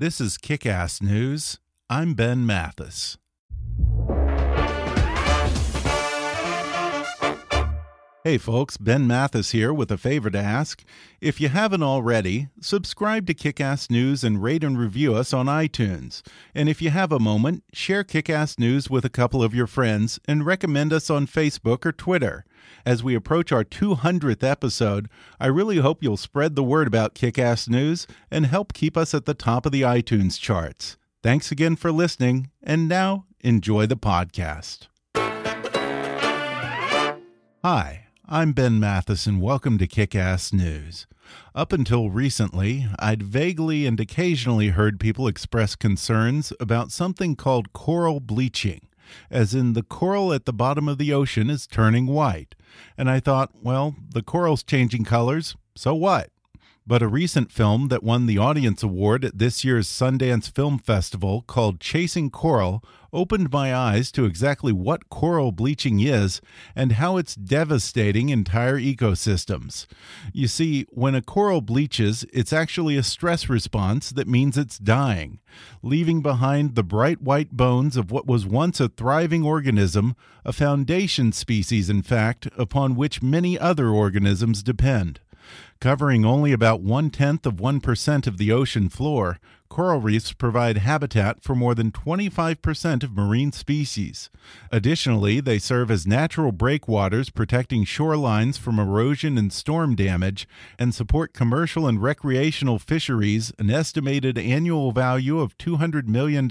This 0.00 0.20
is 0.20 0.38
Kick 0.38 0.64
Ass 0.64 1.02
News. 1.02 1.58
I'm 1.90 2.14
Ben 2.14 2.46
Mathis. 2.46 3.18
Hey 8.22 8.38
folks, 8.38 8.76
Ben 8.76 9.08
Mathis 9.08 9.50
here 9.50 9.74
with 9.74 9.90
a 9.90 9.98
favor 9.98 10.30
to 10.30 10.38
ask. 10.38 10.84
If 11.20 11.40
you 11.40 11.48
haven't 11.48 11.82
already, 11.82 12.46
subscribe 12.60 13.26
to 13.26 13.34
Kick 13.34 13.60
Ass 13.60 13.90
News 13.90 14.22
and 14.22 14.40
rate 14.40 14.62
and 14.62 14.78
review 14.78 15.16
us 15.16 15.32
on 15.32 15.46
iTunes. 15.46 16.22
And 16.54 16.68
if 16.68 16.80
you 16.80 16.90
have 16.90 17.10
a 17.10 17.18
moment, 17.18 17.64
share 17.72 18.04
Kick 18.04 18.30
Ass 18.30 18.56
News 18.56 18.88
with 18.88 19.04
a 19.04 19.10
couple 19.10 19.42
of 19.42 19.52
your 19.52 19.66
friends 19.66 20.20
and 20.28 20.46
recommend 20.46 20.92
us 20.92 21.10
on 21.10 21.26
Facebook 21.26 21.84
or 21.84 21.90
Twitter. 21.90 22.44
As 22.86 23.02
we 23.02 23.14
approach 23.14 23.50
our 23.52 23.64
200th 23.64 24.42
episode, 24.42 25.08
I 25.40 25.46
really 25.46 25.78
hope 25.78 26.02
you'll 26.02 26.16
spread 26.16 26.54
the 26.54 26.62
word 26.62 26.86
about 26.86 27.14
Kick 27.14 27.38
Ass 27.38 27.68
News 27.68 28.06
and 28.30 28.46
help 28.46 28.72
keep 28.72 28.96
us 28.96 29.14
at 29.14 29.24
the 29.24 29.34
top 29.34 29.66
of 29.66 29.72
the 29.72 29.82
iTunes 29.82 30.40
charts. 30.40 30.96
Thanks 31.22 31.50
again 31.50 31.76
for 31.76 31.90
listening, 31.90 32.50
and 32.62 32.88
now 32.88 33.26
enjoy 33.40 33.86
the 33.86 33.96
podcast. 33.96 34.86
Hi, 37.64 38.06
I'm 38.26 38.52
Ben 38.52 38.78
Mathis, 38.78 39.26
and 39.26 39.42
welcome 39.42 39.78
to 39.78 39.86
Kick 39.86 40.14
Ass 40.14 40.52
News. 40.52 41.06
Up 41.54 41.72
until 41.72 42.10
recently, 42.10 42.86
I'd 42.98 43.22
vaguely 43.22 43.84
and 43.86 43.98
occasionally 43.98 44.68
heard 44.68 45.00
people 45.00 45.26
express 45.26 45.74
concerns 45.74 46.52
about 46.60 46.92
something 46.92 47.34
called 47.36 47.72
coral 47.72 48.20
bleaching 48.20 48.87
as 49.30 49.54
in 49.54 49.72
the 49.72 49.82
coral 49.82 50.32
at 50.32 50.44
the 50.44 50.52
bottom 50.52 50.88
of 50.88 50.98
the 50.98 51.12
ocean 51.12 51.50
is 51.50 51.66
turning 51.66 52.06
white. 52.06 52.54
And 52.96 53.10
I 53.10 53.20
thought, 53.20 53.50
well, 53.62 53.96
the 54.10 54.22
coral's 54.22 54.62
changing 54.62 55.04
colors, 55.04 55.56
so 55.74 55.94
what? 55.94 56.30
But 56.88 57.02
a 57.02 57.06
recent 57.06 57.52
film 57.52 57.88
that 57.88 58.02
won 58.02 58.24
the 58.24 58.38
Audience 58.38 58.82
Award 58.82 59.22
at 59.22 59.36
this 59.36 59.62
year's 59.62 59.86
Sundance 59.86 60.50
Film 60.50 60.78
Festival 60.78 61.42
called 61.42 61.80
Chasing 61.80 62.30
Coral 62.30 62.82
opened 63.12 63.52
my 63.52 63.74
eyes 63.74 64.10
to 64.12 64.24
exactly 64.24 64.72
what 64.72 65.10
coral 65.10 65.52
bleaching 65.52 66.00
is 66.00 66.40
and 66.74 66.92
how 66.92 67.18
it's 67.18 67.34
devastating 67.34 68.30
entire 68.30 68.78
ecosystems. 68.78 69.86
You 70.32 70.48
see, 70.48 70.86
when 70.88 71.14
a 71.14 71.20
coral 71.20 71.60
bleaches, 71.60 72.24
it's 72.32 72.54
actually 72.54 72.96
a 72.96 73.02
stress 73.02 73.50
response 73.50 74.08
that 74.08 74.26
means 74.26 74.56
it's 74.56 74.78
dying, 74.78 75.40
leaving 75.82 76.22
behind 76.22 76.74
the 76.74 76.82
bright 76.82 77.20
white 77.20 77.50
bones 77.52 77.98
of 77.98 78.10
what 78.10 78.26
was 78.26 78.46
once 78.46 78.80
a 78.80 78.88
thriving 78.88 79.44
organism, 79.44 80.16
a 80.42 80.54
foundation 80.54 81.32
species, 81.32 81.90
in 81.90 82.00
fact, 82.00 82.48
upon 82.56 82.96
which 82.96 83.22
many 83.22 83.58
other 83.58 83.90
organisms 83.90 84.62
depend. 84.62 85.20
Covering 85.80 86.24
only 86.24 86.52
about 86.52 86.80
one 86.80 87.08
tenth 87.08 87.46
of 87.46 87.54
1% 87.54 88.26
of 88.26 88.36
the 88.36 88.50
ocean 88.50 88.88
floor, 88.88 89.38
coral 89.68 90.00
reefs 90.00 90.32
provide 90.32 90.78
habitat 90.78 91.42
for 91.42 91.54
more 91.54 91.74
than 91.74 91.92
25% 91.92 93.02
of 93.02 93.16
marine 93.16 93.52
species. 93.52 94.30
Additionally, 94.72 95.40
they 95.40 95.58
serve 95.58 95.90
as 95.90 96.06
natural 96.06 96.52
breakwaters 96.52 97.30
protecting 97.30 97.84
shorelines 97.84 98.58
from 98.58 98.78
erosion 98.78 99.36
and 99.36 99.52
storm 99.52 99.94
damage 99.94 100.48
and 100.78 100.94
support 100.94 101.32
commercial 101.32 101.86
and 101.86 102.02
recreational 102.02 102.78
fisheries, 102.78 103.52
an 103.58 103.70
estimated 103.70 104.38
annual 104.38 104.92
value 104.92 105.40
of 105.40 105.56
$200 105.58 106.06
million 106.06 106.48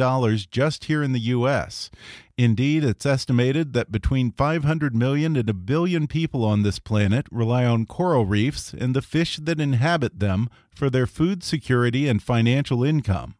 just 0.51 0.85
here 0.85 1.03
in 1.03 1.13
the 1.13 1.19
U.S. 1.19 1.89
Indeed, 2.37 2.83
it's 2.83 3.05
estimated 3.05 3.73
that 3.73 3.91
between 3.91 4.31
500 4.31 4.95
million 4.95 5.35
and 5.35 5.49
a 5.49 5.55
billion 5.55 6.05
people 6.05 6.45
on 6.45 6.61
this 6.61 6.77
planet 6.77 7.25
rely 7.31 7.65
on 7.65 7.87
coral 7.87 8.25
reefs 8.25 8.73
and 8.73 8.95
the 8.95 9.01
fish 9.01 9.37
that 9.37 9.59
inhabit 9.59 10.19
them 10.19 10.47
for 10.77 10.89
their 10.89 11.07
food 11.07 11.43
security 11.43 12.07
and 12.07 12.23
financial 12.23 12.83
income. 12.83 13.35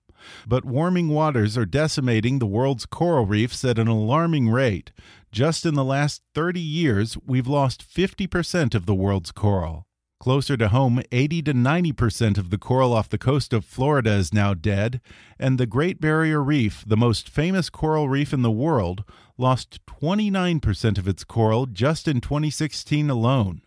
But 0.45 0.65
warming 0.65 1.09
waters 1.09 1.57
are 1.57 1.65
decimating 1.65 2.39
the 2.39 2.45
world's 2.45 2.85
coral 2.85 3.25
reefs 3.25 3.63
at 3.63 3.79
an 3.79 3.87
alarming 3.87 4.49
rate. 4.49 4.91
Just 5.31 5.65
in 5.65 5.75
the 5.75 5.85
last 5.85 6.21
30 6.33 6.59
years, 6.59 7.17
we've 7.25 7.47
lost 7.47 7.87
50% 7.87 8.75
of 8.75 8.85
the 8.85 8.95
world's 8.95 9.31
coral. 9.31 9.85
Closer 10.19 10.57
to 10.57 10.69
home, 10.69 11.01
80 11.11 11.43
to 11.43 11.53
90% 11.53 12.39
of 12.39 12.49
the 12.49 12.57
coral 12.57 12.91
off 12.91 13.07
the 13.07 13.19
coast 13.19 13.53
of 13.53 13.63
Florida 13.63 14.13
is 14.13 14.33
now 14.33 14.55
dead, 14.55 14.99
and 15.37 15.59
the 15.59 15.67
Great 15.67 16.01
Barrier 16.01 16.43
Reef, 16.43 16.83
the 16.87 16.97
most 16.97 17.29
famous 17.29 17.69
coral 17.69 18.09
reef 18.09 18.33
in 18.33 18.41
the 18.41 18.49
world, 18.49 19.03
lost 19.37 19.79
29% 19.85 20.97
of 20.97 21.07
its 21.07 21.23
coral 21.23 21.67
just 21.67 22.07
in 22.07 22.19
2016 22.19 23.11
alone. 23.11 23.61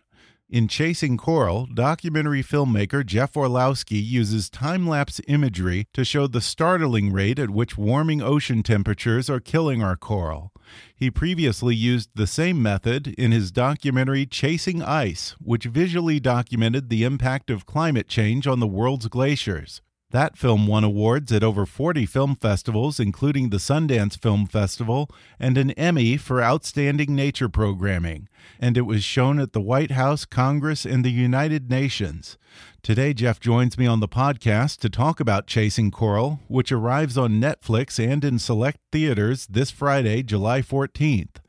In 0.51 0.67
Chasing 0.67 1.15
Coral, 1.15 1.65
documentary 1.65 2.43
filmmaker 2.43 3.05
Jeff 3.05 3.37
Orlowski 3.37 3.95
uses 3.95 4.49
time 4.49 4.85
lapse 4.85 5.21
imagery 5.25 5.87
to 5.93 6.03
show 6.03 6.27
the 6.27 6.41
startling 6.41 7.13
rate 7.13 7.39
at 7.39 7.49
which 7.49 7.77
warming 7.77 8.21
ocean 8.21 8.61
temperatures 8.61 9.29
are 9.29 9.39
killing 9.39 9.81
our 9.81 9.95
coral. 9.95 10.51
He 10.93 11.09
previously 11.09 11.73
used 11.73 12.09
the 12.15 12.27
same 12.27 12.61
method 12.61 13.15
in 13.17 13.31
his 13.31 13.49
documentary 13.49 14.25
Chasing 14.25 14.83
Ice, 14.83 15.37
which 15.39 15.63
visually 15.63 16.19
documented 16.19 16.89
the 16.89 17.05
impact 17.05 17.49
of 17.49 17.65
climate 17.65 18.09
change 18.09 18.45
on 18.45 18.59
the 18.59 18.67
world's 18.67 19.07
glaciers. 19.07 19.81
That 20.11 20.37
film 20.37 20.67
won 20.67 20.83
awards 20.83 21.31
at 21.31 21.41
over 21.41 21.65
40 21.65 22.05
film 22.05 22.35
festivals, 22.35 22.99
including 22.99 23.49
the 23.49 23.57
Sundance 23.57 24.21
Film 24.21 24.45
Festival 24.45 25.09
and 25.39 25.57
an 25.57 25.71
Emmy 25.71 26.17
for 26.17 26.43
Outstanding 26.43 27.15
Nature 27.15 27.47
Programming. 27.47 28.27
And 28.59 28.75
it 28.75 28.81
was 28.81 29.05
shown 29.05 29.39
at 29.39 29.53
the 29.53 29.61
White 29.61 29.91
House, 29.91 30.25
Congress, 30.25 30.85
and 30.85 31.05
the 31.05 31.11
United 31.11 31.69
Nations. 31.69 32.37
Today, 32.83 33.13
Jeff 33.13 33.39
joins 33.39 33.77
me 33.77 33.87
on 33.87 34.01
the 34.01 34.07
podcast 34.09 34.79
to 34.79 34.89
talk 34.89 35.21
about 35.21 35.47
Chasing 35.47 35.91
Coral, 35.91 36.41
which 36.49 36.73
arrives 36.73 37.17
on 37.17 37.39
Netflix 37.39 37.97
and 37.97 38.25
in 38.25 38.37
select 38.37 38.79
theaters 38.91 39.47
this 39.47 39.71
Friday, 39.71 40.23
July 40.23 40.61
14th. 40.61 41.40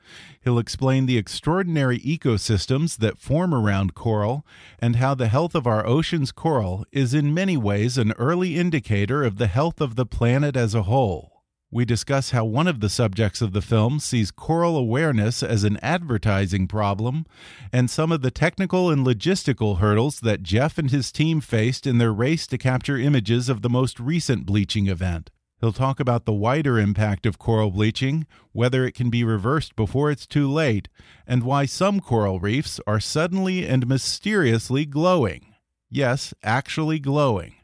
He'll 0.42 0.58
explain 0.58 1.06
the 1.06 1.18
extraordinary 1.18 2.00
ecosystems 2.00 2.96
that 2.98 3.18
form 3.18 3.54
around 3.54 3.94
coral 3.94 4.44
and 4.80 4.96
how 4.96 5.14
the 5.14 5.28
health 5.28 5.54
of 5.54 5.66
our 5.68 5.86
ocean's 5.86 6.32
coral 6.32 6.84
is 6.90 7.14
in 7.14 7.32
many 7.32 7.56
ways 7.56 7.96
an 7.96 8.12
early 8.18 8.58
indicator 8.58 9.22
of 9.22 9.38
the 9.38 9.46
health 9.46 9.80
of 9.80 9.94
the 9.94 10.06
planet 10.06 10.56
as 10.56 10.74
a 10.74 10.82
whole. 10.82 11.32
We 11.74 11.86
discuss 11.86 12.32
how 12.32 12.44
one 12.44 12.66
of 12.66 12.80
the 12.80 12.90
subjects 12.90 13.40
of 13.40 13.52
the 13.52 13.62
film 13.62 13.98
sees 13.98 14.30
coral 14.30 14.76
awareness 14.76 15.42
as 15.42 15.64
an 15.64 15.78
advertising 15.80 16.66
problem, 16.66 17.24
and 17.72 17.88
some 17.88 18.12
of 18.12 18.20
the 18.20 18.30
technical 18.30 18.90
and 18.90 19.06
logistical 19.06 19.78
hurdles 19.78 20.20
that 20.20 20.42
Jeff 20.42 20.76
and 20.76 20.90
his 20.90 21.10
team 21.10 21.40
faced 21.40 21.86
in 21.86 21.96
their 21.96 22.12
race 22.12 22.46
to 22.48 22.58
capture 22.58 22.98
images 22.98 23.48
of 23.48 23.62
the 23.62 23.70
most 23.70 23.98
recent 23.98 24.44
bleaching 24.44 24.86
event. 24.86 25.30
He'll 25.62 25.72
talk 25.72 26.00
about 26.00 26.24
the 26.24 26.32
wider 26.32 26.76
impact 26.76 27.24
of 27.24 27.38
coral 27.38 27.70
bleaching, 27.70 28.26
whether 28.50 28.84
it 28.84 28.96
can 28.96 29.10
be 29.10 29.22
reversed 29.22 29.76
before 29.76 30.10
it's 30.10 30.26
too 30.26 30.50
late, 30.50 30.88
and 31.24 31.44
why 31.44 31.66
some 31.66 32.00
coral 32.00 32.40
reefs 32.40 32.80
are 32.84 32.98
suddenly 32.98 33.64
and 33.64 33.86
mysteriously 33.86 34.84
glowing. 34.84 35.54
Yes, 35.88 36.34
actually 36.42 36.98
glowing. 36.98 37.54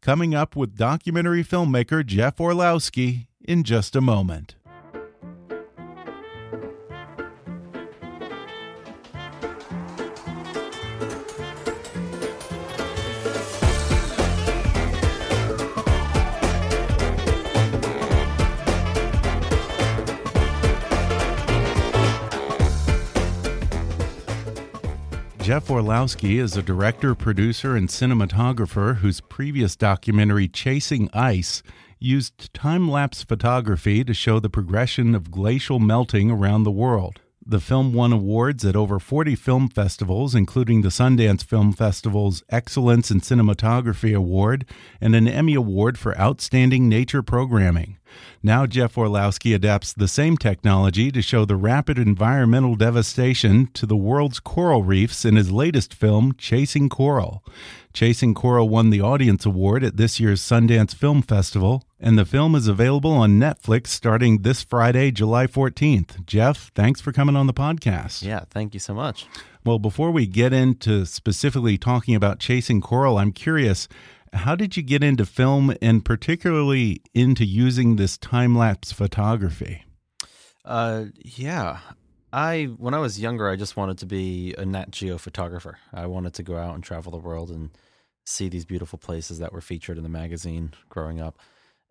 Coming 0.00 0.34
up 0.34 0.56
with 0.56 0.78
documentary 0.78 1.44
filmmaker 1.44 2.04
Jeff 2.06 2.40
Orlowski 2.40 3.28
in 3.44 3.64
just 3.64 3.94
a 3.94 4.00
moment. 4.00 4.54
Jeff 25.52 25.70
Orlowski 25.70 26.38
is 26.38 26.56
a 26.56 26.62
director, 26.62 27.14
producer, 27.14 27.76
and 27.76 27.86
cinematographer 27.86 28.96
whose 28.96 29.20
previous 29.20 29.76
documentary, 29.76 30.48
Chasing 30.48 31.10
Ice, 31.12 31.62
used 31.98 32.54
time 32.54 32.90
lapse 32.90 33.22
photography 33.22 34.02
to 34.02 34.14
show 34.14 34.40
the 34.40 34.48
progression 34.48 35.14
of 35.14 35.30
glacial 35.30 35.78
melting 35.78 36.30
around 36.30 36.62
the 36.62 36.70
world. 36.70 37.20
The 37.44 37.58
film 37.58 37.92
won 37.92 38.12
awards 38.12 38.64
at 38.64 38.76
over 38.76 39.00
40 39.00 39.34
film 39.34 39.68
festivals, 39.68 40.32
including 40.32 40.82
the 40.82 40.90
Sundance 40.90 41.42
Film 41.42 41.72
Festival's 41.72 42.44
Excellence 42.50 43.10
in 43.10 43.20
Cinematography 43.20 44.14
Award 44.14 44.64
and 45.00 45.16
an 45.16 45.26
Emmy 45.26 45.54
Award 45.54 45.98
for 45.98 46.16
Outstanding 46.16 46.88
Nature 46.88 47.22
Programming. 47.22 47.98
Now, 48.44 48.66
Jeff 48.66 48.96
Orlowski 48.96 49.54
adapts 49.54 49.92
the 49.92 50.06
same 50.06 50.36
technology 50.36 51.10
to 51.10 51.20
show 51.20 51.44
the 51.44 51.56
rapid 51.56 51.98
environmental 51.98 52.76
devastation 52.76 53.68
to 53.74 53.86
the 53.86 53.96
world's 53.96 54.38
coral 54.38 54.84
reefs 54.84 55.24
in 55.24 55.34
his 55.34 55.50
latest 55.50 55.92
film, 55.92 56.34
Chasing 56.38 56.88
Coral. 56.88 57.44
Chasing 57.92 58.34
Coral 58.34 58.68
won 58.68 58.90
the 58.90 59.00
Audience 59.00 59.44
Award 59.44 59.82
at 59.82 59.96
this 59.96 60.20
year's 60.20 60.40
Sundance 60.40 60.94
Film 60.94 61.22
Festival, 61.22 61.84
and 62.02 62.18
the 62.18 62.24
film 62.24 62.54
is 62.56 62.66
available 62.66 63.12
on 63.12 63.38
Netflix 63.38 63.86
starting 63.86 64.42
this 64.42 64.62
Friday, 64.62 65.12
July 65.12 65.46
14th. 65.46 66.26
Jeff, 66.26 66.72
thanks 66.74 67.00
for 67.00 67.12
coming 67.12 67.36
on 67.36 67.46
the 67.46 67.54
podcast. 67.54 68.24
Yeah, 68.24 68.40
thank 68.50 68.74
you 68.74 68.80
so 68.80 68.92
much. 68.92 69.26
Well, 69.64 69.78
before 69.78 70.10
we 70.10 70.26
get 70.26 70.52
into 70.52 71.06
specifically 71.06 71.78
talking 71.78 72.16
about 72.16 72.40
Chasing 72.40 72.80
Coral, 72.80 73.18
I'm 73.18 73.30
curious 73.32 73.86
how 74.32 74.56
did 74.56 74.76
you 74.76 74.82
get 74.82 75.04
into 75.04 75.24
film 75.24 75.74
and 75.80 76.04
particularly 76.04 77.02
into 77.14 77.44
using 77.44 77.96
this 77.96 78.18
time 78.18 78.56
lapse 78.56 78.90
photography? 78.90 79.84
Uh, 80.64 81.04
yeah. 81.16 81.78
I 82.32 82.64
when 82.78 82.94
I 82.94 82.98
was 82.98 83.20
younger, 83.20 83.48
I 83.48 83.56
just 83.56 83.76
wanted 83.76 83.98
to 83.98 84.06
be 84.06 84.54
a 84.56 84.64
Nat 84.64 84.90
Geo 84.90 85.18
photographer. 85.18 85.78
I 85.92 86.06
wanted 86.06 86.34
to 86.34 86.42
go 86.42 86.56
out 86.56 86.74
and 86.74 86.82
travel 86.82 87.12
the 87.12 87.18
world 87.18 87.50
and 87.50 87.70
see 88.24 88.48
these 88.48 88.64
beautiful 88.64 88.98
places 88.98 89.38
that 89.38 89.52
were 89.52 89.60
featured 89.60 89.98
in 89.98 90.02
the 90.02 90.08
magazine 90.08 90.72
growing 90.88 91.20
up. 91.20 91.38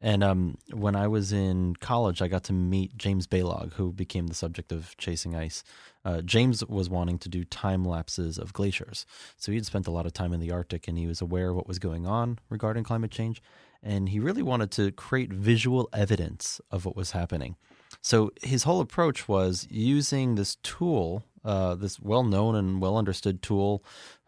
And 0.01 0.24
um, 0.24 0.57
when 0.74 0.95
I 0.95 1.07
was 1.07 1.31
in 1.31 1.75
college, 1.75 2.21
I 2.21 2.27
got 2.27 2.44
to 2.45 2.53
meet 2.53 2.98
James 2.98 3.27
Balog, 3.27 3.74
who 3.74 3.92
became 3.92 4.27
the 4.27 4.33
subject 4.33 4.71
of 4.71 4.98
Chasing 4.98 5.36
Ice. 5.36 5.63
Uh, 6.03 6.21
James 6.21 6.65
was 6.65 6.89
wanting 6.89 7.19
to 7.19 7.30
do 7.30 7.44
time 7.44 7.86
lapses 7.86 8.39
of 8.39 8.51
glaciers. 8.53 9.06
So 9.38 9.51
he 9.51 9.57
had 9.57 9.65
spent 9.68 9.86
a 9.86 9.92
lot 9.92 10.07
of 10.07 10.13
time 10.13 10.33
in 10.33 10.39
the 10.39 10.51
Arctic 10.51 10.88
and 10.88 10.98
he 10.98 11.06
was 11.06 11.21
aware 11.21 11.50
of 11.50 11.56
what 11.56 11.68
was 11.68 11.77
going 11.77 12.07
on 12.07 12.39
regarding 12.50 12.83
climate 12.83 13.12
change. 13.12 13.44
And 13.83 14.09
he 14.09 14.19
really 14.19 14.44
wanted 14.44 14.71
to 14.71 14.92
create 14.92 15.31
visual 15.31 15.88
evidence 15.94 16.59
of 16.71 16.86
what 16.86 16.95
was 16.95 17.12
happening. 17.12 17.56
So 18.01 18.31
his 18.42 18.63
whole 18.63 18.80
approach 18.80 19.27
was 19.27 19.68
using 19.69 20.36
this 20.36 20.56
tool, 20.63 21.24
uh, 21.44 21.75
this 21.75 22.00
well 22.00 22.24
known 22.24 22.56
and 22.56 22.81
well 22.81 22.97
understood 22.97 23.42
tool 23.42 23.83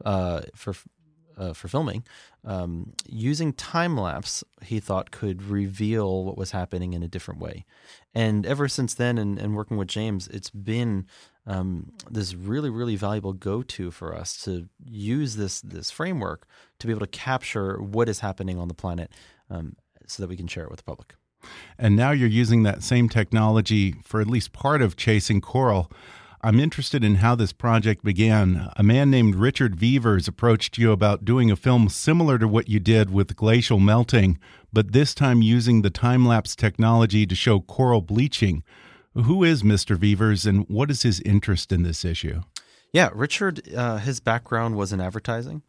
uh, 0.05 0.41
for 0.55 0.75
uh, 1.37 1.53
for 1.53 1.67
filming, 1.67 2.03
um, 2.45 2.93
using 3.07 3.53
time 3.53 3.97
lapse, 3.97 4.43
he 4.61 4.79
thought 4.79 5.11
could 5.11 5.41
reveal 5.43 6.23
what 6.23 6.37
was 6.37 6.51
happening 6.51 6.93
in 6.93 7.03
a 7.03 7.07
different 7.07 7.39
way. 7.39 7.65
And 8.13 8.45
ever 8.45 8.67
since 8.67 8.93
then, 8.93 9.17
and, 9.17 9.39
and 9.39 9.55
working 9.55 9.77
with 9.77 9.87
James, 9.87 10.27
it's 10.27 10.49
been 10.49 11.05
um, 11.45 11.91
this 12.09 12.35
really, 12.35 12.69
really 12.69 12.95
valuable 12.95 13.33
go-to 13.33 13.91
for 13.91 14.15
us 14.15 14.43
to 14.43 14.67
use 14.85 15.35
this 15.35 15.61
this 15.61 15.91
framework 15.91 16.47
to 16.79 16.87
be 16.87 16.93
able 16.93 17.05
to 17.05 17.07
capture 17.07 17.81
what 17.81 18.07
is 18.07 18.19
happening 18.19 18.57
on 18.59 18.67
the 18.67 18.73
planet, 18.73 19.11
um, 19.49 19.75
so 20.07 20.23
that 20.23 20.29
we 20.29 20.37
can 20.37 20.47
share 20.47 20.63
it 20.63 20.69
with 20.69 20.77
the 20.79 20.83
public. 20.83 21.15
And 21.77 21.95
now 21.95 22.11
you're 22.11 22.29
using 22.29 22.63
that 22.63 22.83
same 22.83 23.09
technology 23.09 23.95
for 24.03 24.21
at 24.21 24.27
least 24.27 24.53
part 24.53 24.81
of 24.81 24.95
chasing 24.95 25.41
coral. 25.41 25.91
I'm 26.45 26.59
interested 26.59 27.05
in 27.05 27.15
how 27.15 27.35
this 27.35 27.53
project 27.53 28.03
began. 28.03 28.69
A 28.75 28.83
man 28.83 29.09
named 29.09 29.35
Richard 29.35 29.77
Vevers 29.77 30.27
approached 30.27 30.77
you 30.77 30.91
about 30.91 31.23
doing 31.23 31.49
a 31.49 31.55
film 31.55 31.87
similar 31.87 32.37
to 32.37 32.49
what 32.49 32.67
you 32.67 32.81
did 32.81 33.13
with 33.13 33.37
glacial 33.37 33.79
melting, 33.79 34.37
but 34.73 34.91
this 34.91 35.15
time 35.15 35.41
using 35.41 35.83
the 35.83 35.89
time 35.89 36.25
lapse 36.25 36.53
technology 36.53 37.25
to 37.25 37.33
show 37.33 37.61
coral 37.61 38.01
bleaching. 38.01 38.61
Who 39.15 39.45
is 39.45 39.63
Mr. 39.63 39.95
Vevers 39.95 40.45
and 40.45 40.67
what 40.67 40.91
is 40.91 41.03
his 41.03 41.21
interest 41.21 41.71
in 41.71 41.83
this 41.83 42.03
issue? 42.03 42.41
Yeah, 42.91 43.09
Richard, 43.13 43.73
uh, 43.73 43.99
his 43.99 44.19
background 44.19 44.75
was 44.75 44.91
in 44.91 44.99
advertising 44.99 45.61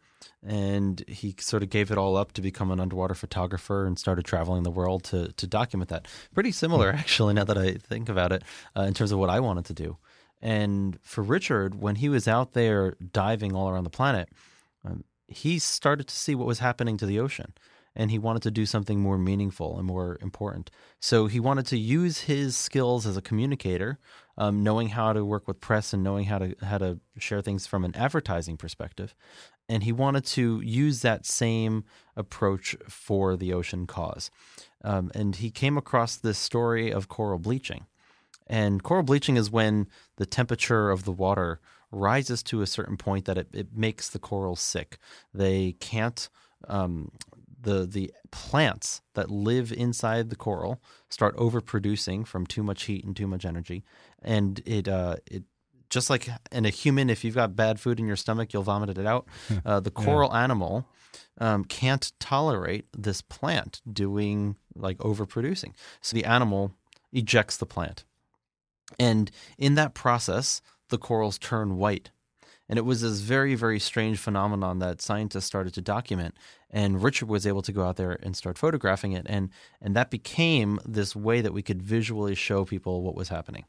and 0.45 1.05
he 1.07 1.35
sort 1.39 1.63
of 1.63 1.69
gave 1.69 1.89
it 1.89 1.97
all 1.97 2.17
up 2.17 2.33
to 2.33 2.41
become 2.41 2.69
an 2.69 2.81
underwater 2.81 3.13
photographer 3.13 3.85
and 3.85 3.97
started 3.97 4.25
traveling 4.25 4.63
the 4.63 4.71
world 4.71 5.05
to 5.05 5.31
to 5.33 5.47
document 5.47 5.89
that. 5.89 6.05
Pretty 6.33 6.51
similar, 6.51 6.91
hmm. 6.91 6.97
actually, 6.97 7.33
now 7.33 7.45
that 7.45 7.57
I 7.57 7.75
think 7.75 8.09
about 8.09 8.33
it, 8.33 8.43
uh, 8.75 8.81
in 8.81 8.93
terms 8.93 9.13
of 9.13 9.19
what 9.19 9.29
I 9.29 9.39
wanted 9.39 9.63
to 9.65 9.73
do. 9.73 9.97
And 10.41 10.99
for 11.01 11.23
Richard, 11.23 11.75
when 11.75 11.95
he 11.95 12.09
was 12.09 12.27
out 12.27 12.53
there 12.53 12.95
diving 13.11 13.55
all 13.55 13.69
around 13.69 13.83
the 13.83 13.89
planet, 13.89 14.29
um, 14.83 15.03
he 15.27 15.59
started 15.59 16.07
to 16.07 16.15
see 16.15 16.35
what 16.35 16.47
was 16.47 16.59
happening 16.59 16.97
to 16.97 17.05
the 17.05 17.19
ocean. 17.19 17.53
And 17.97 18.11
he 18.11 18.19
wanted 18.19 18.41
to 18.43 18.51
do 18.51 18.65
something 18.65 18.99
more 18.99 19.17
meaningful 19.17 19.77
and 19.77 19.87
more 19.87 20.17
important. 20.21 20.69
So 20.99 21.27
he 21.27 21.39
wanted 21.39 21.65
to 21.67 21.77
use 21.77 22.21
his 22.21 22.57
skills 22.57 23.07
as 23.07 23.15
a 23.15 23.21
communicator, 23.21 23.99
um, 24.37 24.63
knowing 24.63 24.89
how 24.89 25.13
to 25.13 25.23
work 25.23 25.47
with 25.47 25.61
press 25.61 25.93
and 25.93 26.03
knowing 26.03 26.25
how 26.25 26.39
to 26.39 26.55
how 26.61 26.77
to 26.77 26.99
share 27.17 27.41
things 27.41 27.65
from 27.65 27.85
an 27.85 27.95
advertising 27.95 28.57
perspective. 28.57 29.15
And 29.69 29.83
he 29.83 29.93
wanted 29.93 30.25
to 30.25 30.59
use 30.59 31.01
that 31.03 31.25
same 31.25 31.85
approach 32.17 32.75
for 32.89 33.37
the 33.37 33.53
ocean 33.53 33.87
cause. 33.87 34.29
Um, 34.83 35.09
and 35.15 35.37
he 35.37 35.49
came 35.49 35.77
across 35.77 36.17
this 36.17 36.37
story 36.37 36.91
of 36.91 37.07
coral 37.07 37.39
bleaching 37.39 37.85
and 38.47 38.83
coral 38.83 39.03
bleaching 39.03 39.37
is 39.37 39.49
when 39.49 39.87
the 40.17 40.25
temperature 40.25 40.89
of 40.89 41.03
the 41.03 41.11
water 41.11 41.59
rises 41.91 42.43
to 42.43 42.61
a 42.61 42.67
certain 42.67 42.97
point 42.97 43.25
that 43.25 43.37
it, 43.37 43.47
it 43.53 43.67
makes 43.75 44.09
the 44.09 44.19
corals 44.19 44.59
sick. 44.59 44.97
They 45.33 45.73
can't, 45.73 46.29
um, 46.67 47.11
the, 47.61 47.85
the 47.85 48.11
plants 48.31 49.01
that 49.13 49.31
live 49.31 49.71
inside 49.71 50.29
the 50.29 50.35
coral 50.35 50.81
start 51.09 51.35
overproducing 51.37 52.27
from 52.27 52.45
too 52.45 52.63
much 52.63 52.83
heat 52.83 53.03
and 53.05 53.15
too 53.15 53.27
much 53.27 53.45
energy. 53.45 53.83
And 54.21 54.61
it, 54.65 54.87
uh, 54.87 55.17
it 55.25 55.43
just 55.89 56.09
like 56.09 56.29
in 56.51 56.65
a 56.65 56.69
human, 56.69 57.09
if 57.09 57.23
you've 57.23 57.35
got 57.35 57.55
bad 57.55 57.79
food 57.79 57.99
in 57.99 58.05
your 58.05 58.15
stomach, 58.15 58.53
you'll 58.53 58.63
vomit 58.63 58.97
it 58.97 59.05
out. 59.05 59.27
Uh, 59.65 59.79
the 59.79 59.89
coral 59.89 60.29
yeah. 60.31 60.43
animal 60.43 60.85
um, 61.39 61.63
can't 61.63 62.11
tolerate 62.19 62.85
this 62.95 63.21
plant 63.21 63.81
doing 63.91 64.55
like 64.75 64.97
overproducing. 64.97 65.73
So 66.01 66.15
the 66.15 66.25
animal 66.25 66.73
ejects 67.11 67.57
the 67.57 67.65
plant. 67.65 68.03
And 68.99 69.31
in 69.57 69.75
that 69.75 69.93
process, 69.93 70.61
the 70.89 70.97
corals 70.97 71.37
turn 71.37 71.77
white. 71.77 72.11
And 72.67 72.79
it 72.79 72.83
was 72.83 73.01
this 73.01 73.19
very, 73.19 73.53
very 73.53 73.79
strange 73.79 74.17
phenomenon 74.17 74.79
that 74.79 75.01
scientists 75.01 75.45
started 75.45 75.73
to 75.75 75.81
document. 75.81 76.35
And 76.71 77.03
Richard 77.03 77.29
was 77.29 77.45
able 77.45 77.61
to 77.61 77.71
go 77.71 77.85
out 77.85 77.95
there 77.95 78.17
and 78.23 78.35
start 78.35 78.57
photographing 78.57 79.11
it. 79.11 79.25
And, 79.29 79.49
and 79.79 79.95
that 79.95 80.09
became 80.09 80.79
this 80.83 81.15
way 81.15 81.41
that 81.41 81.53
we 81.53 81.61
could 81.61 81.81
visually 81.81 82.33
show 82.33 82.65
people 82.65 83.03
what 83.03 83.15
was 83.15 83.29
happening. 83.29 83.65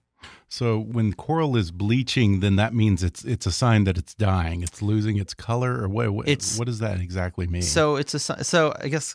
So 0.48 0.78
when 0.78 1.12
coral 1.12 1.56
is 1.56 1.70
bleaching, 1.70 2.40
then 2.40 2.56
that 2.56 2.72
means 2.74 3.02
it's 3.02 3.24
it's 3.24 3.46
a 3.46 3.52
sign 3.52 3.84
that 3.84 3.98
it's 3.98 4.14
dying. 4.14 4.62
It's 4.62 4.80
losing 4.80 5.18
its 5.18 5.34
color, 5.34 5.82
or 5.82 5.88
what? 5.88 6.08
What, 6.10 6.26
what 6.56 6.66
does 6.66 6.78
that 6.78 7.00
exactly 7.00 7.46
mean? 7.46 7.62
So 7.62 7.96
it's 7.96 8.14
a 8.14 8.18
so 8.18 8.74
I 8.80 8.88
guess 8.88 9.14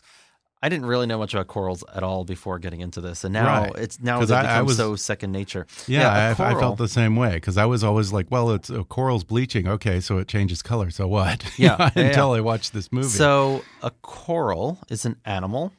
I 0.62 0.68
didn't 0.68 0.86
really 0.86 1.06
know 1.06 1.18
much 1.18 1.34
about 1.34 1.48
corals 1.48 1.82
at 1.92 2.04
all 2.04 2.24
before 2.24 2.60
getting 2.60 2.80
into 2.80 3.00
this, 3.00 3.24
and 3.24 3.32
now 3.32 3.64
right. 3.64 3.72
it's 3.76 4.00
now 4.00 4.20
become 4.20 4.46
I, 4.46 4.58
I 4.58 4.62
was, 4.62 4.76
so 4.76 4.94
second 4.94 5.32
nature. 5.32 5.66
Yeah, 5.88 6.00
yeah 6.00 6.34
coral, 6.34 6.56
I, 6.56 6.60
felt 6.60 6.78
the 6.78 6.88
same 6.88 7.16
way 7.16 7.34
because 7.34 7.58
I 7.58 7.64
was 7.64 7.82
always 7.82 8.12
like, 8.12 8.30
"Well, 8.30 8.52
it's 8.52 8.70
a 8.70 8.84
coral's 8.84 9.24
bleaching, 9.24 9.66
okay, 9.66 9.98
so 9.98 10.18
it 10.18 10.28
changes 10.28 10.62
color. 10.62 10.90
So 10.90 11.08
what?" 11.08 11.44
Yeah, 11.58 11.90
until 11.94 12.32
yeah. 12.32 12.38
I 12.38 12.40
watched 12.40 12.72
this 12.72 12.92
movie. 12.92 13.08
So 13.08 13.64
a 13.82 13.90
coral 14.02 14.78
is 14.88 15.04
an 15.04 15.16
animal. 15.24 15.72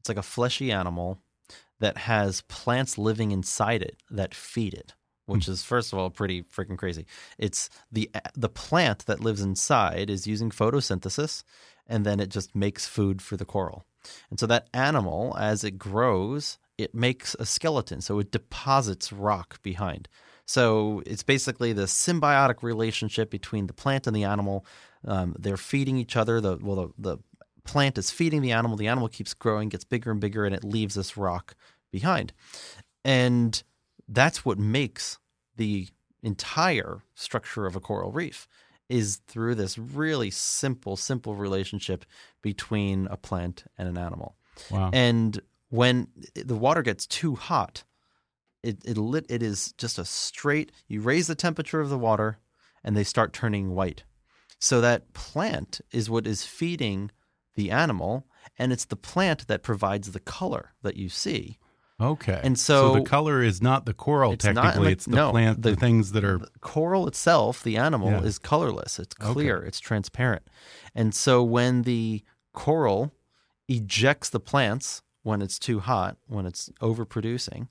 It's 0.00 0.08
like 0.08 0.18
a 0.18 0.22
fleshy 0.22 0.70
animal 0.70 1.18
that 1.80 1.96
has 1.98 2.42
plants 2.42 2.96
living 2.96 3.32
inside 3.32 3.82
it 3.82 3.96
that 4.10 4.34
feed 4.34 4.72
it 4.72 4.94
which 5.26 5.46
hmm. 5.46 5.52
is 5.52 5.62
first 5.64 5.92
of 5.92 5.98
all 5.98 6.08
pretty 6.08 6.42
freaking 6.44 6.78
crazy. 6.78 7.04
It's 7.36 7.68
the 7.90 8.08
the 8.36 8.48
plant 8.48 9.06
that 9.06 9.20
lives 9.20 9.42
inside 9.42 10.08
is 10.08 10.26
using 10.26 10.50
photosynthesis 10.50 11.42
and 11.86 12.04
then 12.04 12.20
it 12.20 12.30
just 12.30 12.54
makes 12.54 12.86
food 12.86 13.22
for 13.22 13.36
the 13.36 13.44
coral. 13.44 13.84
And 14.30 14.38
so 14.38 14.46
that 14.46 14.68
animal, 14.74 15.36
as 15.38 15.64
it 15.64 15.78
grows, 15.78 16.58
it 16.78 16.94
makes 16.94 17.34
a 17.38 17.46
skeleton. 17.46 18.00
So 18.00 18.18
it 18.18 18.30
deposits 18.30 19.12
rock 19.12 19.62
behind. 19.62 20.08
So 20.46 21.02
it's 21.06 21.22
basically 21.22 21.72
the 21.72 21.84
symbiotic 21.84 22.62
relationship 22.62 23.30
between 23.30 23.66
the 23.66 23.72
plant 23.72 24.06
and 24.06 24.14
the 24.14 24.24
animal. 24.24 24.64
Um, 25.04 25.34
they're 25.38 25.56
feeding 25.56 25.96
each 25.96 26.16
other. 26.16 26.40
The 26.40 26.58
well, 26.60 26.92
the, 26.98 27.16
the 27.16 27.18
plant 27.64 27.98
is 27.98 28.10
feeding 28.10 28.42
the 28.42 28.52
animal. 28.52 28.76
The 28.76 28.88
animal 28.88 29.08
keeps 29.08 29.34
growing, 29.34 29.68
gets 29.68 29.84
bigger 29.84 30.10
and 30.10 30.20
bigger, 30.20 30.44
and 30.44 30.54
it 30.54 30.64
leaves 30.64 30.94
this 30.94 31.16
rock 31.16 31.54
behind. 31.90 32.32
And 33.04 33.62
that's 34.08 34.44
what 34.44 34.58
makes 34.58 35.18
the 35.56 35.88
entire 36.22 37.02
structure 37.14 37.66
of 37.66 37.76
a 37.76 37.80
coral 37.80 38.12
reef 38.12 38.48
is 38.88 39.16
through 39.26 39.54
this 39.54 39.78
really 39.78 40.30
simple, 40.30 40.96
simple 40.96 41.34
relationship 41.34 42.04
between 42.42 43.08
a 43.10 43.16
plant 43.16 43.64
and 43.76 43.88
an 43.88 43.98
animal. 43.98 44.36
Wow. 44.70 44.90
And 44.92 45.40
when 45.70 46.08
the 46.34 46.54
water 46.54 46.82
gets 46.82 47.06
too 47.06 47.34
hot, 47.34 47.84
it 48.62 48.78
it 48.84 48.96
lit 48.96 49.26
it 49.28 49.42
is 49.42 49.72
just 49.78 49.98
a 49.98 50.04
straight 50.04 50.72
you 50.88 51.00
raise 51.00 51.26
the 51.26 51.34
temperature 51.34 51.80
of 51.80 51.90
the 51.90 51.98
water 51.98 52.38
and 52.82 52.96
they 52.96 53.04
start 53.04 53.32
turning 53.32 53.74
white. 53.74 54.04
So 54.58 54.80
that 54.80 55.12
plant 55.12 55.80
is 55.90 56.08
what 56.08 56.26
is 56.26 56.44
feeding 56.44 57.10
the 57.54 57.70
animal, 57.70 58.26
and 58.58 58.72
it's 58.72 58.84
the 58.84 58.96
plant 58.96 59.48
that 59.48 59.62
provides 59.62 60.12
the 60.12 60.20
color 60.20 60.72
that 60.82 60.96
you 60.96 61.08
see. 61.08 61.58
Okay. 62.00 62.38
And 62.44 62.58
so, 62.58 62.94
the 62.94 63.00
color 63.02 63.42
is 63.42 63.62
not 63.62 63.86
the 63.86 63.94
coral 63.94 64.32
it's 64.32 64.44
technically, 64.44 64.84
like- 64.86 64.92
it's 64.92 65.06
the 65.06 65.16
no, 65.16 65.30
plant, 65.30 65.62
the, 65.62 65.70
the- 65.70 65.76
things 65.76 66.12
that 66.12 66.24
are 66.24 66.40
coral 66.60 67.06
itself, 67.08 67.62
the 67.62 67.76
animal, 67.78 68.10
Yeah. 68.10 68.22
is 68.22 68.38
colorless. 68.38 68.98
It's 68.98 69.14
Okay. 69.20 69.32
clear, 69.32 69.62
it's 69.62 69.80
transparent. 69.80 70.42
And 70.94 71.14
so 71.14 71.42
when 71.42 71.82
the 71.82 72.22
coral 72.52 73.12
ejects 73.68 74.28
the 74.30 74.40
plants 74.40 75.02
when 75.22 75.40
it's 75.42 75.58
too 75.58 75.80
hot, 75.80 76.16
when 76.26 76.44
it's 76.46 76.68
overproducing, 76.80 77.68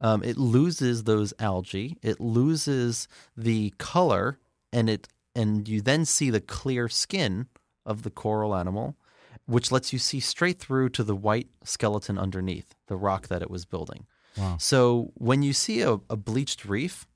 um, 0.00 0.22
it 0.22 0.36
loses 0.38 1.04
those 1.04 1.34
algae, 1.38 1.96
it 2.02 2.20
loses 2.20 3.06
the 3.36 3.72
color, 3.78 4.38
and 4.72 4.88
it 4.88 5.08
and 5.34 5.68
you 5.68 5.80
then 5.80 6.04
see 6.04 6.30
the 6.30 6.40
clear 6.40 6.88
skin 6.88 7.46
of 7.86 8.02
the 8.02 8.10
coral 8.10 8.56
animal, 8.56 8.96
which 9.48 9.72
lets 9.72 9.92
you 9.92 9.98
see 9.98 10.20
straight 10.20 10.58
through 10.60 10.90
to 10.90 11.02
the 11.02 11.16
white 11.16 11.48
skeleton 11.64 12.18
underneath 12.18 12.74
the 12.86 12.96
rock 12.96 13.28
that 13.28 13.42
it 13.42 13.50
was 13.50 13.64
building. 13.64 14.06
Wow. 14.36 14.56
So 14.60 15.10
when 15.14 15.42
you 15.42 15.52
see 15.52 15.80
a, 15.80 15.94
a 16.10 16.16
bleached 16.16 16.64
reef, 16.64 17.06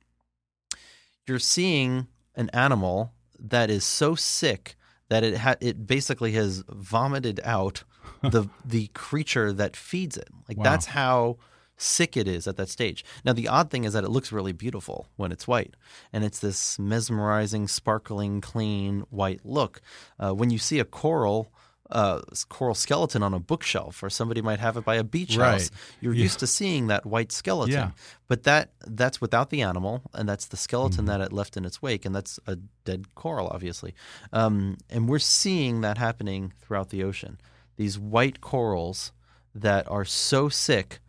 you're 1.26 1.38
seeing 1.38 2.08
an 2.34 2.48
animal 2.52 3.12
that 3.38 3.70
is 3.70 3.84
so 3.84 4.14
sick 4.14 4.76
that 5.08 5.22
it 5.22 5.36
ha- 5.38 5.56
it 5.60 5.86
basically 5.86 6.32
has 6.32 6.64
vomited 6.68 7.38
out 7.44 7.84
the 8.22 8.46
the 8.64 8.86
creature 8.88 9.52
that 9.52 9.76
feeds 9.76 10.16
it. 10.16 10.28
Like 10.48 10.56
Wow. 10.58 10.64
that's 10.64 10.86
how 10.86 11.36
sick 11.76 12.16
it 12.16 12.26
is 12.28 12.46
at 12.46 12.56
that 12.56 12.68
stage. 12.68 13.04
Now 13.24 13.32
the 13.34 13.48
odd 13.48 13.70
thing 13.70 13.84
is 13.84 13.92
that 13.92 14.04
it 14.04 14.10
looks 14.10 14.32
really 14.32 14.52
beautiful 14.52 15.08
when 15.16 15.32
it's 15.32 15.46
white, 15.46 15.74
and 16.12 16.24
it's 16.24 16.38
this 16.40 16.78
mesmerizing, 16.78 17.68
sparkling, 17.68 18.40
clean 18.40 19.04
white 19.10 19.40
look. 19.44 19.80
Uh, 20.18 20.32
when 20.32 20.50
you 20.50 20.58
see 20.58 20.78
a 20.78 20.84
coral. 20.84 21.52
Uh, 21.92 22.22
s- 22.32 22.44
coral 22.44 22.74
skeleton 22.74 23.22
on 23.22 23.34
a 23.34 23.38
bookshelf, 23.38 24.02
or 24.02 24.08
somebody 24.08 24.40
might 24.40 24.58
have 24.60 24.78
it 24.78 24.84
by 24.84 24.94
a 24.94 25.04
beach 25.04 25.36
Right. 25.36 25.60
house. 25.60 25.70
You're 26.00 26.14
Yeah. 26.14 26.22
used 26.22 26.38
to 26.38 26.46
seeing 26.46 26.86
that 26.86 27.04
white 27.04 27.30
skeleton, 27.32 27.74
Yeah. 27.74 27.90
but 28.28 28.44
that 28.44 28.72
that's 28.86 29.20
without 29.20 29.50
the 29.50 29.60
animal, 29.60 30.00
and 30.14 30.26
that's 30.26 30.46
the 30.46 30.56
skeleton 30.56 31.00
Mm-hmm. 31.04 31.06
that 31.06 31.20
it 31.20 31.32
left 31.34 31.56
in 31.58 31.66
its 31.66 31.82
wake, 31.82 32.06
and 32.06 32.14
that's 32.14 32.40
a 32.46 32.56
dead 32.84 33.14
coral, 33.14 33.48
obviously. 33.48 33.94
Um, 34.32 34.78
and 34.88 35.06
we're 35.06 35.18
seeing 35.18 35.82
that 35.82 35.98
happening 35.98 36.54
throughout 36.62 36.88
the 36.88 37.04
ocean. 37.04 37.38
These 37.76 37.98
white 37.98 38.40
corals 38.40 39.12
that 39.54 39.86
are 39.90 40.06
so 40.06 40.48
sick 40.48 41.00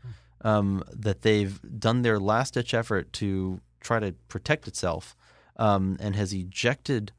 um, 0.46 0.84
that 0.92 1.22
they've 1.22 1.62
done 1.80 2.02
their 2.02 2.20
last 2.20 2.56
ditch 2.56 2.74
effort 2.74 3.14
to 3.14 3.62
try 3.80 4.00
to 4.02 4.12
protect 4.28 4.68
itself, 4.68 5.16
um, 5.56 5.96
and 6.02 6.18
has 6.18 6.34
ejected 6.34 7.14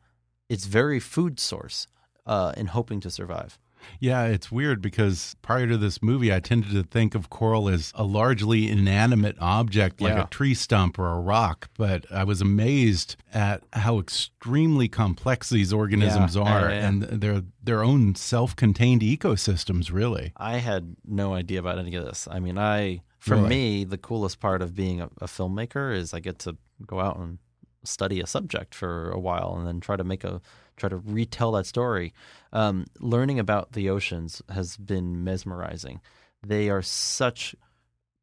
its 0.51 0.67
very 0.67 1.01
food 1.01 1.41
source 1.41 1.87
uh, 2.27 2.53
in 2.57 2.67
hoping 2.67 3.01
to 3.01 3.11
survive. 3.11 3.59
Yeah, 4.01 4.25
it's 4.25 4.51
weird 4.51 4.81
because 4.81 5.37
prior 5.43 5.67
to 5.67 5.77
this 5.77 6.03
movie, 6.03 6.33
I 6.33 6.41
tended 6.41 6.71
to 6.71 6.85
think 6.85 7.15
of 7.15 7.29
coral 7.29 7.69
as 7.69 7.93
a 7.95 8.03
largely 8.03 8.67
inanimate 8.71 9.37
object 9.41 10.01
like 10.01 10.15
Yeah. 10.15 10.23
a 10.25 10.27
tree 10.29 10.55
stump 10.55 10.99
or 10.99 11.09
a 11.13 11.21
rock. 11.21 11.69
But 11.77 12.11
I 12.11 12.25
was 12.25 12.41
amazed 12.41 13.17
at 13.35 13.63
how 13.75 13.99
extremely 13.99 14.89
complex 14.89 15.51
these 15.51 15.71
organisms 15.71 16.35
Yeah, 16.35 16.43
are 16.43 16.71
yeah, 16.71 16.89
and 16.89 17.03
their 17.03 17.43
their 17.63 17.83
own 17.85 18.15
self 18.15 18.57
contained 18.57 19.03
ecosystems, 19.03 19.93
really. 19.93 20.33
I 20.39 20.57
had 20.59 20.97
no 21.05 21.35
idea 21.35 21.59
about 21.61 21.79
any 21.79 21.95
of 21.95 22.07
this. 22.07 22.27
I 22.31 22.41
mean, 22.41 22.57
I 22.57 23.03
for 23.19 23.37
Really? 23.37 23.49
me, 23.49 23.85
the 23.85 23.99
coolest 23.99 24.41
part 24.41 24.63
of 24.63 24.75
being 24.75 25.03
a, 25.03 25.07
a 25.21 25.27
filmmaker 25.27 25.95
is 25.95 26.15
I 26.15 26.21
get 26.21 26.39
to 26.41 26.57
go 26.87 27.01
out 27.01 27.19
and 27.19 27.39
study 27.85 28.21
a 28.21 28.27
subject 28.27 28.75
for 28.75 29.11
a 29.11 29.19
while 29.19 29.55
and 29.57 29.67
then 29.67 29.81
try 29.81 29.97
to 29.97 30.05
make 30.05 30.25
a 30.25 30.41
try 30.77 30.89
to 30.89 30.97
retell 30.97 31.53
that 31.53 31.67
story. 31.67 32.13
Um, 32.53 32.87
learning 32.99 33.39
about 33.39 33.73
the 33.73 33.89
oceans 33.91 34.43
has 34.51 34.77
been 34.77 35.23
mesmerizing. 35.23 36.01
They 36.43 36.69
are 36.69 36.83
such 36.83 37.55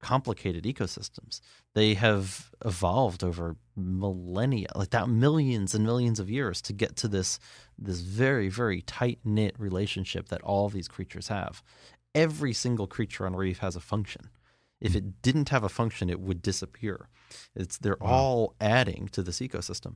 complicated 0.02 0.64
ecosystems. 0.66 1.42
They 1.74 1.94
have 1.94 2.52
evolved 2.66 3.24
over 3.24 3.56
millennia, 3.76 4.68
like 4.76 4.90
that 4.90 5.08
millions 5.08 5.74
and 5.74 5.86
millions 5.86 6.20
of 6.20 6.30
years 6.30 6.62
to 6.64 6.74
get 6.74 6.96
to 6.98 7.08
this 7.08 7.40
this 7.78 8.02
very 8.02 8.50
very 8.50 8.82
tight 8.82 9.20
knit 9.24 9.56
relationship 9.58 10.28
that 10.30 10.42
all 10.42 10.70
these 10.70 10.88
creatures 10.88 11.30
have. 11.30 11.64
Every 12.14 12.52
single 12.52 12.88
creature 12.88 13.26
on 13.26 13.34
a 13.34 13.38
reef 13.38 13.60
has 13.60 13.76
a 13.76 13.80
function. 13.80 14.30
If 14.82 14.96
it 14.96 15.22
didn't 15.22 15.50
have 15.50 15.64
a 15.64 15.70
function, 15.70 16.10
it 16.10 16.20
would 16.20 16.42
disappear. 16.42 17.08
It's 17.56 17.78
they're 17.78 18.02
all 18.04 18.56
adding 18.60 19.08
to 19.14 19.22
this 19.22 19.40
ecosystem. 19.40 19.96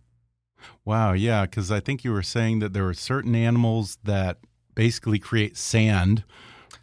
Wow, 0.85 1.13
yeah, 1.13 1.41
because 1.45 1.71
I 1.71 1.79
think 1.79 2.03
you 2.03 2.11
were 2.13 2.23
saying 2.23 2.59
that 2.59 2.73
there 2.73 2.87
are 2.87 2.93
certain 2.93 3.35
animals 3.35 3.97
that 4.03 4.37
basically 4.73 5.19
create 5.19 5.57
sand 5.57 6.23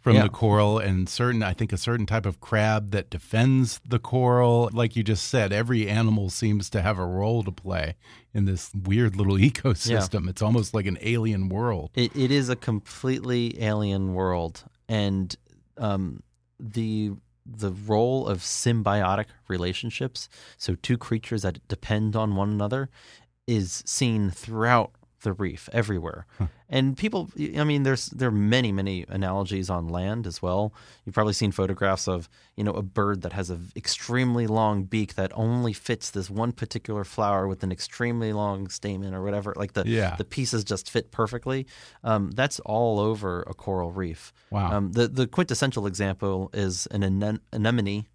from 0.01 0.15
Yeah. 0.15 0.23
the 0.23 0.29
coral, 0.29 0.79
and 0.79 1.07
certain, 1.07 1.41
I 1.41 1.53
think, 1.53 1.71
a 1.71 1.77
certain 1.77 2.05
type 2.05 2.25
of 2.25 2.41
crab 2.41 2.91
that 2.91 3.09
defends 3.09 3.79
the 3.87 3.99
coral. 3.99 4.69
Like 4.73 4.95
you 4.97 5.03
just 5.03 5.27
said, 5.27 5.53
every 5.53 5.87
animal 5.89 6.29
seems 6.29 6.69
to 6.71 6.81
have 6.81 6.99
a 6.99 7.05
role 7.05 7.41
to 7.43 7.51
play 7.51 7.95
in 8.33 8.43
this 8.45 8.71
weird 8.75 9.15
little 9.15 9.37
ecosystem. 9.49 10.27
It's 10.29 10.41
almost 10.41 10.73
like 10.73 10.85
an 10.85 10.97
alien 11.01 11.47
world. 11.49 11.91
It, 11.95 12.13
it 12.15 12.31
is 12.31 12.49
a 12.49 12.55
completely 12.57 13.61
alien 13.63 14.13
world, 14.13 14.63
and 14.89 15.33
um, 15.77 16.21
the 16.59 17.13
the 17.45 17.71
role 17.71 18.27
of 18.27 18.39
symbiotic 18.39 19.25
relationships, 19.47 20.29
so 20.57 20.75
two 20.75 20.97
creatures 20.97 21.41
that 21.41 21.65
depend 21.67 22.15
on 22.15 22.35
one 22.35 22.49
another, 22.49 22.89
is 23.47 23.83
seen 23.85 24.29
throughout 24.29 24.91
the 25.23 25.33
reef 25.33 25.67
everywhere. 25.73 26.25
And 26.69 26.95
people, 26.97 27.29
I 27.57 27.63
mean, 27.63 27.83
there's 27.83 28.07
there 28.07 28.29
are 28.29 28.31
many 28.31 28.71
many 28.71 29.05
analogies 29.09 29.69
on 29.69 29.87
land 29.89 30.25
as 30.27 30.41
well. 30.41 30.73
You've 31.05 31.13
probably 31.15 31.33
seen 31.33 31.51
photographs 31.51 32.07
of 32.07 32.29
you 32.55 32.63
know 32.63 32.71
a 32.73 32.81
bird 32.81 33.21
that 33.23 33.33
has 33.33 33.49
an 33.49 33.71
extremely 33.75 34.47
long 34.47 34.83
beak 34.83 35.15
that 35.15 35.31
only 35.35 35.73
fits 35.73 36.09
this 36.11 36.29
one 36.29 36.51
particular 36.51 37.03
flower 37.03 37.47
with 37.47 37.63
an 37.63 37.71
extremely 37.71 38.31
long 38.33 38.69
stamen 38.69 39.13
or 39.13 39.23
whatever. 39.23 39.53
Like 39.55 39.73
the 39.73 39.83
Yeah. 39.85 40.15
the 40.15 40.23
pieces 40.25 40.63
just 40.63 40.89
fit 40.89 41.11
perfectly. 41.11 41.65
Um, 42.03 42.31
that's 42.31 42.59
all 42.61 42.99
over 42.99 43.41
a 43.43 43.53
coral 43.53 43.91
reef. 43.91 44.33
Wow. 44.51 44.71
Um, 44.77 44.91
the 44.93 45.07
the 45.07 45.27
quintessential 45.27 45.85
example 45.87 46.49
is 46.53 46.87
an 46.87 47.01
anem- 47.01 47.39
anemone 47.51 48.05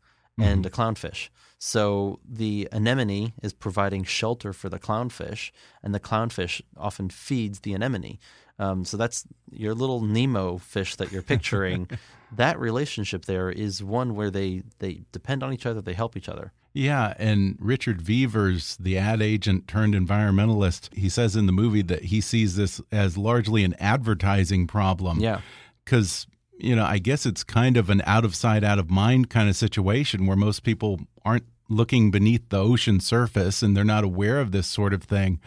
and 0.41 0.65
a 0.67 0.71
clownfish. 0.71 1.31
So 1.59 2.21
the 2.29 2.69
anemone 2.71 3.33
is 3.43 3.53
providing 3.53 4.05
shelter 4.05 4.53
for 4.53 4.69
the 4.69 4.79
clownfish, 4.79 5.51
and 5.83 5.95
the 5.95 6.01
clownfish 6.01 6.63
often 6.77 7.11
feeds 7.11 7.61
the 7.61 7.75
anemone. 7.75 8.19
Um, 8.61 8.85
so 8.85 8.97
that's 8.97 9.25
your 9.51 9.75
little 9.75 10.01
Nemo 10.01 10.59
fish 10.59 10.97
that 10.97 11.13
you're 11.13 11.23
picturing. 11.23 11.89
that 12.37 12.59
relationship 12.59 13.25
there 13.25 13.51
is 13.51 13.83
one 13.83 14.15
where 14.15 14.31
they 14.31 14.63
they 14.79 15.03
depend 15.13 15.43
on 15.43 15.53
each 15.53 15.67
other, 15.67 15.81
they 15.81 15.95
help 15.95 16.17
each 16.17 16.29
other. 16.29 16.53
Yeah, 16.75 17.15
and 17.19 17.57
Richard 17.59 18.01
Vevers, 18.01 18.77
the 18.77 18.99
ad 18.99 19.23
agent 19.23 19.67
turned 19.67 19.95
environmentalist, 19.95 20.95
he 20.95 21.09
says 21.09 21.35
in 21.35 21.47
the 21.47 21.53
movie 21.53 21.83
that 21.83 22.05
he 22.05 22.21
sees 22.21 22.57
this 22.57 22.81
as 22.93 23.17
largely 23.17 23.65
an 23.65 23.75
advertising 23.81 24.67
problem. 24.67 25.19
Yeah. 25.19 25.41
Because, 25.85 26.27
you 26.59 26.75
know, 26.75 26.85
I 26.85 26.99
guess 26.99 27.25
it's 27.25 27.45
kind 27.45 27.77
of 27.77 27.89
an 27.89 28.03
out 28.05 28.25
of 28.25 28.35
sight, 28.35 28.65
out 28.65 28.79
of 28.79 28.91
mind 28.91 29.31
kind 29.31 29.49
of 29.49 29.57
situation 29.57 30.27
where 30.27 30.37
most 30.37 30.63
people 30.63 31.01
aren't 31.25 31.47
looking 31.69 32.11
beneath 32.11 32.49
the 32.49 32.59
ocean 32.59 32.99
surface 32.99 33.63
and 33.63 33.77
they're 33.77 33.85
not 33.85 34.05
aware 34.05 34.41
of 34.41 34.53
this 34.53 34.67
sort 34.67 34.93
of 34.93 35.03
thing. 35.03 35.41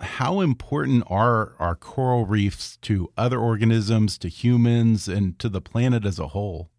How 0.00 0.40
important 0.40 1.04
are 1.08 1.54
our 1.58 1.74
coral 1.76 2.26
reefs 2.26 2.76
to 2.78 3.10
other 3.16 3.38
organisms, 3.38 4.18
to 4.18 4.28
humans, 4.28 5.08
and 5.08 5.38
to 5.38 5.48
the 5.48 5.60
planet 5.60 6.04
as 6.04 6.18
a 6.18 6.28
whole? 6.28 6.70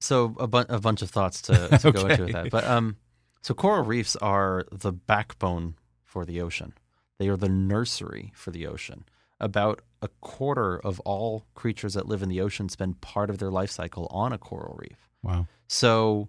So 0.00 0.34
a, 0.38 0.46
bu- 0.46 0.66
a 0.68 0.80
bunch 0.80 1.02
of 1.02 1.10
thoughts 1.10 1.42
to, 1.42 1.68
to 1.78 1.92
go 1.92 2.06
into 2.06 2.24
with 2.24 2.32
that. 2.32 2.50
But 2.50 2.64
um, 2.64 2.96
so 3.42 3.54
coral 3.54 3.84
reefs 3.84 4.16
are 4.16 4.64
the 4.72 4.92
backbone 4.92 5.74
for 6.04 6.24
the 6.24 6.40
ocean. 6.40 6.74
They 7.18 7.28
are 7.28 7.36
the 7.36 7.48
nursery 7.48 8.32
for 8.34 8.50
the 8.50 8.66
ocean. 8.66 9.04
About 9.40 9.82
a 10.04 10.08
quarter 10.20 10.78
of 10.78 11.00
all 11.00 11.46
creatures 11.54 11.94
that 11.94 12.06
live 12.06 12.22
in 12.22 12.28
the 12.28 12.40
ocean 12.40 12.68
spend 12.68 13.00
part 13.00 13.30
of 13.30 13.38
their 13.38 13.50
life 13.50 13.70
cycle 13.70 14.06
on 14.10 14.32
a 14.32 14.38
coral 14.38 14.76
reef. 14.78 15.08
Wow. 15.22 15.46
So 15.66 16.28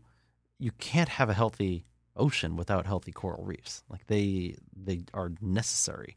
you 0.58 0.72
can't 0.80 1.10
have 1.10 1.30
a 1.30 1.34
healthy 1.34 1.84
ocean 2.16 2.56
without 2.56 2.86
healthy 2.86 3.12
coral 3.12 3.44
reefs. 3.44 3.84
Like 3.90 4.08
they 4.08 4.56
they 4.74 5.04
are 5.14 5.34
necessary, 5.42 6.16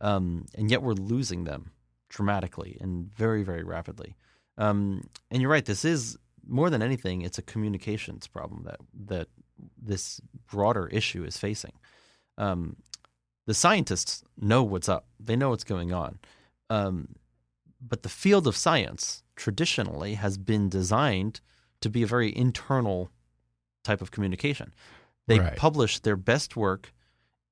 um, 0.00 0.46
and 0.56 0.70
yet 0.70 0.82
we're 0.82 0.94
losing 0.94 1.44
them 1.44 1.70
dramatically 2.08 2.76
and 2.80 3.08
very 3.14 3.44
very 3.44 3.62
rapidly. 3.62 4.16
Um, 4.56 5.08
and 5.30 5.40
you're 5.40 5.52
right. 5.52 5.64
This 5.64 5.84
is 5.84 6.18
more 6.48 6.68
than 6.68 6.82
anything, 6.82 7.22
it's 7.22 7.38
a 7.38 7.42
communications 7.42 8.26
problem 8.26 8.64
that 8.64 8.80
that 9.06 9.28
this 9.80 10.20
broader 10.50 10.88
issue 10.88 11.22
is 11.22 11.36
facing. 11.38 11.74
Um, 12.36 12.76
the 13.46 13.54
scientists 13.54 14.24
know 14.36 14.64
what's 14.64 14.88
up. 14.88 15.06
They 15.20 15.36
know 15.36 15.50
what's 15.50 15.64
going 15.64 15.92
on. 15.92 16.18
Um, 16.70 17.14
but 17.80 18.02
the 18.02 18.08
field 18.08 18.46
of 18.46 18.56
science 18.56 19.22
traditionally 19.36 20.14
has 20.14 20.36
been 20.38 20.68
designed 20.68 21.40
to 21.80 21.88
be 21.88 22.02
a 22.02 22.06
very 22.06 22.36
internal 22.36 23.10
type 23.84 24.02
of 24.02 24.10
communication. 24.10 24.74
They 25.26 25.38
Right. 25.38 25.56
publish 25.56 26.00
their 26.00 26.16
best 26.16 26.56
work 26.56 26.92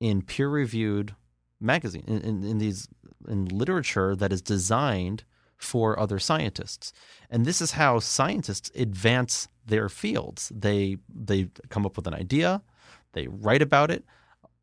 in 0.00 0.23
peer-reviewed 0.23 1.14
magazine 1.61 2.04
in, 2.06 2.20
in, 2.23 2.44
in 2.44 2.58
these 2.58 2.88
in 3.28 3.46
literature 3.46 4.14
that 4.16 4.32
is 4.32 4.42
designed 4.42 5.25
for 5.56 5.99
other 5.99 6.18
scientists. 6.18 6.92
And 7.30 7.46
this 7.46 7.61
is 7.62 7.73
how 7.73 7.99
scientists 7.99 8.70
advance 8.75 9.49
their 9.64 9.88
fields. 9.88 10.52
They 10.54 10.99
they 11.08 11.49
come 11.70 11.87
up 11.87 11.96
with 11.96 12.06
an 12.06 12.14
idea, 12.14 12.62
they 13.12 13.26
write 13.28 13.62
about 13.62 13.90
it, 13.90 14.04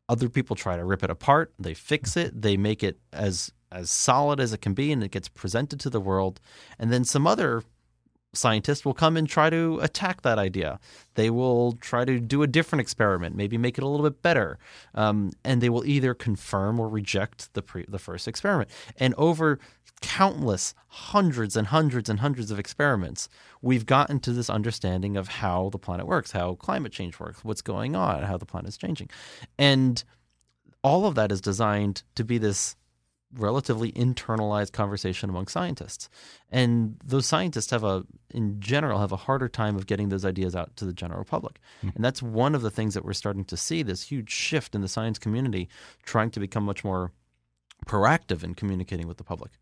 other 0.08 0.28
people 0.28 0.54
try 0.54 0.76
to 0.76 0.84
rip 0.84 1.02
it 1.02 1.10
apart, 1.10 1.52
they 1.58 1.74
fix 1.74 2.16
it, 2.16 2.40
they 2.40 2.56
make 2.56 2.82
it 2.82 2.98
as 3.12 3.52
as 3.74 3.90
solid 3.90 4.40
as 4.40 4.52
it 4.52 4.60
can 4.60 4.74
be 4.74 4.92
and 4.92 5.02
it 5.02 5.10
gets 5.10 5.28
presented 5.28 5.80
to 5.80 5.90
the 5.90 6.00
world. 6.00 6.40
And 6.78 6.92
then 6.92 7.04
some 7.04 7.26
other 7.26 7.62
scientists 8.36 8.84
will 8.84 8.94
come 8.94 9.16
and 9.16 9.28
try 9.28 9.50
to 9.50 9.78
attack 9.80 10.22
that 10.22 10.38
idea. 10.38 10.78
They 11.14 11.30
will 11.30 11.72
try 11.72 12.04
to 12.04 12.18
do 12.20 12.42
a 12.42 12.46
different 12.46 12.80
experiment, 12.80 13.36
maybe 13.36 13.56
make 13.56 13.78
it 13.78 13.84
a 13.84 13.88
little 13.88 14.08
bit 14.08 14.22
better, 14.22 14.58
um, 14.94 15.32
and 15.44 15.60
they 15.60 15.68
will 15.68 15.84
either 15.84 16.14
confirm 16.14 16.80
or 16.80 16.88
reject 16.88 17.52
the 17.54 17.62
pre- 17.62 17.86
the 17.88 17.98
first 17.98 18.28
experiment. 18.28 18.70
And 18.96 19.14
over 19.16 19.58
countless 20.00 20.74
hundreds 20.88 21.56
and 21.56 21.68
hundreds 21.68 22.10
and 22.10 22.20
hundreds 22.20 22.50
of 22.50 22.58
experiments, 22.58 23.28
we've 23.62 23.86
gotten 23.86 24.20
to 24.20 24.32
this 24.32 24.50
understanding 24.50 25.16
of 25.16 25.28
how 25.28 25.70
the 25.70 25.78
planet 25.78 26.06
works, 26.06 26.32
how 26.32 26.54
climate 26.56 26.92
change 26.92 27.18
works, 27.18 27.44
what's 27.44 27.62
going 27.62 27.96
on, 27.96 28.22
how 28.24 28.36
the 28.36 28.46
planet 28.46 28.68
is 28.68 28.76
changing, 28.76 29.08
and 29.58 30.04
all 30.82 31.06
of 31.06 31.14
that 31.14 31.32
is 31.32 31.40
designed 31.40 32.02
to 32.14 32.24
be 32.24 32.36
this 32.36 32.76
relatively 33.36 33.92
internalized 33.92 34.72
conversation 34.72 35.30
among 35.30 35.48
scientists. 35.48 36.08
And 36.50 36.96
those 37.04 37.26
scientists 37.26 37.70
have 37.70 37.84
a, 37.84 38.04
in 38.30 38.60
general, 38.60 39.00
have 39.00 39.12
a 39.12 39.16
harder 39.16 39.48
time 39.48 39.76
of 39.76 39.86
getting 39.86 40.08
those 40.08 40.24
ideas 40.24 40.54
out 40.54 40.76
to 40.76 40.84
the 40.84 40.92
general 40.92 41.24
public. 41.24 41.58
Mm. 41.82 41.96
And 41.96 42.04
that's 42.04 42.22
one 42.22 42.54
of 42.54 42.62
the 42.62 42.70
things 42.70 42.94
that 42.94 43.04
we're 43.04 43.12
starting 43.12 43.44
to 43.46 43.56
see 43.56 43.82
this 43.82 44.02
huge 44.02 44.30
shift 44.30 44.74
in 44.74 44.80
the 44.80 44.88
science 44.88 45.18
community 45.18 45.68
trying 46.04 46.30
to 46.30 46.40
become 46.40 46.64
much 46.64 46.84
more 46.84 47.12
proactive 47.86 48.42
in 48.42 48.54
communicating 48.54 49.08
with 49.08 49.18
the 49.18 49.24
public. 49.24 49.52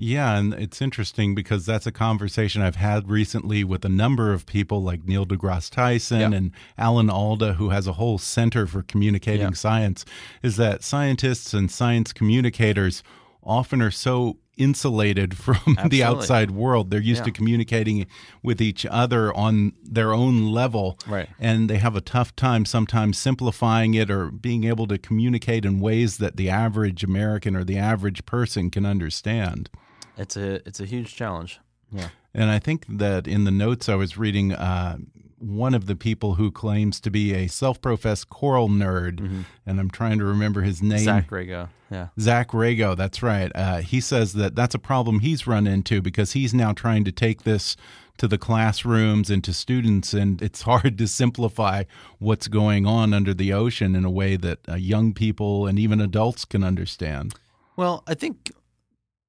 Yeah, 0.00 0.38
and 0.38 0.54
it's 0.54 0.80
interesting 0.80 1.34
because 1.34 1.66
that's 1.66 1.84
a 1.84 1.90
conversation 1.90 2.62
I've 2.62 2.76
had 2.76 3.10
recently 3.10 3.64
with 3.64 3.84
a 3.84 3.88
number 3.88 4.32
of 4.32 4.46
people 4.46 4.80
like 4.80 5.04
Neil 5.04 5.26
deGrasse 5.26 5.70
Tyson 5.70 6.32
and 6.32 6.52
Alan 6.78 7.10
Alda, 7.10 7.54
who 7.54 7.70
has 7.70 7.88
a 7.88 7.94
whole 7.94 8.16
center 8.16 8.68
for 8.68 8.84
communicating 8.84 9.54
science, 9.54 10.04
is 10.40 10.56
that 10.56 10.84
scientists 10.84 11.52
and 11.52 11.68
science 11.68 12.12
communicators 12.12 13.02
often 13.42 13.82
are 13.82 13.90
so 13.90 14.36
insulated 14.56 15.36
from 15.36 15.56
Absolutely. 15.56 15.88
the 15.88 16.04
outside 16.04 16.52
world. 16.52 16.92
They're 16.92 17.00
used 17.00 17.22
yeah. 17.22 17.24
to 17.24 17.32
communicating 17.32 18.06
with 18.40 18.60
each 18.60 18.86
other 18.86 19.34
on 19.34 19.72
their 19.82 20.12
own 20.12 20.46
level. 20.46 20.96
Right. 21.08 21.28
And 21.40 21.68
they 21.68 21.78
have 21.78 21.96
a 21.96 22.00
tough 22.00 22.36
time 22.36 22.66
sometimes 22.66 23.18
simplifying 23.18 23.94
it 23.94 24.12
or 24.12 24.30
being 24.30 24.62
able 24.62 24.86
to 24.86 24.98
communicate 24.98 25.64
in 25.64 25.80
ways 25.80 26.18
that 26.18 26.36
the 26.36 26.50
average 26.50 27.02
American 27.02 27.56
or 27.56 27.64
the 27.64 27.78
average 27.78 28.24
person 28.26 28.70
can 28.70 28.86
understand. 28.86 29.70
It's 30.18 30.36
a 30.36 30.66
it's 30.66 30.80
a 30.80 30.84
huge 30.84 31.14
challenge. 31.14 31.60
Yeah. 31.92 32.08
And 32.34 32.50
I 32.50 32.58
think 32.58 32.84
that 32.88 33.26
in 33.26 33.44
the 33.44 33.50
notes 33.50 33.88
I 33.88 33.94
was 33.94 34.18
reading, 34.18 34.52
uh, 34.52 34.98
one 35.38 35.74
of 35.74 35.86
the 35.86 35.96
people 35.96 36.34
who 36.34 36.50
claims 36.50 37.00
to 37.00 37.10
be 37.10 37.32
a 37.32 37.46
self-professed 37.46 38.28
coral 38.28 38.68
nerd, 38.68 39.20
mm 39.20 39.28
-hmm. 39.28 39.44
and 39.66 39.80
I'm 39.80 39.90
trying 39.90 40.18
to 40.18 40.24
remember 40.24 40.62
his 40.62 40.82
name. 40.82 41.04
Zach 41.04 41.30
Rago. 41.30 41.68
Yeah. 41.90 42.08
Zach 42.18 42.52
Rago. 42.52 42.94
That's 42.94 43.22
right. 43.22 43.50
Uh, 43.54 43.78
he 43.78 44.00
says 44.00 44.32
that 44.32 44.54
that's 44.54 44.74
a 44.74 44.78
problem 44.78 45.20
he's 45.20 45.46
run 45.46 45.66
into 45.66 46.02
because 46.02 46.38
he's 46.38 46.52
now 46.52 46.72
trying 46.72 47.04
to 47.04 47.12
take 47.12 47.42
this 47.44 47.76
to 48.18 48.28
the 48.28 48.38
classrooms 48.38 49.30
and 49.30 49.44
to 49.44 49.52
students, 49.52 50.14
and 50.14 50.42
it's 50.42 50.62
hard 50.70 50.98
to 50.98 51.06
simplify 51.06 51.84
what's 52.18 52.48
going 52.48 52.86
on 52.86 53.14
under 53.14 53.34
the 53.34 53.52
ocean 53.54 53.94
in 53.94 54.04
a 54.04 54.10
way 54.10 54.36
that 54.36 54.58
uh, 54.68 54.74
young 54.74 55.14
people 55.14 55.68
and 55.68 55.78
even 55.78 56.00
adults 56.00 56.44
can 56.44 56.64
understand. 56.64 57.34
Well, 57.76 58.02
I 58.08 58.14
think 58.14 58.50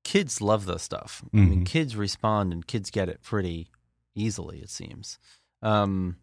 kids 0.04 0.42
love 0.42 0.66
this 0.66 0.84
stuff. 0.84 1.22
Mm-hmm. 1.28 1.38
I 1.38 1.40
mean, 1.42 1.54
mm-hmm. 1.54 1.64
kids 1.64 1.96
respond 1.96 2.54
and 2.54 2.66
kids 2.66 2.90
get 2.90 3.10
it 3.10 3.22
pretty 3.22 3.70
easily, 4.16 4.60
it 4.60 4.70
seems. 4.70 5.20
Um, 5.62 6.18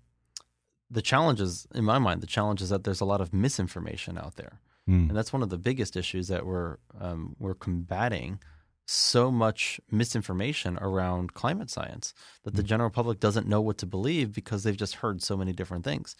the 0.90 1.02
challenge 1.02 1.40
is, 1.40 1.66
in 1.74 1.84
my 1.84 1.98
mind, 1.98 2.20
the 2.20 2.26
challenge 2.26 2.62
is 2.62 2.70
that 2.70 2.84
there's 2.84 3.00
a 3.00 3.04
lot 3.04 3.20
of 3.20 3.32
misinformation 3.32 4.16
out 4.16 4.36
there, 4.36 4.60
mm. 4.88 5.08
and 5.08 5.16
that's 5.16 5.32
one 5.32 5.42
of 5.42 5.50
the 5.50 5.58
biggest 5.58 5.96
issues 5.96 6.28
that 6.28 6.46
we're 6.46 6.76
um, 7.00 7.34
we're 7.38 7.54
combating 7.54 8.38
so 8.86 9.32
much 9.32 9.80
misinformation 9.90 10.78
around 10.80 11.34
climate 11.34 11.68
science 11.68 12.14
that 12.44 12.54
the 12.54 12.62
mm. 12.62 12.66
general 12.66 12.90
public 12.90 13.18
doesn't 13.18 13.48
know 13.48 13.60
what 13.60 13.78
to 13.78 13.86
believe 13.86 14.32
because 14.32 14.62
they've 14.62 14.76
just 14.76 14.96
heard 14.96 15.20
so 15.20 15.36
many 15.36 15.52
different 15.52 15.84
things. 15.84 16.14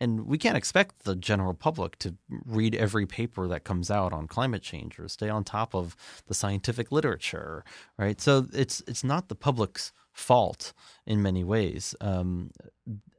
And 0.00 0.26
we 0.26 0.38
can't 0.38 0.56
expect 0.56 1.04
the 1.04 1.16
general 1.16 1.52
public 1.52 1.98
to 1.98 2.14
read 2.46 2.76
every 2.76 3.06
paper 3.06 3.48
that 3.48 3.64
comes 3.64 3.90
out 3.90 4.12
on 4.12 4.28
climate 4.28 4.62
change 4.62 5.00
or 5.00 5.08
stay 5.08 5.28
on 5.28 5.42
top 5.42 5.74
of 5.74 5.96
the 6.28 6.34
scientific 6.34 6.92
literature, 6.92 7.64
right? 7.98 8.20
So 8.20 8.46
it's 8.52 8.82
it's 8.86 9.02
not 9.02 9.28
the 9.28 9.34
public's 9.34 9.92
fault 10.12 10.72
in 11.06 11.22
many 11.22 11.42
ways. 11.42 11.94
Um, 12.00 12.52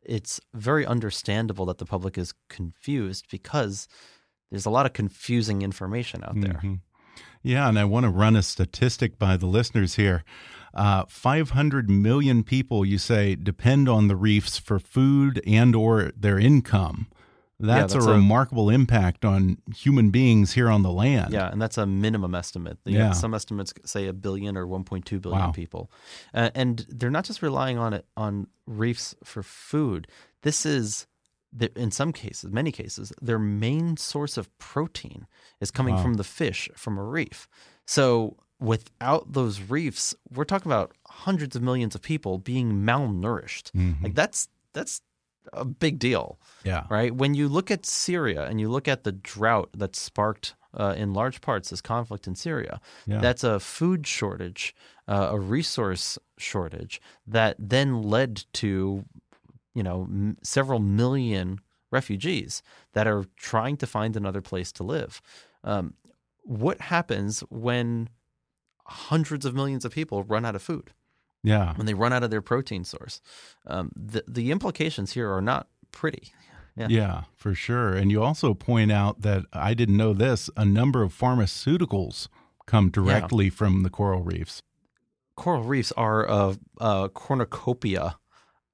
it's 0.05 0.39
very 0.53 0.85
understandable 0.85 1.65
that 1.65 1.77
the 1.77 1.85
public 1.85 2.17
is 2.17 2.33
confused 2.47 3.25
because 3.29 3.87
there's 4.49 4.65
a 4.65 4.69
lot 4.69 4.85
of 4.85 4.93
confusing 4.93 5.61
information 5.61 6.23
out 6.23 6.39
there. 6.39 6.59
Mm 6.63 6.75
-hmm. 6.75 6.92
Yeah, 7.43 7.67
and 7.67 7.77
I 7.77 7.85
want 7.85 8.05
to 8.05 8.09
run 8.09 8.35
a 8.35 8.41
statistic 8.41 9.19
by 9.19 9.37
the 9.37 9.45
listeners 9.45 9.95
here. 9.95 10.23
Uh, 10.73 11.03
500 11.07 11.89
million 11.89 12.43
people, 12.43 12.83
you 12.83 12.97
say, 12.97 13.35
depend 13.35 13.87
on 13.87 14.07
the 14.07 14.15
reefs 14.15 14.57
for 14.57 14.79
food 14.79 15.41
and 15.45 15.75
or 15.75 16.11
their 16.17 16.39
income. 16.39 17.07
That's, 17.59 17.93
yeah, 17.93 17.99
that's 17.99 18.07
a, 18.07 18.09
a 18.09 18.13
remarkable 18.15 18.69
impact 18.69 19.23
on 19.23 19.57
human 19.75 20.09
beings 20.09 20.53
here 20.53 20.69
on 20.69 20.81
the 20.81 20.91
land. 20.91 21.31
Yeah, 21.31 21.49
and 21.49 21.61
that's 21.61 21.77
a 21.77 21.85
minimum 21.85 22.33
estimate. 22.33 22.79
yeah. 22.85 23.11
some 23.11 23.33
estimates 23.33 23.73
say 23.85 24.07
a 24.07 24.13
billion 24.13 24.57
or 24.57 24.65
1.2 24.65 25.21
billion 25.21 25.41
wow. 25.41 25.51
people, 25.51 25.91
uh, 26.33 26.49
and 26.55 26.85
they're 26.89 27.11
not 27.11 27.25
just 27.25 27.41
relying 27.41 27.77
on 27.77 27.93
it 27.93 28.05
on 28.17 28.47
reefs 28.65 29.15
for 29.23 29.43
food. 29.43 30.07
This 30.41 30.65
is 30.65 31.07
in 31.75 31.91
some 31.91 32.11
cases, 32.11 32.51
many 32.51 32.71
cases, 32.71 33.13
their 33.21 33.39
main 33.39 33.97
source 33.97 34.37
of 34.37 34.55
protein 34.57 35.27
is 35.59 35.71
coming 35.71 35.95
wow. 35.95 36.01
from 36.01 36.13
the 36.15 36.23
fish 36.23 36.69
from 36.75 36.97
a 36.97 37.03
reef. 37.03 37.47
So 37.85 38.37
without 38.59 39.33
those 39.33 39.61
reefs, 39.61 40.15
we're 40.33 40.45
talking 40.45 40.71
about 40.71 40.93
hundreds 41.07 41.55
of 41.55 41.61
millions 41.61 41.95
of 41.95 42.01
people 42.01 42.37
being 42.37 42.71
malnourished. 42.71 43.71
Mm-hmm. 43.71 44.03
Like 44.03 44.15
that's 44.15 44.47
that's 44.73 45.01
a 45.51 45.65
big 45.65 45.99
deal. 45.99 46.39
Yeah. 46.63 46.85
Right. 46.89 47.13
When 47.13 47.33
you 47.33 47.47
look 47.49 47.69
at 47.69 47.85
Syria 47.85 48.45
and 48.45 48.59
you 48.59 48.69
look 48.69 48.87
at 48.87 49.03
the 49.03 49.11
drought 49.11 49.69
that 49.75 49.95
sparked 49.95 50.55
uh, 50.75 50.95
in 50.97 51.13
large 51.13 51.41
parts 51.41 51.69
this 51.69 51.81
conflict 51.81 52.25
in 52.25 52.35
Syria, 52.35 52.79
yeah. 53.05 53.19
that's 53.19 53.43
a 53.43 53.59
food 53.59 54.07
shortage, 54.07 54.73
uh, 55.07 55.29
a 55.31 55.39
resource 55.39 56.17
shortage 56.37 57.01
that 57.27 57.55
then 57.59 58.01
led 58.01 58.45
to 58.53 59.05
you 59.73 59.83
know, 59.83 60.03
m- 60.03 60.37
several 60.43 60.79
million 60.79 61.59
refugees 61.91 62.63
that 62.93 63.07
are 63.07 63.25
trying 63.37 63.77
to 63.77 63.87
find 63.87 64.15
another 64.15 64.41
place 64.41 64.71
to 64.73 64.83
live. 64.83 65.21
Um, 65.63 65.93
what 66.43 66.81
happens 66.81 67.41
when 67.49 68.09
hundreds 68.85 69.45
of 69.45 69.55
millions 69.55 69.85
of 69.85 69.91
people 69.91 70.23
run 70.23 70.45
out 70.45 70.55
of 70.55 70.61
food? 70.61 70.91
Yeah. 71.43 71.73
When 71.75 71.85
they 71.85 71.93
run 71.93 72.13
out 72.13 72.23
of 72.23 72.31
their 72.31 72.41
protein 72.41 72.83
source. 72.83 73.21
Um, 73.67 73.91
the, 73.95 74.23
the 74.27 74.51
implications 74.51 75.13
here 75.13 75.31
are 75.31 75.41
not 75.41 75.67
pretty. 75.91 76.31
Yeah. 76.75 76.87
yeah, 76.89 77.23
for 77.35 77.53
sure. 77.53 77.93
And 77.93 78.09
you 78.09 78.23
also 78.23 78.55
point 78.55 78.91
out 78.91 79.21
that 79.21 79.45
I 79.53 79.75
didn't 79.75 79.95
know 79.95 80.11
this 80.11 80.49
a 80.57 80.65
number 80.65 81.03
of 81.03 81.15
pharmaceuticals 81.15 82.29
come 82.65 82.89
directly 82.89 83.45
yeah. 83.45 83.51
from 83.51 83.83
the 83.83 83.91
coral 83.91 84.23
reefs. 84.23 84.59
Coral 85.35 85.61
reefs 85.61 85.91
are 85.91 86.25
a, 86.25 86.57
a 86.79 87.09
cornucopia 87.13 88.17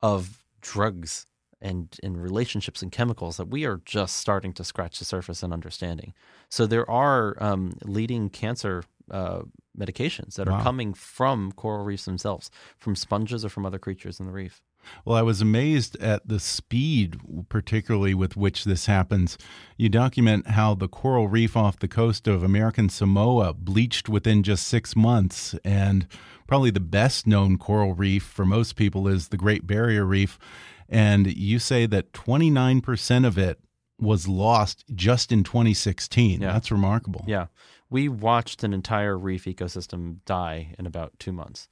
of 0.01 0.38
drugs 0.62 1.26
and 1.62 1.98
in 2.02 2.15
relationships 2.15 2.82
and 2.82 2.91
chemicals 2.91 3.38
that 3.38 3.50
we 3.50 3.65
are 3.65 3.82
just 3.86 4.15
starting 4.15 4.54
to 4.54 4.63
scratch 4.63 5.00
the 5.00 5.06
surface 5.06 5.43
and 5.43 5.52
understanding. 5.52 6.13
So 6.50 6.65
there 6.65 6.89
are 6.89 7.36
um, 7.43 7.74
leading 7.84 8.30
cancer 8.30 8.84
uh, 9.12 9.41
medications 9.78 10.36
that 10.36 10.48
wow. 10.48 10.56
are 10.56 10.63
coming 10.63 10.93
from 10.93 11.52
coral 11.54 11.84
reefs 11.84 12.06
themselves, 12.06 12.50
from 12.78 12.95
sponges 12.95 13.43
or 13.43 13.50
from 13.50 13.65
other 13.65 13.80
creatures 13.80 14.19
in 14.19 14.26
the 14.26 14.32
reef. 14.32 14.62
Well, 15.06 15.17
I 15.17 15.21
was 15.21 15.41
amazed 15.41 15.95
at 15.97 16.28
the 16.28 16.39
speed, 16.39 17.19
particularly 17.49 18.13
with 18.13 18.36
which 18.36 18.63
this 18.65 18.86
happens. 18.86 19.38
You 19.78 19.89
document 19.89 20.47
how 20.47 20.75
the 20.75 20.88
coral 20.88 21.28
reef 21.28 21.56
off 21.58 21.80
the 21.80 21.88
coast 21.88 22.28
of 22.28 22.43
American 22.43 22.89
Samoa 22.89 23.54
bleached 23.54 24.10
within 24.10 24.43
just 24.43 24.67
six 24.67 24.95
months, 24.95 25.56
and 25.63 26.08
probably 26.47 26.71
the 26.71 26.80
best 26.80 27.28
known 27.28 27.58
coral 27.58 27.93
reef 27.93 28.23
for 28.23 28.45
most 28.45 28.75
people 28.75 29.08
is 29.08 29.28
the 29.28 29.38
Great 29.38 29.67
Barrier 29.67 30.06
Reef. 30.06 30.39
And 30.88 31.28
you 31.28 31.60
say 31.60 31.86
that 31.86 32.13
29% 32.13 33.25
of 33.25 33.38
it 33.38 33.60
was 33.99 34.28
lost 34.28 34.86
just 34.93 35.32
in 35.32 35.43
2016. 35.43 36.41
Yeah. 36.41 36.54
That's 36.54 36.71
remarkable. 36.71 37.23
Yeah. 37.28 37.47
We 37.89 38.08
watched 38.08 38.63
an 38.63 38.73
entire 38.73 39.17
reef 39.17 39.45
ecosystem 39.45 40.17
die 40.25 40.75
in 40.78 40.86
about 40.86 41.13
two 41.19 41.32
months. 41.32 41.67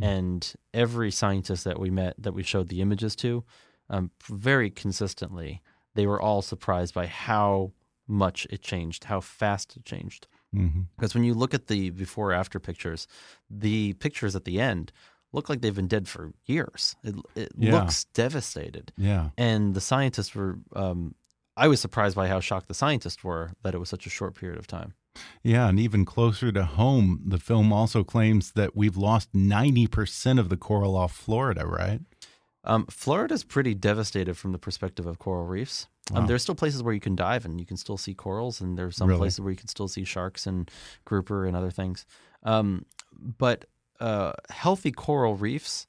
Mm. 0.00 0.06
And 0.06 0.52
every 0.74 1.10
scientist 1.10 1.64
that 1.64 1.78
we 1.78 1.90
met 1.90 2.14
that 2.18 2.32
we 2.32 2.42
showed 2.42 2.68
the 2.68 2.80
images 2.80 3.14
to, 3.16 3.44
um, 3.88 4.10
very 4.24 4.70
consistently, 4.70 5.60
they 5.94 6.06
were 6.06 6.20
all 6.20 6.42
surprised 6.42 6.94
by 6.94 7.06
how 7.06 7.72
much 8.06 8.46
it 8.50 8.62
changed, 8.62 9.04
how 9.04 9.20
fast 9.20 9.76
it 9.76 9.84
changed. 9.84 10.26
Mhm. 10.54 10.86
Because 10.96 11.14
when 11.14 11.22
you 11.24 11.34
look 11.34 11.54
at 11.54 11.68
the 11.68 11.90
before 11.90 12.32
after 12.32 12.58
pictures, 12.58 13.06
the 13.48 13.92
pictures 13.94 14.34
at 14.34 14.44
the 14.44 14.60
end 14.60 14.92
look 15.32 15.48
like 15.48 15.60
they've 15.60 15.76
been 15.76 15.86
dead 15.86 16.08
for 16.08 16.32
years. 16.46 16.96
It, 17.04 17.14
it 17.36 17.52
Yeah. 17.56 17.72
looks 17.80 18.04
devastated. 18.04 18.92
Yeah. 18.96 19.30
And 19.38 19.74
the 19.74 19.80
scientists 19.80 20.34
were, 20.34 20.58
um, 20.74 21.14
I 21.56 21.68
was 21.68 21.80
surprised 21.80 22.16
by 22.16 22.26
how 22.26 22.40
shocked 22.40 22.66
the 22.66 22.74
scientists 22.74 23.22
were 23.22 23.52
that 23.62 23.74
it 23.74 23.78
was 23.78 23.88
such 23.88 24.06
a 24.06 24.10
short 24.10 24.34
period 24.34 24.58
of 24.58 24.66
time. 24.66 24.94
Yeah, 25.42 25.68
and 25.68 25.80
even 25.80 26.04
closer 26.04 26.52
to 26.52 26.64
home, 26.64 27.22
the 27.26 27.38
film 27.38 27.72
also 27.72 28.04
claims 28.04 28.52
that 28.52 28.76
we've 28.76 28.96
lost 28.96 29.32
90% 29.32 30.38
of 30.38 30.48
the 30.48 30.56
coral 30.56 30.96
off 30.96 31.12
Florida, 31.12 31.66
right? 31.66 32.00
Um, 32.64 32.86
Florida's 32.90 33.42
pretty 33.42 33.74
devastated 33.74 34.36
from 34.36 34.52
the 34.52 34.58
perspective 34.58 35.06
of 35.06 35.18
coral 35.18 35.46
reefs. 35.46 35.86
Um, 36.12 36.22
Wow. 36.22 36.26
there's 36.26 36.42
still 36.42 36.54
places 36.54 36.82
where 36.82 36.92
you 36.92 37.00
can 37.00 37.16
dive 37.16 37.44
and 37.44 37.58
you 37.58 37.64
can 37.66 37.76
still 37.76 37.96
see 37.96 38.14
corals, 38.14 38.60
and 38.60 38.76
there's 38.76 38.96
some 38.96 39.08
Really? 39.08 39.18
places 39.20 39.40
where 39.40 39.50
you 39.50 39.56
can 39.56 39.68
still 39.68 39.88
see 39.88 40.04
sharks 40.04 40.46
and 40.46 40.70
grouper 41.04 41.46
and 41.46 41.56
other 41.56 41.70
things. 41.70 42.04
Um, 42.42 42.84
but 43.12 43.64
uh, 43.98 44.32
healthy 44.50 44.92
coral 44.92 45.36
reefs, 45.36 45.86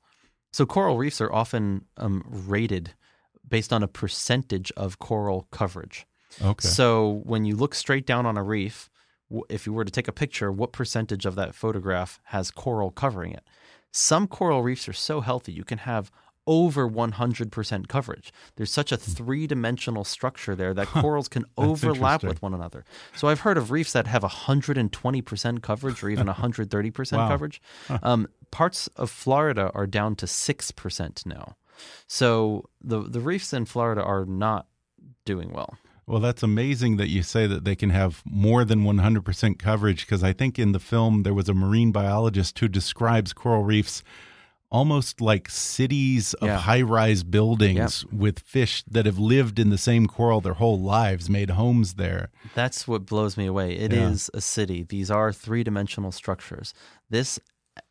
so 0.54 0.66
coral 0.66 0.98
reefs 0.98 1.20
are 1.22 1.32
often 1.32 1.86
um, 1.98 2.24
rated 2.28 2.94
based 3.48 3.74
on 3.74 3.84
a 3.84 3.88
percentage 3.88 4.72
of 4.78 5.00
coral 5.00 5.48
coverage. 5.52 6.06
Okay. 6.42 6.68
So 6.68 7.22
when 7.26 7.44
you 7.46 7.56
look 7.56 7.76
straight 7.76 8.06
down 8.06 8.26
on 8.26 8.38
a 8.38 8.44
reef, 8.44 8.90
if 9.50 9.66
you 9.66 9.74
were 9.74 9.86
to 9.86 9.92
take 9.92 10.08
a 10.08 10.12
picture, 10.14 10.52
what 10.52 10.72
percentage 10.72 11.26
of 11.26 11.36
that 11.36 11.56
photograph 11.56 12.20
has 12.26 12.52
coral 12.52 12.92
covering 12.92 13.32
it? 13.34 13.44
Some 13.92 14.28
coral 14.28 14.64
reefs 14.64 14.88
are 14.88 14.94
so 14.94 15.22
healthy 15.22 15.52
you 15.52 15.64
can 15.64 15.80
have 15.80 16.12
over 16.48 16.90
100% 16.90 17.88
coverage. 17.88 18.34
There's 18.56 18.72
such 18.72 18.92
a 18.92 18.98
three 18.98 19.46
dimensional 19.46 20.04
structure 20.04 20.56
there 20.56 20.74
that 20.74 20.88
corals 21.02 21.28
can 21.28 21.46
overlap 21.58 22.24
with 22.24 22.42
one 22.42 22.54
another. 22.54 22.84
So 23.16 23.28
I've 23.28 23.42
heard 23.42 23.58
of 23.58 23.70
reefs 23.70 23.94
that 23.94 24.08
have 24.08 24.24
120% 24.24 25.62
coverage 25.62 26.04
or 26.04 26.10
even 26.10 26.28
130% 26.28 27.18
Wow. 27.18 27.28
coverage. 27.28 27.62
Um, 28.02 28.28
parts 28.50 28.88
of 28.96 29.10
Florida 29.12 29.72
are 29.74 29.86
down 29.88 30.16
to 30.16 30.26
6% 30.26 31.26
now. 31.26 31.56
So 32.08 32.70
the, 32.82 33.02
the 33.02 33.20
reefs 33.20 33.54
in 33.54 33.66
Florida 33.66 34.02
are 34.04 34.26
not 34.26 34.68
doing 35.26 35.52
well. 35.52 35.78
Well, 36.12 36.20
that's 36.20 36.44
amazing 36.44 36.98
that 36.98 37.08
you 37.08 37.24
say 37.24 37.48
that 37.48 37.64
they 37.64 37.74
can 37.76 37.90
have 37.92 38.22
more 38.26 38.66
than 38.66 38.84
100% 38.84 39.58
coverage 39.58 40.02
because 40.06 40.26
I 40.26 40.34
think 40.34 40.60
in 40.60 40.74
the 40.74 40.80
film 40.80 41.24
there 41.24 41.34
was 41.34 41.48
a 41.48 41.54
marine 41.54 41.94
biologist 41.94 42.60
who 42.60 42.68
describes 42.68 43.32
coral 43.32 43.64
reefs 43.64 44.04
almost 44.70 45.22
like 45.22 45.50
cities 45.50 46.34
of 46.36 46.48
Yeah. 46.50 46.58
high 46.60 46.82
rise 46.82 47.24
buildings 47.24 48.06
with 48.12 48.40
fish 48.40 48.84
that 48.92 49.06
have 49.06 49.20
lived 49.20 49.58
in 49.58 49.70
the 49.70 49.78
same 49.78 50.06
coral 50.08 50.42
their 50.42 50.56
whole 50.56 50.80
lives, 50.82 51.30
made 51.30 51.52
homes 51.52 51.94
there. 51.94 52.30
That's 52.56 52.88
what 52.90 53.06
blows 53.06 53.38
me 53.38 53.46
away. 53.46 53.78
It 53.78 53.94
is 53.94 54.30
Yeah. 54.34 54.38
a 54.40 54.42
city. 54.42 54.84
These 54.84 55.10
are 55.10 55.32
three-dimensional 55.32 56.12
structures. 56.12 56.74
This 57.10 57.40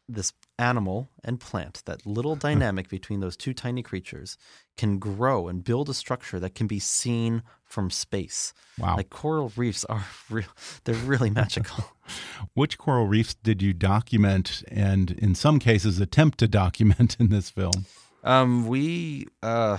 this 0.08 0.32
animal 0.60 1.08
and 1.24 1.40
plant, 1.40 1.82
that 1.86 2.04
little 2.04 2.36
dynamic 2.36 2.88
between 2.88 3.20
those 3.20 3.36
two 3.36 3.54
tiny 3.54 3.82
creatures 3.82 4.36
can 4.76 4.98
grow 4.98 5.48
and 5.48 5.64
build 5.64 5.88
a 5.88 5.94
structure 5.94 6.38
that 6.38 6.54
can 6.54 6.66
be 6.66 6.78
seen 6.78 7.42
from 7.64 7.90
space. 7.90 8.52
Wow. 8.78 8.96
Like 8.96 9.10
coral 9.10 9.52
reefs 9.56 9.84
are 9.86 10.04
real 10.30 10.46
they're 10.84 10.94
really 10.94 11.30
magical. 11.30 11.84
Which 12.54 12.78
coral 12.78 13.06
reefs 13.06 13.34
did 13.34 13.62
you 13.62 13.72
document 13.72 14.62
and, 14.68 15.12
in 15.12 15.34
some 15.34 15.58
cases, 15.58 15.98
attempt 15.98 16.38
to 16.38 16.48
document 16.48 17.16
in 17.18 17.30
this 17.30 17.50
film? 17.50 17.86
Um, 18.22 18.66
we, 18.66 19.28
uh, 19.42 19.78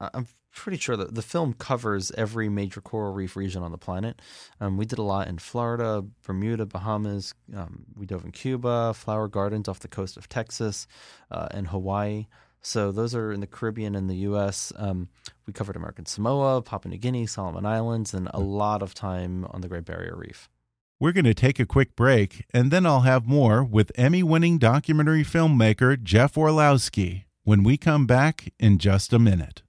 I'm 0.00 0.26
pretty 0.54 0.78
sure 0.78 0.96
that 0.96 1.14
the 1.14 1.22
film 1.22 1.52
covers 1.54 2.10
every 2.12 2.48
major 2.48 2.80
coral 2.80 3.12
reef 3.12 3.36
region 3.36 3.62
on 3.62 3.72
the 3.72 3.78
planet. 3.78 4.20
Um, 4.60 4.76
we 4.76 4.86
did 4.86 4.98
a 4.98 5.02
lot 5.02 5.28
in 5.28 5.38
Florida, 5.38 6.04
Bermuda, 6.22 6.66
Bahamas. 6.66 7.34
Um, 7.54 7.86
we 7.96 8.06
dove 8.06 8.24
in 8.24 8.32
Cuba, 8.32 8.94
flower 8.94 9.28
gardens 9.28 9.68
off 9.68 9.80
the 9.80 9.88
coast 9.88 10.16
of 10.16 10.28
Texas, 10.28 10.86
uh, 11.30 11.48
and 11.50 11.68
Hawaii. 11.68 12.26
So 12.62 12.92
those 12.92 13.14
are 13.14 13.30
in 13.30 13.40
the 13.40 13.46
Caribbean 13.46 13.94
and 13.94 14.08
the 14.08 14.16
U.S. 14.28 14.72
Um, 14.76 15.08
we 15.46 15.52
covered 15.52 15.76
American 15.76 16.06
Samoa, 16.06 16.62
Papua 16.62 16.90
New 16.90 16.98
Guinea, 16.98 17.26
Solomon 17.26 17.66
Islands, 17.66 18.14
and 18.14 18.30
a 18.32 18.40
lot 18.40 18.80
of 18.80 18.94
time 18.94 19.44
on 19.50 19.60
the 19.60 19.68
Great 19.68 19.84
Barrier 19.84 20.16
Reef. 20.16 20.48
We're 20.98 21.12
going 21.12 21.26
to 21.26 21.34
take 21.34 21.58
a 21.58 21.66
quick 21.66 21.94
break, 21.96 22.46
and 22.54 22.70
then 22.70 22.86
I'll 22.86 23.00
have 23.00 23.26
more 23.26 23.62
with 23.62 23.92
Emmy 23.96 24.22
winning 24.22 24.56
documentary 24.56 25.24
filmmaker 25.24 26.02
Jeff 26.02 26.38
Orlowski 26.38 27.26
when 27.42 27.64
we 27.64 27.76
come 27.76 28.06
back 28.06 28.54
in 28.58 28.78
just 28.78 29.12
a 29.12 29.18
minute. 29.18 29.63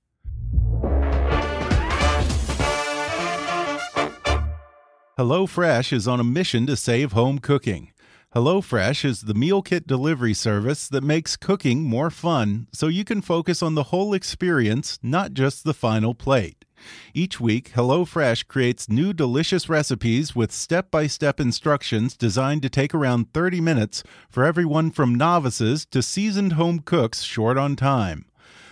HelloFresh 5.18 5.94
is 5.94 6.10
on 6.10 6.20
a 6.20 6.26
mission 6.26 6.68
to 6.68 6.76
save 6.76 7.14
home 7.14 7.40
cooking. 7.40 7.94
HelloFresh 8.36 9.06
is 9.06 9.22
the 9.22 9.34
meal 9.34 9.62
kit 9.62 9.88
delivery 9.88 10.34
service 10.34 10.90
that 10.90 11.06
makes 11.06 11.38
cooking 11.38 11.84
more 11.84 12.10
fun 12.10 12.68
so 12.74 12.88
you 12.88 13.06
can 13.06 13.22
focus 13.22 13.64
on 13.64 13.76
the 13.76 13.84
whole 13.84 14.14
experience, 14.14 15.00
not 15.02 15.32
just 15.32 15.64
the 15.64 15.74
final 15.74 16.14
plate. 16.14 16.66
Each 17.14 17.40
week, 17.40 17.72
HelloFresh 17.72 18.50
creates 18.50 18.90
new 18.90 19.14
delicious 19.14 19.70
recipes 19.70 20.36
with 20.36 20.52
step 20.52 20.92
by 20.92 21.08
step 21.08 21.40
instructions 21.40 22.18
designed 22.18 22.62
to 22.64 22.70
take 22.70 22.94
around 22.94 23.32
30 23.34 23.62
minutes 23.62 24.04
for 24.30 24.44
everyone 24.44 24.92
from 24.92 25.16
novices 25.16 25.86
to 25.92 26.04
seasoned 26.04 26.54
home 26.54 26.80
cooks 26.80 27.22
short 27.22 27.58
on 27.58 27.78
time. 27.78 28.26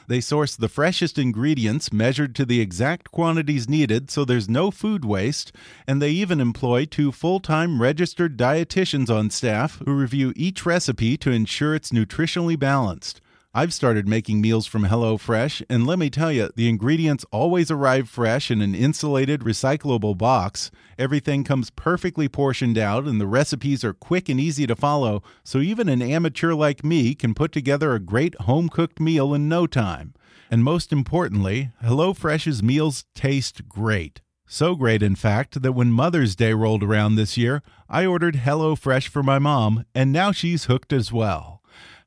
They 0.07 0.21
source 0.21 0.55
the 0.55 0.67
freshest 0.67 1.17
ingredients 1.17 1.93
measured 1.93 2.35
to 2.35 2.45
the 2.45 2.59
exact 2.59 3.11
quantities 3.11 3.69
needed 3.69 4.11
so 4.11 4.25
there's 4.25 4.49
no 4.49 4.69
food 4.69 5.05
waste, 5.05 5.51
and 5.87 6.01
they 6.01 6.11
even 6.11 6.41
employ 6.41 6.85
two 6.85 7.11
full 7.11 7.39
time 7.39 7.81
registered 7.81 8.37
dietitians 8.37 9.09
on 9.09 9.29
staff 9.29 9.81
who 9.85 9.93
review 9.93 10.33
each 10.35 10.65
recipe 10.65 11.17
to 11.17 11.31
ensure 11.31 11.73
it's 11.73 11.91
nutritionally 11.91 12.59
balanced. 12.59 13.21
I've 13.55 13.71
started 13.71 14.07
making 14.07 14.41
meals 14.41 14.65
from 14.65 14.85
HelloFresh, 14.85 15.65
and 15.69 15.85
let 15.85 15.99
me 15.99 16.09
tell 16.09 16.31
you, 16.31 16.49
the 16.55 16.67
ingredients 16.67 17.23
always 17.31 17.69
arrive 17.69 18.09
fresh 18.09 18.49
in 18.49 18.63
an 18.63 18.73
insulated, 18.73 19.41
recyclable 19.41 20.17
box. 20.17 20.71
Everything 20.97 21.43
comes 21.43 21.69
perfectly 21.69 22.27
portioned 22.27 22.79
out, 22.79 23.03
and 23.03 23.21
the 23.21 23.27
recipes 23.27 23.83
are 23.83 23.93
quick 23.93 24.27
and 24.27 24.39
easy 24.39 24.65
to 24.65 24.75
follow, 24.75 25.21
so 25.43 25.59
even 25.59 25.87
an 25.87 26.01
amateur 26.01 26.55
like 26.55 26.83
me 26.83 27.13
can 27.13 27.35
put 27.35 27.51
together 27.51 27.93
a 27.93 27.99
great 27.99 28.33
home 28.41 28.69
cooked 28.69 28.99
meal 28.99 29.35
in 29.35 29.47
no 29.47 29.67
time. 29.67 30.15
And 30.49 30.63
most 30.63 30.91
importantly, 30.91 31.69
HelloFresh's 31.83 32.63
meals 32.63 33.05
taste 33.13 33.69
great. 33.69 34.21
So 34.47 34.73
great, 34.73 35.03
in 35.03 35.15
fact, 35.15 35.61
that 35.61 35.73
when 35.73 35.91
Mother's 35.91 36.35
Day 36.35 36.53
rolled 36.53 36.81
around 36.81 37.15
this 37.15 37.37
year, 37.37 37.61
I 37.87 38.07
ordered 38.07 38.37
HelloFresh 38.37 39.09
for 39.09 39.21
my 39.21 39.37
mom, 39.37 39.85
and 39.93 40.11
now 40.11 40.31
she's 40.31 40.65
hooked 40.65 40.91
as 40.91 41.13
well. 41.13 41.52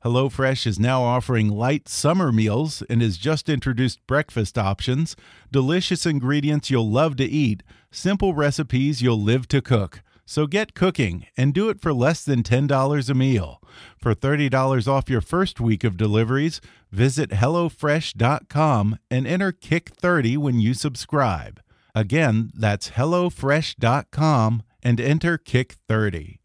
HelloFresh 0.03 0.67
is 0.67 0.79
now 0.79 1.01
offering 1.03 1.49
light 1.49 1.89
summer 1.89 2.31
meals 2.31 2.83
and 2.89 3.01
has 3.01 3.17
just 3.17 3.49
introduced 3.49 4.05
breakfast 4.07 4.57
options, 4.57 5.15
delicious 5.51 6.05
ingredients 6.05 6.69
you'll 6.69 6.89
love 6.89 7.15
to 7.17 7.25
eat, 7.25 7.63
simple 7.91 8.33
recipes 8.33 9.01
you'll 9.01 9.21
live 9.21 9.47
to 9.47 9.61
cook. 9.61 10.01
So 10.25 10.45
get 10.45 10.75
cooking 10.75 11.25
and 11.37 11.53
do 11.53 11.69
it 11.69 11.79
for 11.79 11.93
less 11.93 12.23
than 12.23 12.43
$10 12.43 13.09
a 13.09 13.13
meal. 13.13 13.61
For 13.97 14.13
$30 14.13 14.87
off 14.87 15.09
your 15.09 15.21
first 15.21 15.59
week 15.59 15.83
of 15.83 15.95
deliveries, 15.97 16.59
visit 16.91 17.29
HelloFresh.com 17.29 18.99
and 19.09 19.25
enter 19.25 19.51
KICK30 19.53 20.37
when 20.37 20.59
you 20.59 20.73
subscribe. 20.73 21.61
Again, 21.95 22.51
that's 22.53 22.91
HelloFresh.com 22.91 24.63
and 24.83 25.01
enter 25.01 25.37
KICK30. 25.37 26.36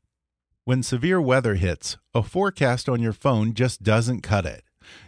When 0.64 0.85
severe 0.85 1.20
weather 1.20 1.57
hits, 1.57 1.96
a 2.14 2.22
forecast 2.22 2.88
on 2.88 3.03
your 3.03 3.12
phone 3.12 3.53
just 3.53 3.83
doesn't 3.83 4.20
cut 4.20 4.46
it. 4.46 4.62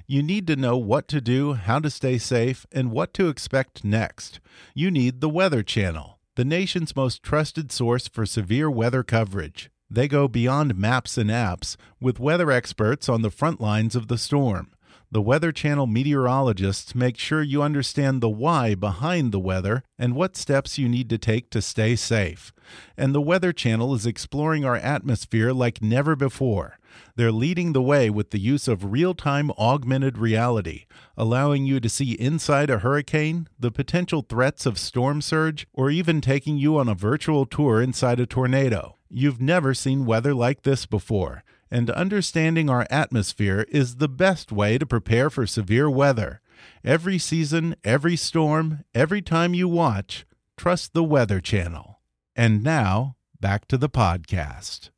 You 0.04 0.20
need 0.20 0.48
to 0.48 0.56
know 0.56 0.76
what 0.76 1.06
to 1.08 1.20
do, 1.20 1.52
how 1.52 1.78
to 1.78 1.90
stay 1.90 2.18
safe, 2.18 2.66
and 2.72 2.90
what 2.90 3.14
to 3.14 3.28
expect 3.28 3.84
next. 3.84 4.40
You 4.74 4.90
need 4.90 5.20
the 5.20 5.28
Weather 5.28 5.62
Channel, 5.62 6.18
the 6.34 6.44
nation's 6.44 6.96
most 6.96 7.22
trusted 7.22 7.70
source 7.70 8.08
for 8.08 8.26
severe 8.26 8.68
weather 8.68 9.04
coverage. 9.04 9.70
They 9.88 10.08
go 10.08 10.26
beyond 10.26 10.76
maps 10.76 11.16
and 11.16 11.30
apps 11.30 11.76
with 12.00 12.18
weather 12.18 12.50
experts 12.50 13.08
on 13.08 13.22
the 13.22 13.30
front 13.30 13.60
lines 13.60 13.94
of 13.94 14.08
the 14.08 14.18
storm. 14.18 14.73
The 15.14 15.22
Weather 15.22 15.52
Channel 15.52 15.86
meteorologists 15.86 16.92
make 16.92 17.16
sure 17.18 17.40
you 17.40 17.62
understand 17.62 18.20
the 18.20 18.28
why 18.28 18.74
behind 18.74 19.30
the 19.30 19.38
weather 19.38 19.84
and 19.96 20.16
what 20.16 20.36
steps 20.36 20.76
you 20.76 20.88
need 20.88 21.08
to 21.08 21.18
take 21.18 21.50
to 21.50 21.62
stay 21.62 21.94
safe. 21.94 22.52
And 22.96 23.14
the 23.14 23.20
Weather 23.20 23.52
Channel 23.52 23.94
is 23.94 24.06
exploring 24.06 24.64
our 24.64 24.74
atmosphere 24.74 25.52
like 25.52 25.80
never 25.80 26.16
before. 26.16 26.80
They're 27.14 27.30
leading 27.30 27.74
the 27.74 27.80
way 27.82 28.10
with 28.10 28.30
the 28.30 28.40
use 28.40 28.66
of 28.66 28.90
real 28.90 29.14
time 29.14 29.52
augmented 29.52 30.18
reality, 30.18 30.86
allowing 31.16 31.64
you 31.64 31.78
to 31.78 31.88
see 31.88 32.14
inside 32.14 32.68
a 32.68 32.78
hurricane, 32.78 33.46
the 33.56 33.70
potential 33.70 34.26
threats 34.28 34.66
of 34.66 34.80
storm 34.80 35.22
surge, 35.22 35.68
or 35.72 35.92
even 35.92 36.20
taking 36.20 36.56
you 36.56 36.76
on 36.76 36.88
a 36.88 36.94
virtual 36.96 37.46
tour 37.46 37.80
inside 37.80 38.18
a 38.18 38.26
tornado. 38.26 38.96
You've 39.08 39.40
never 39.40 39.74
seen 39.74 40.06
weather 40.06 40.34
like 40.34 40.62
this 40.62 40.86
before 40.86 41.44
and 41.74 41.90
understanding 41.90 42.70
our 42.70 42.86
atmosphere 42.88 43.66
is 43.68 43.96
the 43.96 44.08
best 44.08 44.52
way 44.52 44.78
to 44.78 44.86
prepare 44.86 45.28
for 45.28 45.44
severe 45.44 45.90
weather. 45.90 46.40
Every 46.84 47.18
season, 47.18 47.74
every 47.82 48.14
storm, 48.14 48.84
every 48.94 49.20
time 49.20 49.54
you 49.54 49.66
watch, 49.66 50.24
trust 50.56 50.94
the 50.94 51.02
Weather 51.02 51.40
Channel. 51.40 51.98
And 52.36 52.62
now, 52.62 53.16
back 53.40 53.66
to 53.66 53.76
the 53.76 53.88
podcast. 53.88 54.90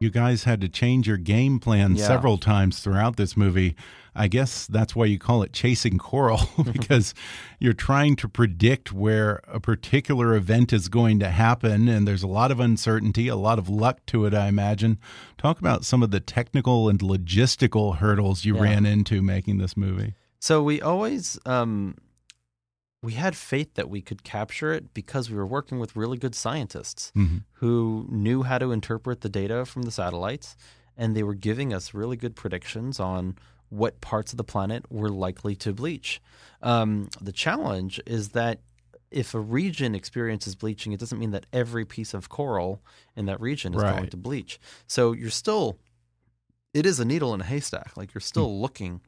You 0.00 0.10
guys 0.10 0.44
had 0.44 0.60
to 0.60 0.68
change 0.68 1.08
your 1.08 1.16
game 1.16 1.58
plan 1.58 1.96
Yeah. 1.96 2.06
several 2.06 2.38
times 2.38 2.78
throughout 2.80 3.16
this 3.16 3.36
movie. 3.36 3.74
I 4.14 4.26
guess 4.28 4.66
that's 4.66 4.96
why 4.96 5.06
you 5.06 5.18
call 5.18 5.42
it 5.42 5.52
chasing 5.52 5.98
coral 5.98 6.40
because 6.72 7.14
you're 7.58 7.72
trying 7.72 8.16
to 8.16 8.28
predict 8.28 8.92
where 8.92 9.40
a 9.48 9.58
particular 9.60 10.34
event 10.34 10.72
is 10.72 10.88
going 10.88 11.18
to 11.20 11.30
happen 11.30 11.88
and 11.88 12.06
there's 12.06 12.22
a 12.22 12.28
lot 12.28 12.50
of 12.50 12.60
uncertainty, 12.60 13.28
a 13.28 13.36
lot 13.36 13.58
of 13.58 13.68
luck 13.68 14.04
to 14.06 14.24
it, 14.24 14.34
I 14.34 14.46
imagine. 14.48 14.98
Talk 15.36 15.58
about 15.58 15.84
some 15.84 16.02
of 16.02 16.10
the 16.10 16.20
technical 16.20 16.88
and 16.88 16.98
logistical 17.00 17.96
hurdles 17.98 18.44
you 18.44 18.54
Yeah. 18.56 18.62
ran 18.62 18.86
into 18.86 19.20
making 19.22 19.58
this 19.58 19.76
movie. 19.76 20.14
So 20.40 20.62
we 20.62 20.80
always 20.80 21.38
um, 21.46 21.96
we 23.02 23.12
had 23.12 23.36
faith 23.36 23.74
that 23.74 23.88
we 23.88 24.00
could 24.00 24.24
capture 24.24 24.72
it 24.72 24.92
because 24.92 25.30
we 25.30 25.36
were 25.36 25.46
working 25.46 25.78
with 25.78 25.94
really 25.94 26.18
good 26.18 26.34
scientists 26.34 27.12
Mhm. 27.14 27.44
who 27.54 28.06
knew 28.10 28.42
how 28.42 28.58
to 28.58 28.72
interpret 28.72 29.20
the 29.20 29.28
data 29.28 29.64
from 29.64 29.82
the 29.82 29.90
satellites, 29.90 30.56
and 30.96 31.14
they 31.16 31.22
were 31.22 31.34
giving 31.34 31.72
us 31.72 31.94
really 31.94 32.16
good 32.16 32.34
predictions 32.34 32.98
on 32.98 33.36
what 33.68 34.00
parts 34.00 34.32
of 34.32 34.36
the 34.36 34.44
planet 34.44 34.90
were 34.90 35.10
likely 35.10 35.54
to 35.54 35.72
bleach. 35.72 36.20
Um, 36.62 37.08
the 37.20 37.32
challenge 37.32 38.00
is 38.06 38.30
that 38.30 38.60
if 39.10 39.32
a 39.32 39.40
region 39.40 39.94
experiences 39.94 40.54
bleaching, 40.56 40.92
it 40.92 40.98
doesn't 41.00 41.18
mean 41.18 41.30
that 41.30 41.46
every 41.52 41.84
piece 41.84 42.14
of 42.14 42.28
coral 42.28 42.82
in 43.14 43.26
that 43.26 43.40
region 43.40 43.74
is 43.74 43.82
going 43.82 44.10
to 44.10 44.16
bleach. 44.16 44.58
So 44.86 45.12
you're 45.12 45.30
still, 45.30 45.78
it 46.74 46.84
is 46.84 46.98
a 46.98 47.04
needle 47.04 47.32
in 47.32 47.40
a 47.40 47.44
haystack. 47.44 47.96
Like 47.96 48.12
you're 48.12 48.20
still 48.20 48.60
looking 48.60 49.00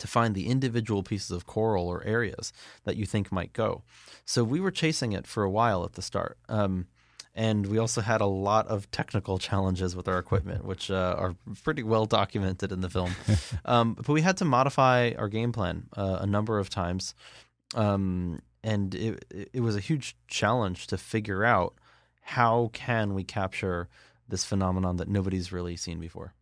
to 0.00 0.06
find 0.06 0.34
the 0.34 0.48
individual 0.48 1.02
pieces 1.02 1.30
of 1.30 1.46
coral 1.46 1.88
or 1.88 2.02
areas 2.04 2.52
that 2.84 2.96
you 2.96 3.06
think 3.06 3.30
might 3.30 3.52
go. 3.52 3.82
So 4.24 4.44
we 4.44 4.60
were 4.60 4.70
chasing 4.70 5.12
it 5.12 5.26
for 5.26 5.42
a 5.42 5.50
while 5.50 5.84
at 5.84 5.94
the 5.94 6.02
start. 6.02 6.38
Um, 6.48 6.86
and 7.34 7.66
we 7.66 7.78
also 7.78 8.00
had 8.00 8.20
a 8.20 8.26
lot 8.26 8.66
of 8.66 8.90
technical 8.90 9.38
challenges 9.38 9.94
with 9.94 10.08
our 10.08 10.18
equipment, 10.18 10.64
which 10.64 10.90
uh, 10.90 11.14
are 11.16 11.36
pretty 11.62 11.82
well 11.82 12.04
documented 12.04 12.72
in 12.72 12.80
the 12.80 12.90
film. 12.90 13.12
um, 13.64 13.94
but 13.94 14.08
we 14.08 14.20
had 14.20 14.36
to 14.38 14.44
modify 14.44 15.12
our 15.16 15.28
game 15.28 15.52
plan 15.52 15.86
uh, 15.96 16.18
a 16.20 16.26
number 16.26 16.58
of 16.58 16.70
times. 16.70 17.14
Um, 17.74 18.40
and 18.64 18.94
it, 18.94 19.24
it 19.52 19.60
was 19.60 19.76
a 19.76 19.80
huge 19.80 20.16
challenge 20.26 20.88
to 20.88 20.98
figure 20.98 21.44
out 21.44 21.74
how 22.20 22.70
can 22.72 23.14
we 23.14 23.24
capture 23.24 23.88
this 24.28 24.44
phenomenon 24.44 24.96
that 24.96 25.08
nobody's 25.08 25.52
really 25.52 25.76
seen 25.76 26.00
before. 26.00 26.34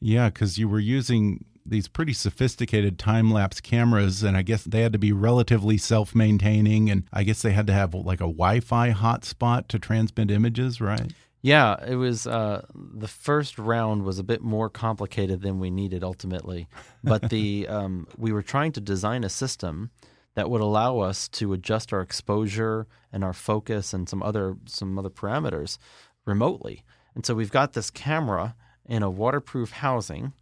Yeah, 0.00 0.30
because 0.30 0.58
you 0.58 0.68
were 0.68 0.80
using 0.80 1.44
these 1.70 1.88
pretty 1.88 2.12
sophisticated 2.12 2.98
time 2.98 3.30
lapse 3.30 3.60
cameras, 3.60 4.22
and 4.22 4.36
I 4.36 4.42
guess 4.42 4.64
they 4.64 4.82
had 4.82 4.92
to 4.92 4.98
be 4.98 5.12
relatively 5.12 5.78
self 5.78 6.14
maintaining, 6.14 6.90
and 6.90 7.04
I 7.12 7.22
guess 7.22 7.42
they 7.42 7.52
had 7.52 7.66
to 7.68 7.72
have 7.72 7.94
like 7.94 8.20
a 8.20 8.24
Wi 8.24 8.60
Fi 8.60 8.92
hotspot 8.92 9.68
to 9.68 9.78
transmit 9.78 10.30
images, 10.30 10.80
right? 10.80 11.12
Yeah, 11.42 11.76
it 11.86 11.94
was 11.94 12.26
uh, 12.26 12.66
the 12.74 13.08
first 13.08 13.58
round 13.58 14.04
was 14.04 14.18
a 14.18 14.24
bit 14.24 14.42
more 14.42 14.68
complicated 14.68 15.40
than 15.40 15.58
we 15.58 15.70
needed 15.70 16.04
ultimately, 16.04 16.68
but 17.02 17.30
the 17.30 17.66
um, 17.68 18.06
we 18.18 18.32
were 18.32 18.42
trying 18.42 18.72
to 18.72 18.80
design 18.80 19.24
a 19.24 19.30
system 19.30 19.90
that 20.34 20.50
would 20.50 20.60
allow 20.60 20.98
us 20.98 21.28
to 21.28 21.52
adjust 21.52 21.92
our 21.92 22.02
exposure 22.02 22.86
and 23.12 23.24
our 23.24 23.32
focus 23.32 23.94
and 23.94 24.08
some 24.08 24.22
other 24.22 24.56
some 24.66 24.98
other 24.98 25.10
parameters 25.10 25.78
remotely. 26.26 26.84
And 27.14 27.24
so 27.24 27.34
we've 27.34 27.50
got 27.50 27.72
this 27.72 27.90
camera 27.90 28.54
in 28.84 29.02
a 29.02 29.10
waterproof 29.10 29.70
housing 29.70 30.32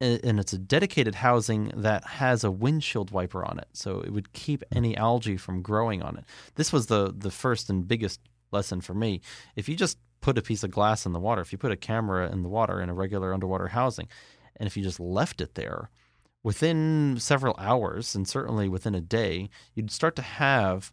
and 0.00 0.38
it's 0.38 0.52
a 0.52 0.58
dedicated 0.58 1.16
housing 1.16 1.72
that 1.76 2.04
has 2.04 2.44
a 2.44 2.50
windshield 2.50 3.10
wiper 3.10 3.44
on 3.44 3.58
it, 3.58 3.68
so 3.72 4.00
it 4.00 4.12
would 4.12 4.32
keep 4.32 4.62
hmm. 4.70 4.78
any 4.78 4.96
algae 4.96 5.36
from 5.36 5.62
growing 5.62 6.02
on 6.02 6.16
it. 6.16 6.24
This 6.54 6.72
was 6.72 6.86
the 6.86 7.12
the 7.16 7.30
first 7.30 7.68
and 7.70 7.86
biggest 7.86 8.20
lesson 8.50 8.80
for 8.80 8.94
me. 8.94 9.20
If 9.56 9.68
you 9.68 9.76
just 9.76 9.98
put 10.20 10.38
a 10.38 10.42
piece 10.42 10.64
of 10.64 10.70
glass 10.70 11.06
in 11.06 11.12
the 11.12 11.20
water, 11.20 11.42
if 11.42 11.52
you 11.52 11.58
put 11.58 11.72
a 11.72 11.76
camera 11.76 12.30
in 12.30 12.42
the 12.42 12.48
water 12.48 12.80
in 12.80 12.88
a 12.88 12.94
regular 12.94 13.32
underwater 13.32 13.68
housing, 13.68 14.08
and 14.56 14.66
if 14.66 14.76
you 14.76 14.82
just 14.82 15.00
left 15.00 15.40
it 15.40 15.54
there, 15.54 15.90
within 16.42 17.16
several 17.18 17.54
hours 17.58 18.14
and 18.14 18.26
certainly 18.26 18.68
within 18.68 18.94
a 18.94 19.00
day, 19.00 19.50
you'd 19.74 19.90
start 19.90 20.16
to 20.16 20.22
have 20.22 20.92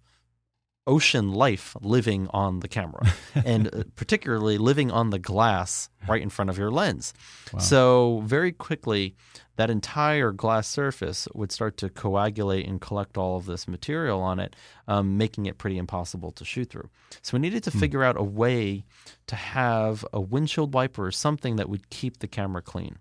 ocean 0.88 1.34
life 1.34 1.76
living 1.82 2.28
on 2.32 2.60
the 2.60 2.67
camera 2.67 3.02
and 3.45 3.74
uh, 3.74 3.84
particularly 3.95 4.58
living 4.58 4.91
on 4.91 5.10
the 5.10 5.19
glass 5.19 5.89
right 6.08 6.21
in 6.21 6.30
front 6.30 6.50
of 6.50 6.58
your 6.58 6.69
lens. 6.71 7.13
So, 7.60 8.21
very 8.26 8.52
quickly, 8.52 9.15
that 9.56 9.69
entire 9.69 10.32
glass 10.32 10.67
surface 10.67 11.28
would 11.34 11.52
start 11.52 11.78
to 11.78 11.89
coagulate 11.89 12.67
and 12.67 12.80
collect 12.80 13.17
all 13.17 13.38
of 13.38 13.45
this 13.45 13.67
material 13.67 14.21
on 14.21 14.39
it, 14.39 14.56
um, 14.88 15.17
making 15.17 15.45
it 15.48 15.58
pretty 15.58 15.78
impossible 15.78 16.32
to 16.34 16.45
shoot 16.45 16.69
through. 16.69 16.89
So, 17.21 17.36
we 17.36 17.39
needed 17.39 17.63
to 17.63 17.71
figure 17.71 18.04
out 18.04 18.19
a 18.19 18.24
way 18.24 18.86
to 19.28 19.36
have 19.36 20.06
a 20.13 20.21
windshield 20.21 20.74
wiper 20.74 21.08
or 21.08 21.12
something 21.12 21.56
that 21.56 21.69
would 21.69 21.89
keep 21.89 22.19
the 22.19 22.28
camera 22.28 22.62
clean. 22.62 22.98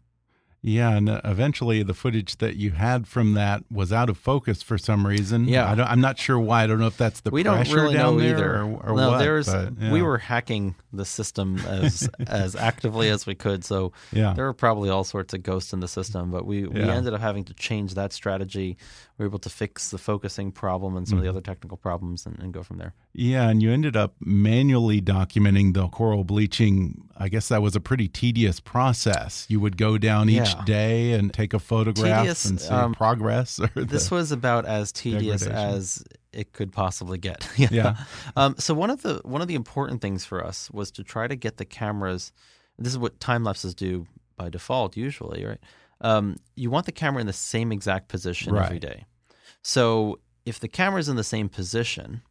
Yeah, 0.66 0.96
and 0.96 1.10
uh, 1.10 1.20
eventually 1.24 1.82
the 1.82 1.92
footage 1.92 2.38
that 2.38 2.56
you 2.56 2.70
had 2.70 3.06
from 3.06 3.34
that 3.34 3.64
was 3.70 3.92
out 3.92 4.08
of 4.08 4.16
focus 4.16 4.62
for 4.62 4.78
some 4.78 5.06
reason. 5.06 5.46
Yeah. 5.46 5.70
I 5.70 5.74
don't, 5.74 5.86
I'm 5.86 6.00
not 6.00 6.18
sure 6.18 6.38
why. 6.38 6.62
I 6.64 6.66
don't 6.66 6.78
know 6.78 6.86
if 6.86 6.96
that's 6.96 7.20
the 7.20 7.30
we 7.30 7.42
don't 7.42 7.56
pressure 7.56 7.74
really 7.76 7.92
down 7.94 8.16
know 8.16 8.20
there 8.22 8.34
either. 8.38 8.60
or, 8.62 8.92
or 8.92 8.96
no, 8.96 9.10
what. 9.10 9.18
there's 9.18 9.46
but, 9.46 9.74
yeah. 9.78 9.92
we 9.92 10.00
were 10.00 10.16
hacking 10.16 10.74
the 10.90 11.04
system 11.04 11.58
as 11.66 12.08
as 12.26 12.56
actively 12.56 13.10
as 13.10 13.26
we 13.26 13.34
could. 13.34 13.62
So 13.62 13.92
Yeah. 14.10 14.32
there 14.32 14.46
were 14.46 14.54
probably 14.54 14.88
all 14.88 15.04
sorts 15.04 15.34
of 15.34 15.42
ghosts 15.42 15.74
in 15.74 15.80
the 15.80 15.88
system, 15.88 16.30
but 16.30 16.46
we, 16.46 16.66
we 16.66 16.80
Yeah. 16.80 16.94
ended 16.94 17.12
up 17.12 17.20
having 17.20 17.44
to 17.44 17.52
change 17.52 17.92
that 17.92 18.14
strategy. 18.14 18.78
We 19.18 19.24
were 19.24 19.28
able 19.28 19.40
to 19.40 19.50
fix 19.50 19.90
the 19.90 19.98
focusing 19.98 20.50
problem 20.50 20.96
and 20.96 21.06
some 21.06 21.18
of 21.18 21.24
Mm-hmm. 21.24 21.26
the 21.26 21.38
other 21.38 21.40
technical 21.42 21.76
problems 21.76 22.24
and, 22.24 22.38
and 22.38 22.54
go 22.54 22.62
from 22.62 22.78
there. 22.78 22.94
Yeah, 23.16 23.48
and 23.48 23.62
you 23.62 23.70
ended 23.70 23.96
up 23.96 24.14
manually 24.20 25.00
documenting 25.00 25.72
the 25.72 25.86
coral 25.88 26.24
bleaching. 26.24 27.08
I 27.16 27.28
guess 27.28 27.46
that 27.48 27.62
was 27.62 27.76
a 27.76 27.80
pretty 27.80 28.08
tedious 28.08 28.58
process. 28.58 29.46
You 29.48 29.60
would 29.60 29.76
go 29.76 29.98
down 29.98 30.28
each 30.28 30.48
Yeah. 30.54 30.64
day 30.64 31.12
and 31.12 31.32
take 31.32 31.54
a 31.54 31.60
photograph 31.60 32.22
Tedious, 32.22 32.44
and 32.44 32.60
see 32.60 32.68
um, 32.74 32.92
progress. 32.92 33.60
Or 33.60 33.68
This 33.84 34.10
was 34.10 34.32
about 34.32 34.66
as 34.66 34.90
tedious 34.90 35.46
as 35.46 36.02
it 36.32 36.52
could 36.52 36.72
possibly 36.72 37.18
get. 37.18 37.48
Yeah. 37.56 37.96
Um, 38.36 38.56
so 38.58 38.74
one 38.74 38.90
of 38.90 39.02
the 39.02 39.20
one 39.24 39.40
of 39.42 39.46
the 39.48 39.54
important 39.54 40.00
things 40.02 40.24
for 40.24 40.44
us 40.44 40.68
was 40.72 40.90
to 40.92 41.04
try 41.04 41.28
to 41.28 41.36
get 41.36 41.56
the 41.56 41.64
cameras. 41.64 42.32
This 42.78 42.92
is 42.92 42.98
what 42.98 43.20
time 43.20 43.44
lapses 43.44 43.76
do 43.76 44.06
by 44.36 44.48
default, 44.48 44.96
usually, 44.96 45.44
right? 45.44 45.60
Um, 46.00 46.36
you 46.56 46.68
want 46.68 46.86
the 46.86 46.92
camera 46.92 47.20
in 47.20 47.28
the 47.28 47.32
same 47.32 47.70
exact 47.70 48.08
position 48.08 48.50
every 48.56 48.60
Right. 48.74 48.80
day. 48.80 49.04
So 49.62 50.18
if 50.44 50.58
the 50.58 50.66
camera's 50.68 51.08
in 51.08 51.14
the 51.14 51.22
same 51.24 51.48
position, 51.48 52.22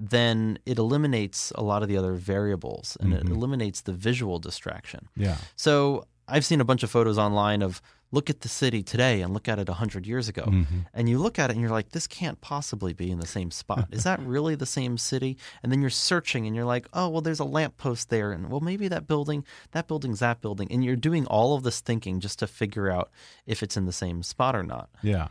then 0.00 0.58
it 0.64 0.78
eliminates 0.78 1.52
a 1.54 1.62
lot 1.62 1.82
of 1.82 1.88
the 1.88 1.96
other 1.96 2.14
variables 2.14 2.96
and 3.00 3.12
it 3.12 3.24
Mhm. 3.26 3.30
eliminates 3.30 3.82
the 3.82 3.92
visual 3.92 4.38
distraction. 4.38 5.08
yeah. 5.16 5.36
So 5.56 6.06
I've 6.26 6.44
seen 6.44 6.60
a 6.60 6.64
bunch 6.64 6.82
of 6.82 6.90
photos 6.90 7.18
online 7.18 7.60
of 7.60 7.82
look 8.12 8.28
at 8.30 8.40
the 8.40 8.48
city 8.48 8.82
today 8.82 9.20
and 9.20 9.32
look 9.34 9.46
at 9.48 9.58
it 9.60 9.68
100 9.68 10.04
years 10.06 10.26
ago. 10.28 10.42
Mhm. 10.44 10.86
And 10.94 11.08
you 11.08 11.18
look 11.18 11.38
at 11.38 11.50
it 11.50 11.52
and 11.52 11.60
you're 11.60 11.70
like, 11.70 11.90
this 11.90 12.06
can't 12.08 12.40
possibly 12.40 12.92
be 12.92 13.08
in 13.10 13.20
the 13.20 13.26
same 13.26 13.50
spot. 13.52 13.86
Is 13.92 14.02
that 14.04 14.18
really 14.36 14.54
the 14.56 14.66
same 14.66 14.96
city? 14.98 15.36
And 15.62 15.70
then 15.70 15.80
you're 15.80 15.90
searching 15.90 16.46
and 16.46 16.56
you're 16.56 16.64
like, 16.64 16.88
oh, 16.92 17.08
well, 17.08 17.20
there's 17.20 17.38
a 17.40 17.44
lamppost 17.44 18.08
there. 18.10 18.32
And 18.32 18.48
well, 18.50 18.60
maybe 18.60 18.88
that 18.88 19.06
building, 19.06 19.44
that 19.72 19.86
building's 19.86 20.18
that 20.20 20.40
building. 20.40 20.66
And 20.72 20.84
you're 20.84 20.96
doing 20.96 21.26
all 21.26 21.54
of 21.54 21.62
this 21.62 21.80
thinking 21.80 22.18
just 22.20 22.38
to 22.40 22.46
figure 22.48 22.90
out 22.90 23.10
if 23.46 23.62
it's 23.62 23.76
in 23.76 23.86
the 23.86 23.92
same 23.92 24.22
spot 24.24 24.56
or 24.56 24.62
not. 24.64 24.88
Yeah. 25.02 25.28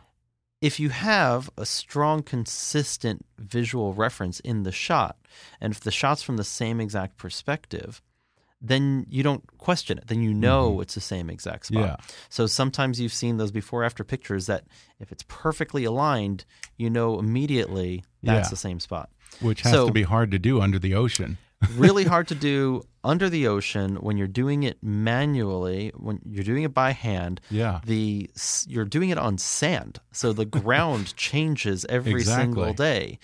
If 0.62 0.80
you 0.80 0.89
have 0.89 1.50
a 1.58 1.65
strong, 1.65 2.22
consistent 2.22 3.26
visual 3.38 3.93
reference 3.93 4.39
in 4.41 4.63
the 4.63 4.72
shot, 4.74 5.17
and 5.62 5.72
if 5.74 5.80
the 5.80 5.91
shot's 5.91 6.22
from 6.22 6.36
the 6.38 6.43
same 6.43 6.82
exact 6.82 7.17
perspective, 7.17 8.02
then 8.62 9.06
you 9.10 9.24
don't 9.24 9.45
question 9.58 9.98
it. 9.98 10.08
Then 10.08 10.22
you 10.22 10.34
know 10.34 10.82
it's 10.82 10.95
the 10.95 11.00
same 11.02 11.30
exact 11.30 11.67
spot. 11.67 11.78
Mm-hmm. 11.82 11.89
Yeah. 11.91 12.15
So 12.28 12.45
sometimes 12.45 13.00
you've 13.00 13.13
seen 13.13 13.38
those 13.38 13.52
before 13.52 13.86
after 13.86 14.04
pictures 14.04 14.48
that 14.48 14.65
if 15.00 15.13
it's 15.13 15.24
perfectly 15.30 15.86
aligned, 15.86 16.43
you 16.76 16.89
know 16.89 17.19
immediately 17.19 18.04
that's 18.22 18.48
Yeah. 18.48 18.50
the 18.50 18.58
same 18.58 18.82
spot. 18.82 19.10
Which 19.39 19.62
has 19.62 19.72
So- 19.72 19.88
to 19.88 19.93
be 19.93 20.04
hard 20.04 20.30
to 20.32 20.39
do 20.39 20.60
under 20.60 20.78
the 20.78 20.93
ocean. 20.93 21.38
Really 21.76 22.04
hard 22.06 22.28
to 22.30 22.36
do 22.36 22.84
under 23.04 23.30
the 23.30 23.48
ocean 23.48 23.95
when 23.98 24.17
you're 24.17 24.28
doing 24.28 24.63
it 24.63 24.78
manually 24.84 25.91
when 25.95 26.19
you're 26.26 26.43
doing 26.43 26.63
it 26.63 26.74
by 26.74 26.91
hand. 26.91 27.39
Yeah. 27.50 27.82
the 27.86 28.30
you're 28.67 28.86
doing 28.86 29.10
it 29.10 29.17
on 29.17 29.38
sand. 29.38 30.00
So 30.12 30.34
the 30.34 30.45
ground 30.45 31.15
changes 31.17 31.86
every 31.89 32.24
single 32.24 32.74
day. 32.74 33.19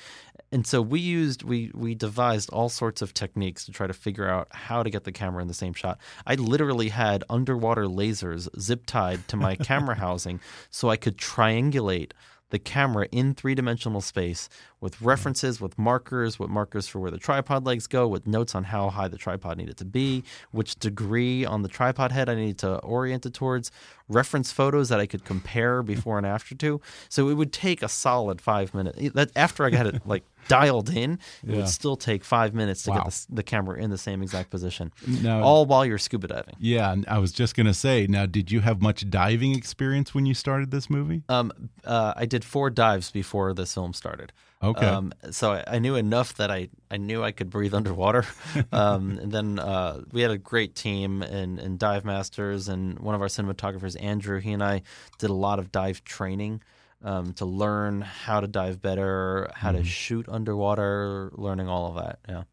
And 0.51 0.65
so 0.65 0.81
we 0.81 0.99
used 0.99 1.43
we 1.43 1.71
we 1.73 1.95
devised 1.95 2.49
all 2.51 2.69
sorts 2.69 3.01
of 3.01 3.13
techniques 3.13 3.65
to 3.65 3.71
try 3.71 3.87
to 3.87 3.93
figure 3.93 4.29
out 4.29 4.47
how 4.51 4.83
to 4.83 4.89
get 4.89 5.03
the 5.03 5.11
camera 5.11 5.41
in 5.41 5.47
the 5.47 5.53
same 5.53 5.73
shot. 5.73 5.99
I 6.25 6.35
literally 6.35 6.89
had 6.89 7.23
underwater 7.29 7.85
lasers 7.85 8.47
zip 8.59 8.85
tied 8.85 9.27
to 9.29 9.37
my 9.37 9.55
camera 9.55 9.95
housing 10.05 10.39
so 10.69 10.89
i 10.89 10.97
could 10.97 11.17
triangulate 11.17 12.11
the 12.49 12.59
camera 12.59 13.07
in 13.11 13.33
three 13.33 13.55
dimensional 13.55 14.01
space 14.01 14.49
with 14.85 15.01
references, 15.01 15.59
with 15.59 15.79
markers, 15.79 16.37
with 16.37 16.47
markers 16.47 16.87
for 16.87 16.99
where 16.99 17.09
the 17.09 17.17
tripod 17.17 17.65
legs 17.65 17.87
go, 17.87 18.07
with 18.07 18.27
notes 18.27 18.53
on 18.53 18.63
how 18.65 18.91
high 18.91 19.07
the 19.07 19.17
tripod 19.17 19.57
needed 19.57 19.75
to 19.77 19.83
be, 19.83 20.23
which 20.51 20.75
degree 20.75 21.43
on 21.43 21.63
the 21.63 21.67
tripod 21.67 22.11
head 22.11 22.29
I 22.29 22.35
needed 22.35 22.59
to 22.59 22.77
orient 22.81 23.25
it 23.25 23.33
towards, 23.33 23.71
reference 24.07 24.51
photos 24.51 24.89
that 24.89 24.99
I 24.99 25.07
could 25.07 25.25
compare 25.25 25.81
before 25.81 26.19
and 26.19 26.27
after 26.27 26.53
to. 26.53 26.79
So 27.09 27.29
it 27.29 27.33
would 27.33 27.51
take 27.51 27.81
a 27.81 27.89
solid 27.89 28.39
five 28.39 28.75
minutes. 28.75 28.99
That 29.15 29.31
after 29.35 29.65
I 29.65 29.71
got 29.71 29.87
it 29.87 30.05
like 30.05 30.23
dialed 30.47 30.91
in, 30.91 31.13
it 31.13 31.19
Yeah. 31.49 31.55
would 31.55 31.67
still 31.69 31.95
take 31.95 32.23
five 32.23 32.53
minutes 32.53 32.83
to 32.83 32.91
Wow. 32.91 32.97
get 33.05 33.05
the, 33.13 33.25
the 33.37 33.43
camera 33.43 33.81
in 33.81 33.89
the 33.89 33.97
same 33.97 34.21
exact 34.21 34.51
position, 34.51 34.91
Now- 35.07 35.41
all 35.41 35.65
while 35.65 35.83
you're 35.83 35.97
scuba 35.97 36.27
diving. 36.27 36.53
Yeah, 36.59 36.91
and 36.93 37.03
I 37.07 37.17
was 37.17 37.31
just 37.31 37.55
going 37.55 37.65
to 37.65 37.73
say, 37.73 38.05
now, 38.07 38.27
did 38.27 38.51
you 38.51 38.59
have 38.61 38.79
much 38.83 39.09
diving 39.09 39.55
experience 39.55 40.13
when 40.13 40.27
you 40.27 40.35
started 40.35 40.69
this 40.69 40.87
movie? 40.91 41.23
Um, 41.27 41.51
uh, 41.83 42.13
I 42.15 42.27
did 42.27 42.45
four 42.45 42.69
dives 42.69 43.09
before 43.09 43.51
this 43.55 43.73
film 43.73 43.93
started. 43.93 44.31
Okay. 44.65 44.85
Um, 44.85 45.13
so 45.31 45.51
I, 45.51 45.63
I 45.67 45.79
knew 45.79 45.95
enough 45.95 46.35
that 46.35 46.51
I, 46.51 46.69
I 46.89 46.97
knew 46.97 47.23
I 47.23 47.31
could 47.31 47.49
breathe 47.49 47.73
underwater. 47.79 48.25
um, 48.71 49.19
and 49.19 49.31
then 49.31 49.59
uh, 49.59 50.01
we 50.11 50.21
had 50.21 50.31
a 50.31 50.37
great 50.37 50.75
team 50.75 51.21
and, 51.21 51.59
and 51.59 51.79
dive 51.79 52.05
masters, 52.05 52.67
and 52.67 52.99
one 52.99 53.15
of 53.15 53.21
our 53.21 53.27
cinematographers, 53.27 54.01
Andrew, 54.01 54.39
he 54.39 54.51
and 54.51 54.63
I 54.63 54.81
did 55.19 55.29
a 55.29 55.33
lot 55.33 55.59
of 55.59 55.71
dive 55.71 56.03
training 56.03 56.61
um, 57.03 57.33
to 57.33 57.45
learn 57.45 58.01
how 58.01 58.39
to 58.39 58.47
dive 58.47 58.81
better, 58.81 59.49
how 59.53 59.71
to 59.71 59.83
shoot 59.83 60.27
underwater, 60.27 61.31
learning 61.33 61.69
all 61.69 61.89
of 61.89 62.03
that. 62.03 62.19
Yeah. 62.27 62.43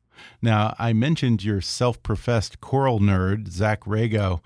Now, 0.41 0.75
I 0.79 0.93
mentioned 0.93 1.43
your 1.43 1.61
self 1.61 2.03
professed 2.03 2.61
coral 2.61 3.01
nerd, 3.01 3.49
Zach 3.49 3.83
Rago. 3.83 4.41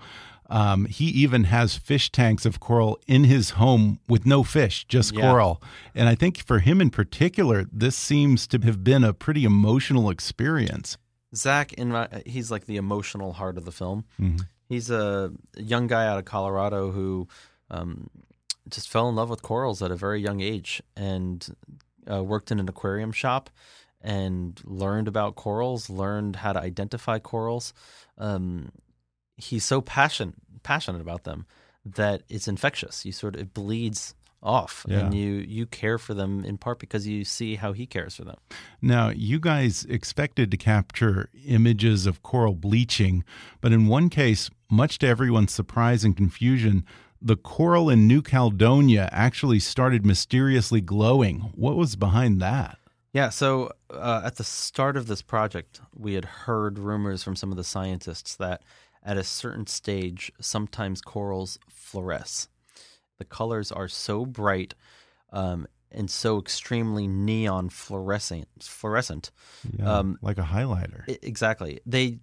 Um, 0.49 0.85
he 0.85 1.05
even 1.05 1.45
has 1.45 1.75
fish 1.75 2.11
tanks 2.11 2.45
of 2.45 2.59
coral 2.59 2.99
in 3.05 3.25
his 3.25 3.51
home 3.51 3.99
with 4.07 4.25
no 4.25 4.43
fish, 4.43 4.85
just 4.87 5.13
Yeah. 5.13 5.21
coral. 5.21 5.61
And 5.93 6.07
I 6.07 6.15
think 6.15 6.37
for 6.45 6.59
him 6.59 6.79
in 6.79 6.89
particular, 6.89 7.65
this 7.71 7.95
seems 7.97 8.47
to 8.47 8.59
have 8.59 8.83
been 8.83 9.03
a 9.03 9.13
pretty 9.13 9.43
emotional 9.43 10.09
experience. 10.09 10.97
Zach, 11.35 11.73
in 11.73 11.89
my, 11.89 12.07
he's 12.25 12.49
like 12.49 12.65
the 12.65 12.77
emotional 12.77 13.33
heart 13.33 13.57
of 13.57 13.65
the 13.65 13.71
film. 13.73 14.05
Mhm. 14.19 14.47
He's 14.69 14.89
a 14.89 15.33
young 15.57 15.87
guy 15.87 16.07
out 16.07 16.17
of 16.17 16.25
Colorado 16.25 16.91
who 16.91 17.27
um, 17.69 18.09
just 18.69 18.87
fell 18.87 19.09
in 19.09 19.15
love 19.15 19.29
with 19.29 19.41
corals 19.41 19.81
at 19.81 19.91
a 19.91 19.95
very 19.97 20.21
young 20.21 20.39
age 20.39 20.81
and 20.95 21.45
uh, 22.09 22.23
worked 22.23 22.49
in 22.51 22.59
an 22.61 22.69
aquarium 22.69 23.11
shop 23.11 23.49
and 24.01 24.61
learned 24.63 25.09
about 25.09 25.35
corals, 25.35 25.89
learned 25.89 26.37
how 26.37 26.53
to 26.53 26.59
identify 26.61 27.19
corals. 27.19 27.73
Um, 28.17 28.71
he's 29.37 29.63
so 29.63 29.81
passionate 29.81 30.35
passionate 30.63 31.01
about 31.01 31.23
them 31.23 31.45
that 31.85 32.23
it's 32.27 32.47
infectious. 32.47 33.05
You 33.05 33.11
sort 33.11 33.35
of 33.35 33.41
it 33.41 33.53
bleeds 33.53 34.15
off, 34.43 34.85
and 34.89 35.13
you 35.13 35.33
you 35.47 35.65
care 35.65 35.97
for 35.97 36.13
them 36.13 36.43
in 36.45 36.57
part 36.57 36.79
because 36.79 37.07
you 37.07 37.23
see 37.23 37.55
how 37.55 37.73
he 37.73 37.85
cares 37.85 38.15
for 38.15 38.23
them. 38.23 38.37
Now, 38.81 39.09
you 39.09 39.39
guys 39.39 39.85
expected 39.89 40.51
to 40.51 40.57
capture 40.57 41.29
images 41.45 42.05
of 42.05 42.21
coral 42.23 42.55
bleaching, 42.55 43.23
but 43.61 43.71
in 43.71 43.87
one 43.87 44.09
case, 44.09 44.49
much 44.69 44.99
to 44.99 45.07
everyone's 45.07 45.53
surprise 45.53 46.03
and 46.03 46.15
confusion, 46.15 46.85
the 47.21 47.35
coral 47.35 47.89
in 47.89 48.07
New 48.07 48.21
Caledonia 48.21 49.09
actually 49.11 49.59
started 49.59 50.05
mysteriously 50.05 50.81
glowing. 50.81 51.51
What 51.55 51.75
was 51.75 51.95
behind 51.95 52.39
that? 52.41 52.77
Yeah, 53.13 53.29
so 53.29 53.71
uh, 53.89 54.21
at 54.23 54.35
the 54.35 54.43
start 54.43 54.95
of 54.95 55.07
this 55.07 55.23
project, 55.23 55.81
we 55.95 56.13
had 56.13 56.25
heard 56.25 56.77
rumors 56.77 57.23
from 57.23 57.35
some 57.35 57.49
of 57.49 57.57
the 57.57 57.63
scientists 57.63 58.35
that 58.35 58.61
at 59.07 59.17
a 59.17 59.23
certain 59.23 59.65
stage, 59.65 60.31
sometimes 60.39 61.01
corals 61.01 61.57
fluoresce. 61.71 62.47
The 63.17 63.25
colors 63.25 63.71
are 63.71 63.87
so 63.87 64.25
bright 64.25 64.75
um, 65.31 65.65
and 65.91 66.11
so 66.11 66.37
extremely 66.39 67.07
neon 67.07 67.69
fluorescent. 67.69 68.47
Fluorescent. 68.61 69.31
Yeah, 69.79 69.99
Um, 69.99 70.19
like 70.21 70.37
a 70.37 70.43
highlighter. 70.43 71.05
Exactly. 71.23 71.79
They, 71.85 72.19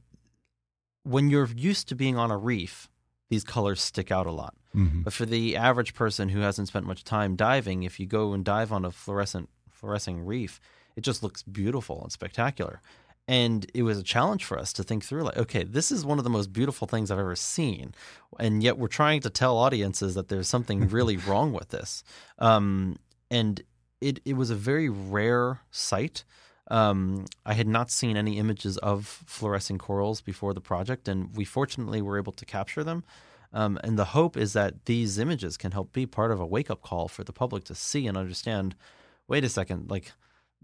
when 1.02 1.30
you're 1.30 1.48
used 1.56 1.88
to 1.88 1.94
being 1.94 2.16
on 2.16 2.30
a 2.30 2.36
reef, 2.36 2.88
these 3.30 3.44
colors 3.44 3.80
stick 3.82 4.12
out 4.12 4.26
a 4.26 4.30
lot. 4.30 4.54
Mhm. 4.74 5.04
But 5.04 5.12
for 5.12 5.24
the 5.26 5.56
average 5.56 5.94
person 5.94 6.28
who 6.28 6.40
hasn't 6.40 6.68
spent 6.68 6.86
much 6.86 7.02
time 7.04 7.34
diving, 7.36 7.82
if 7.82 7.98
you 7.98 8.06
go 8.06 8.32
and 8.34 8.44
dive 8.44 8.72
on 8.72 8.84
a 8.84 8.90
fluorescent 8.90 9.48
fluorescing 9.70 10.24
reef, 10.24 10.60
it 10.96 11.00
just 11.02 11.22
looks 11.22 11.42
beautiful 11.42 12.02
and 12.02 12.12
spectacular. 12.12 12.80
And 13.26 13.70
it 13.72 13.82
was 13.84 13.98
a 13.98 14.02
challenge 14.02 14.44
for 14.44 14.58
us 14.58 14.72
to 14.74 14.82
think 14.82 15.04
through 15.04 15.22
like, 15.22 15.38
okay, 15.38 15.64
this 15.64 15.90
is 15.90 16.04
one 16.04 16.18
of 16.18 16.24
the 16.24 16.30
most 16.30 16.52
beautiful 16.52 16.86
things 16.86 17.10
I've 17.10 17.18
ever 17.18 17.36
seen. 17.36 17.94
And 18.38 18.62
yet 18.62 18.76
we're 18.76 18.88
trying 18.88 19.22
to 19.22 19.30
tell 19.30 19.56
audiences 19.56 20.14
that 20.14 20.28
there's 20.28 20.48
something 20.48 20.88
really 20.88 21.16
wrong 21.16 21.52
with 21.52 21.70
this. 21.70 22.04
Um, 22.38 22.98
and 23.30 23.62
it, 24.00 24.20
it 24.24 24.34
was 24.34 24.50
a 24.50 24.54
very 24.54 24.90
rare 24.90 25.60
sight. 25.70 26.24
Um, 26.70 27.26
I 27.46 27.54
had 27.54 27.66
not 27.66 27.90
seen 27.90 28.16
any 28.16 28.38
images 28.38 28.76
of 28.78 29.06
fluorescing 29.06 29.78
corals 29.78 30.20
before 30.20 30.54
the 30.54 30.60
project, 30.60 31.08
and 31.08 31.34
we 31.34 31.44
fortunately 31.44 32.02
were 32.02 32.18
able 32.18 32.32
to 32.32 32.44
capture 32.44 32.84
them. 32.84 33.04
Um, 33.52 33.78
and 33.84 33.98
the 33.98 34.06
hope 34.06 34.36
is 34.36 34.52
that 34.54 34.86
these 34.86 35.18
images 35.18 35.56
can 35.56 35.72
help 35.72 35.92
be 35.92 36.06
part 36.06 36.32
of 36.32 36.40
a 36.40 36.46
wake 36.46 36.70
up 36.70 36.82
call 36.82 37.08
for 37.08 37.22
the 37.22 37.32
public 37.32 37.64
to 37.64 37.74
see 37.74 38.06
and 38.06 38.16
understand. 38.16 38.74
Wait 39.28 39.44
a 39.44 39.48
second, 39.48 39.90
like 39.90 40.12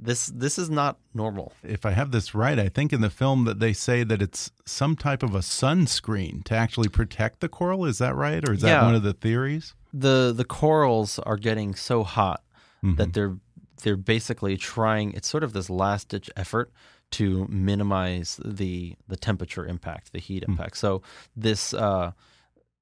this 0.02 0.26
this 0.28 0.58
is 0.58 0.70
not 0.70 0.98
normal. 1.14 1.52
If 1.62 1.84
I 1.84 1.90
have 1.90 2.10
this 2.10 2.34
right, 2.34 2.58
I 2.58 2.68
think 2.68 2.92
in 2.92 3.00
the 3.02 3.10
film 3.10 3.44
that 3.44 3.60
they 3.60 3.72
say 3.72 4.02
that 4.04 4.22
it's 4.22 4.50
some 4.64 4.96
type 4.96 5.22
of 5.22 5.34
a 5.34 5.40
sunscreen 5.40 6.42
to 6.44 6.54
actually 6.54 6.88
protect 6.88 7.40
the 7.40 7.48
coral. 7.48 7.84
Is 7.84 7.98
that 7.98 8.14
right? 8.14 8.46
Or 8.48 8.52
is 8.54 8.62
that 8.62 8.82
one 8.82 8.94
of 8.94 9.02
the 9.02 9.12
theories? 9.12 9.74
the 9.92 10.32
The 10.34 10.44
corals 10.44 11.18
are 11.20 11.36
getting 11.36 11.74
so 11.74 12.04
hot 12.04 12.42
Mhm. 12.82 12.96
that 12.96 13.12
they're 13.12 13.36
they're 13.82 13.96
basically 13.96 14.56
trying. 14.56 15.12
It's 15.14 15.28
sort 15.28 15.42
of 15.44 15.52
this 15.52 15.68
last 15.70 16.08
ditch 16.10 16.30
effort 16.36 16.70
to 17.12 17.46
minimize 17.48 18.38
the 18.44 18.94
the 19.08 19.16
temperature 19.16 19.66
impact, 19.66 20.12
the 20.12 20.20
heat 20.20 20.44
Hmm. 20.44 20.52
impact. 20.52 20.76
So 20.76 21.02
this 21.36 21.74
uh, 21.74 22.12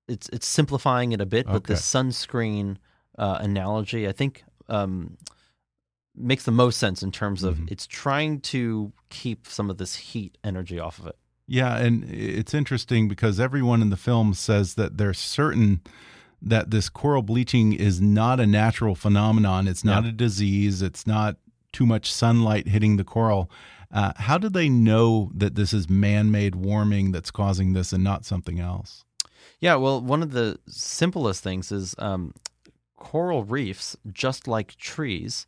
it's 0.07 0.29
it's 0.31 0.47
simplifying 0.47 1.13
it 1.13 1.21
a 1.21 1.27
bit, 1.27 1.47
but 1.47 1.65
the 1.65 1.75
sunscreen 1.75 2.77
uh, 3.19 3.39
analogy, 3.41 4.07
I 4.07 4.13
think. 4.13 4.45
Um, 4.69 5.17
makes 6.19 6.45
the 6.45 6.51
most 6.53 6.79
sense 6.79 7.03
in 7.03 7.13
terms 7.13 7.43
of 7.43 7.57
Mhm. 7.59 7.71
it's 7.71 7.87
trying 7.87 8.41
to 8.41 8.93
keep 9.09 9.47
some 9.47 9.71
of 9.71 9.79
this 9.79 9.95
heat 9.97 10.37
energy 10.45 10.79
off 10.79 10.99
of 10.99 11.07
it. 11.07 11.17
Yeah, 11.47 11.77
and 11.79 12.05
it's 12.05 12.53
interesting 12.55 13.09
because 13.09 13.41
everyone 13.41 13.81
in 13.81 13.91
the 13.91 13.97
film 13.97 14.35
says 14.35 14.75
that 14.75 14.99
they're 14.99 15.15
certain 15.15 15.81
that 16.43 16.71
this 16.71 16.89
coral 16.89 17.23
bleaching 17.23 17.73
is 17.73 18.01
not 18.01 18.39
a 18.39 18.47
natural 18.47 18.95
phenomenon. 18.95 19.67
It's 19.67 19.85
not 19.85 20.05
Yeah. 20.05 20.11
a 20.11 20.13
disease. 20.13 20.83
It's 20.83 21.07
not 21.07 21.37
too 21.73 21.85
much 21.87 22.13
sunlight 22.13 22.69
hitting 22.69 22.97
the 22.97 23.05
coral. 23.05 23.51
Uh, 23.91 24.13
how 24.17 24.37
do 24.39 24.49
they 24.49 24.69
know 24.69 25.31
that 25.35 25.55
this 25.55 25.73
is 25.73 25.89
man-made 25.89 26.55
warming 26.55 27.11
that's 27.13 27.31
causing 27.31 27.73
this 27.73 27.93
and 27.93 28.05
not 28.05 28.25
something 28.25 28.61
else? 28.61 29.05
Yeah, 29.61 29.75
well, 29.77 30.01
one 30.01 30.23
of 30.23 30.33
the 30.33 30.59
simplest 30.69 31.43
things 31.43 31.73
is 31.73 31.95
um, 31.99 32.35
coral 32.97 33.43
reefs, 33.45 33.97
just 34.13 34.47
like 34.47 34.77
trees, 34.77 35.47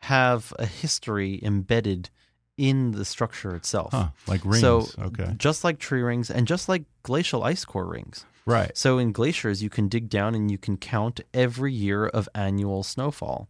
have 0.00 0.52
a 0.58 0.66
history 0.66 1.40
embedded 1.42 2.10
in 2.58 2.90
the 2.90 3.04
structure 3.04 3.54
itself. 3.54 3.92
Huh, 3.92 4.08
like 4.26 4.44
rings. 4.44 4.60
So, 4.60 4.86
okay. 4.98 5.34
just 5.38 5.64
like 5.64 5.78
tree 5.78 6.02
rings 6.02 6.30
and 6.30 6.46
just 6.46 6.68
like 6.68 6.82
glacial 7.02 7.44
ice 7.44 7.64
core 7.64 7.86
rings. 7.86 8.26
Right. 8.44 8.76
So, 8.76 8.98
in 8.98 9.12
glaciers, 9.12 9.62
you 9.62 9.70
can 9.70 9.88
dig 9.88 10.08
down 10.08 10.34
and 10.34 10.50
you 10.50 10.58
can 10.58 10.76
count 10.76 11.20
every 11.32 11.72
year 11.72 12.06
of 12.06 12.28
annual 12.34 12.82
snowfall. 12.82 13.48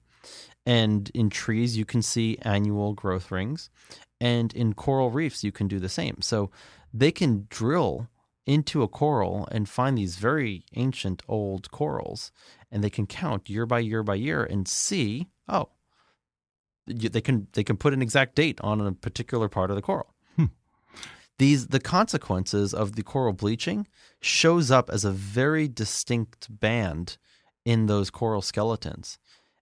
And 0.67 1.11
in 1.15 1.31
trees, 1.31 1.79
you 1.79 1.87
can 1.87 2.03
see 2.03 2.37
annual 2.43 2.93
growth 2.93 3.31
rings. 3.31 3.71
And 4.21 4.53
in 4.53 4.75
coral 4.75 5.11
reefs, 5.11 5.43
you 5.43 5.53
can 5.53 5.69
do 5.69 5.79
the 5.79 5.89
same. 5.89 6.19
So, 6.21 6.51
they 6.93 7.11
can 7.11 7.47
drill 7.49 8.09
into 8.47 8.83
a 8.83 8.89
coral 8.89 9.47
and 9.53 9.69
find 9.69 9.97
these 9.97 10.17
very 10.17 10.65
ancient 10.75 11.23
old 11.29 11.71
corals. 11.71 12.33
And 12.71 12.85
they 12.85 12.91
can 12.91 13.07
count 13.07 13.49
year 13.49 13.67
by 13.67 13.79
year 13.79 14.03
by 14.03 14.17
year 14.17 14.45
and 14.45 14.67
see, 14.67 15.29
oh, 15.49 15.69
they 16.89 17.21
can 17.21 17.49
they 17.53 17.65
can 17.65 17.77
put 17.77 17.93
an 17.93 18.03
exact 18.03 18.35
date 18.35 18.61
on 18.63 18.81
a 18.81 18.93
particular 18.93 19.49
part 19.49 19.71
of 19.71 19.77
the 19.77 19.83
coral. 19.83 20.15
These 21.39 21.69
the 21.69 21.81
consequences 21.81 22.75
of 22.75 22.97
the 22.97 23.03
coral 23.03 23.33
bleaching 23.33 23.87
shows 24.21 24.71
up 24.71 24.91
as 24.91 25.05
a 25.05 25.13
very 25.13 25.69
distinct 25.69 26.49
band 26.51 27.17
in 27.65 27.87
those 27.87 28.11
coral 28.11 28.43
skeletons, 28.43 29.19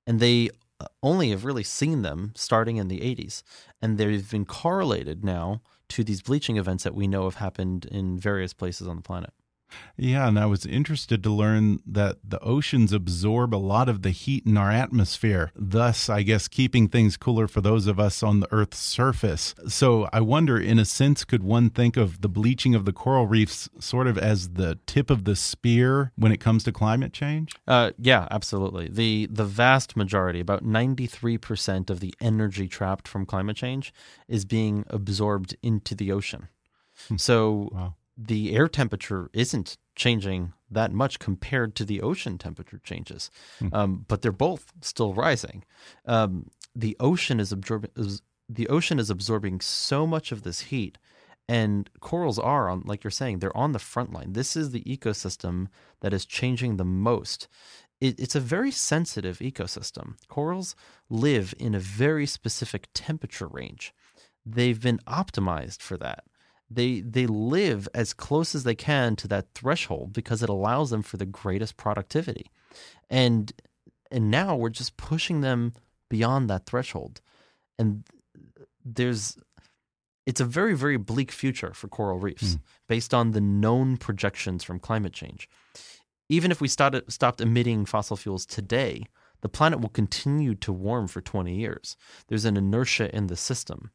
and 0.06 0.18
they 0.18 0.48
uh, 0.80 0.86
only 1.02 1.30
have 1.30 1.44
really 1.44 1.62
seen 1.62 2.02
them 2.02 2.32
starting 2.34 2.78
in 2.78 2.88
the 2.88 3.00
80s, 3.00 3.42
and 3.82 3.98
they've 3.98 4.30
been 4.30 4.46
correlated 4.46 5.22
now 5.22 5.60
to 5.88 6.02
these 6.02 6.22
bleaching 6.22 6.56
events 6.56 6.84
that 6.84 6.94
we 6.94 7.06
know 7.06 7.24
have 7.24 7.36
happened 7.36 7.84
in 7.86 8.18
various 8.18 8.54
places 8.54 8.88
on 8.88 8.96
the 8.96 9.02
planet. 9.02 9.32
Yeah, 9.96 10.28
and 10.28 10.38
I 10.38 10.46
was 10.46 10.66
interested 10.66 11.22
to 11.22 11.30
learn 11.30 11.80
that 11.86 12.18
the 12.22 12.38
oceans 12.40 12.92
absorb 12.92 13.54
a 13.54 13.56
lot 13.56 13.88
of 13.88 14.02
the 14.02 14.10
heat 14.10 14.46
in 14.46 14.56
our 14.56 14.70
atmosphere, 14.70 15.52
thus, 15.56 16.08
I 16.08 16.22
guess, 16.22 16.48
keeping 16.48 16.88
things 16.88 17.16
cooler 17.16 17.48
for 17.48 17.60
those 17.60 17.86
of 17.86 17.98
us 17.98 18.22
on 18.22 18.40
the 18.40 18.48
Earth's 18.52 18.78
surface. 18.78 19.54
So 19.68 20.08
I 20.12 20.20
wonder, 20.20 20.58
in 20.58 20.78
a 20.78 20.84
sense, 20.84 21.24
could 21.24 21.42
one 21.42 21.70
think 21.70 21.96
of 21.96 22.20
the 22.20 22.28
bleaching 22.28 22.74
of 22.74 22.84
the 22.84 22.92
coral 22.92 23.26
reefs 23.26 23.68
sort 23.80 24.06
of 24.06 24.18
as 24.18 24.50
the 24.50 24.78
tip 24.86 25.10
of 25.10 25.24
the 25.24 25.34
spear 25.34 26.12
when 26.16 26.30
it 26.32 26.40
comes 26.40 26.62
to 26.64 26.72
climate 26.72 27.12
change? 27.12 27.54
Uh, 27.66 27.92
yeah, 27.98 28.28
absolutely. 28.30 28.88
The 28.88 29.26
the 29.30 29.44
vast 29.44 29.96
majority, 29.96 30.40
about 30.40 30.64
ninety 30.64 31.06
three 31.06 31.38
percent 31.38 31.90
of 31.90 32.00
the 32.00 32.14
energy 32.20 32.68
trapped 32.68 33.08
from 33.08 33.26
climate 33.26 33.56
change, 33.56 33.92
is 34.28 34.44
being 34.44 34.84
absorbed 34.88 35.56
into 35.62 35.94
the 35.94 36.12
ocean. 36.12 36.48
Hmm. 37.08 37.16
So 37.16 37.70
Wow. 37.72 37.94
The 38.16 38.54
air 38.54 38.68
temperature 38.68 39.30
isn't 39.32 39.76
changing 39.94 40.52
that 40.70 40.92
much 40.92 41.18
compared 41.18 41.74
to 41.76 41.84
the 41.84 42.00
ocean 42.00 42.38
temperature 42.38 42.80
changes, 42.82 43.30
um, 43.72 44.04
but 44.08 44.22
they're 44.22 44.32
both 44.32 44.72
still 44.80 45.12
rising. 45.12 45.64
Um, 46.06 46.50
the 46.74 46.96
ocean 46.98 47.40
is 47.40 47.52
absorbing 47.52 47.90
is, 47.96 48.22
the 48.48 48.68
ocean 48.68 48.98
is 48.98 49.10
absorbing 49.10 49.60
so 49.60 50.06
much 50.06 50.32
of 50.32 50.42
this 50.42 50.60
heat, 50.60 50.98
and 51.48 51.90
corals 52.00 52.38
are 52.38 52.68
on, 52.68 52.82
like 52.84 53.04
you're 53.04 53.10
saying, 53.10 53.38
they're 53.38 53.56
on 53.56 53.72
the 53.72 53.78
front 53.78 54.12
line. 54.12 54.32
This 54.32 54.56
is 54.56 54.70
the 54.70 54.82
ecosystem 54.82 55.68
that 56.00 56.12
is 56.12 56.24
changing 56.24 56.76
the 56.76 56.84
most. 56.84 57.48
It, 58.00 58.18
it's 58.18 58.34
a 58.34 58.40
very 58.40 58.70
sensitive 58.70 59.38
ecosystem. 59.38 60.14
Corals 60.28 60.74
live 61.08 61.54
in 61.58 61.74
a 61.74 61.80
very 61.80 62.26
specific 62.26 62.88
temperature 62.94 63.46
range. 63.46 63.94
They've 64.44 64.80
been 64.80 65.00
optimized 65.06 65.80
for 65.80 65.96
that 65.98 66.24
they 66.70 67.00
they 67.00 67.26
live 67.26 67.88
as 67.94 68.12
close 68.12 68.54
as 68.54 68.64
they 68.64 68.74
can 68.74 69.16
to 69.16 69.28
that 69.28 69.46
threshold 69.54 70.12
because 70.12 70.42
it 70.42 70.48
allows 70.48 70.90
them 70.90 71.02
for 71.02 71.16
the 71.16 71.26
greatest 71.26 71.76
productivity. 71.76 72.50
And 73.08 73.52
and 74.10 74.30
now 74.30 74.56
we're 74.56 74.70
just 74.70 74.96
pushing 74.96 75.40
them 75.40 75.72
beyond 76.08 76.48
that 76.50 76.66
threshold. 76.66 77.20
And 77.78 78.04
there's 78.84 79.36
it's 80.26 80.40
a 80.40 80.44
very 80.44 80.74
very 80.74 80.96
bleak 80.96 81.30
future 81.30 81.72
for 81.72 81.88
coral 81.88 82.18
reefs 82.18 82.54
hmm. 82.54 82.60
based 82.88 83.14
on 83.14 83.32
the 83.32 83.40
known 83.40 83.96
projections 83.96 84.64
from 84.64 84.80
climate 84.80 85.12
change. 85.12 85.48
Even 86.28 86.50
if 86.50 86.60
we 86.60 86.68
started 86.68 87.10
stopped 87.12 87.40
emitting 87.40 87.84
fossil 87.84 88.16
fuels 88.16 88.44
today 88.44 89.04
the 89.42 89.48
planet 89.48 89.80
will 89.80 89.90
continue 89.90 90.54
to 90.56 90.72
warm 90.72 91.06
for 91.06 91.20
20 91.20 91.54
years. 91.54 91.96
There's 92.28 92.44
an 92.44 92.56
inertia 92.56 93.14
in 93.14 93.26
the 93.26 93.36
system. 93.36 93.90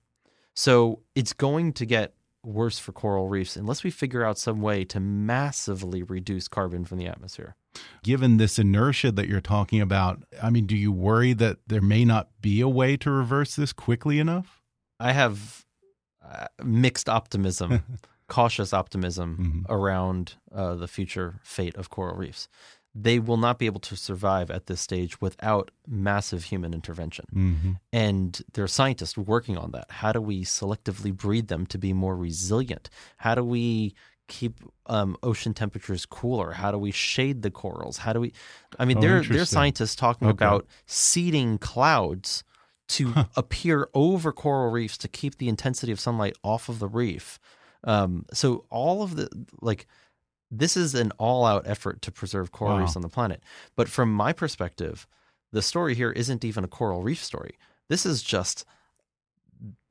So 0.53 1.01
it's 1.15 1.33
going 1.33 1.73
to 1.73 1.85
get 1.85 2.13
worse 2.43 2.79
for 2.79 2.91
coral 2.91 3.27
reefs 3.27 3.55
unless 3.55 3.83
we 3.83 3.91
figure 3.91 4.23
out 4.25 4.37
some 4.37 4.61
way 4.61 4.83
to 4.85 4.99
massively 4.99 6.03
reduce 6.03 6.47
carbon 6.47 6.85
from 6.85 6.97
the 6.97 7.07
atmosphere. 7.07 7.55
Given 8.03 8.37
this 8.37 8.57
inertia 8.59 9.11
that 9.13 9.27
you're 9.27 9.39
talking 9.41 9.79
about, 9.79 10.23
I 10.41 10.49
mean, 10.49 10.65
do 10.65 10.75
you 10.75 10.91
worry 10.91 11.33
that 11.33 11.57
there 11.67 11.81
may 11.81 12.03
not 12.03 12.29
be 12.41 12.59
a 12.61 12.67
way 12.67 12.97
to 12.97 13.11
reverse 13.11 13.55
this 13.55 13.71
quickly 13.73 14.19
enough? 14.19 14.61
I 14.99 15.13
have 15.13 15.65
uh, 16.23 16.47
mixed 16.63 17.07
optimism, 17.07 17.83
cautious 18.27 18.73
optimism 18.73 19.63
Mhm. 19.67 19.73
around 19.73 20.35
uh, 20.53 20.75
the 20.75 20.87
future 20.87 21.39
fate 21.43 21.75
of 21.75 21.89
coral 21.89 22.15
reefs. 22.15 22.47
They 22.93 23.19
will 23.19 23.37
not 23.37 23.57
be 23.57 23.67
able 23.67 23.79
to 23.81 23.95
survive 23.95 24.51
at 24.51 24.65
this 24.65 24.81
stage 24.81 25.21
without 25.21 25.71
massive 25.87 26.45
human 26.45 26.73
intervention. 26.73 27.25
Mm-hmm. 27.33 27.71
And 27.93 28.41
there 28.53 28.63
are 28.65 28.67
scientists 28.67 29.17
working 29.17 29.57
on 29.57 29.71
that. 29.71 29.89
How 29.89 30.11
do 30.11 30.21
we 30.21 30.43
selectively 30.43 31.15
breed 31.15 31.47
them 31.47 31.65
to 31.67 31.77
be 31.77 31.93
more 31.93 32.17
resilient? 32.17 32.89
How 33.17 33.35
do 33.35 33.43
we 33.43 33.95
keep 34.27 34.59
um, 34.87 35.15
ocean 35.23 35.53
temperatures 35.53 36.05
cooler? 36.05 36.51
How 36.51 36.71
do 36.71 36.77
we 36.77 36.91
shade 36.91 37.41
the 37.43 37.51
corals? 37.51 37.97
How 37.97 38.11
do 38.13 38.19
we? 38.19 38.33
I 38.77 38.85
mean, 38.85 38.97
Oh, 38.97 39.01
there 39.01 39.23
there 39.23 39.41
are 39.41 39.45
scientists 39.45 39.95
talking 39.95 40.27
Okay. 40.27 40.33
about 40.45 40.67
seeding 40.85 41.57
clouds 41.59 42.43
to 42.89 43.13
appear 43.37 43.87
over 43.93 44.33
coral 44.33 44.69
reefs 44.69 44.97
to 44.97 45.07
keep 45.07 45.37
the 45.37 45.47
intensity 45.47 45.93
of 45.93 45.99
sunlight 45.99 46.35
off 46.43 46.67
of 46.67 46.79
the 46.79 46.89
reef. 46.89 47.39
Um, 47.85 48.25
so 48.33 48.65
all 48.69 49.01
of 49.01 49.15
the 49.15 49.29
like 49.61 49.87
this 50.51 50.75
is 50.75 50.93
an 50.93 51.11
all-out 51.17 51.65
effort 51.65 52.01
to 52.03 52.11
preserve 52.11 52.51
coral 52.51 52.75
Wow. 52.75 52.81
reefs 52.81 52.95
on 52.97 53.01
the 53.01 53.09
planet. 53.09 53.41
But 53.75 53.87
from 53.87 54.13
my 54.13 54.33
perspective, 54.33 55.07
the 55.51 55.61
story 55.61 55.95
here 55.95 56.11
isn't 56.11 56.43
even 56.43 56.63
a 56.63 56.67
coral 56.67 57.01
reef 57.01 57.23
story. 57.23 57.57
This 57.87 58.05
is 58.05 58.21
just 58.21 58.65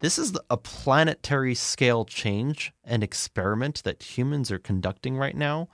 this 0.00 0.18
is 0.18 0.36
a 0.48 0.56
planetary 0.56 1.54
scale 1.54 2.04
change 2.04 2.72
and 2.82 3.04
experiment 3.04 3.82
that 3.84 4.02
humans 4.02 4.50
are 4.50 4.58
conducting 4.58 5.16
right 5.16 5.36
now 5.36 5.68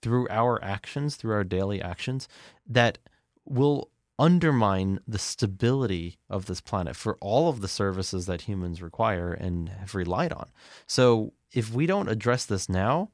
through 0.00 0.26
our 0.30 0.62
actions, 0.64 1.16
through 1.16 1.34
our 1.34 1.44
daily 1.44 1.82
actions, 1.82 2.28
that 2.66 2.98
will 3.44 3.90
undermine 4.18 5.00
the 5.06 5.18
stability 5.18 6.16
of 6.30 6.46
this 6.46 6.60
planet 6.60 6.96
for 6.96 7.16
all 7.20 7.48
of 7.48 7.60
the 7.60 7.68
services 7.68 8.26
that 8.26 8.42
humans 8.42 8.80
require 8.80 9.32
and 9.32 9.68
have 9.68 9.94
relied 9.94 10.32
on. 10.32 10.48
So 10.86 11.32
if 11.52 11.72
we 11.72 11.86
don't 11.86 12.08
address 12.08 12.46
this 12.46 12.68
now, 12.68 13.10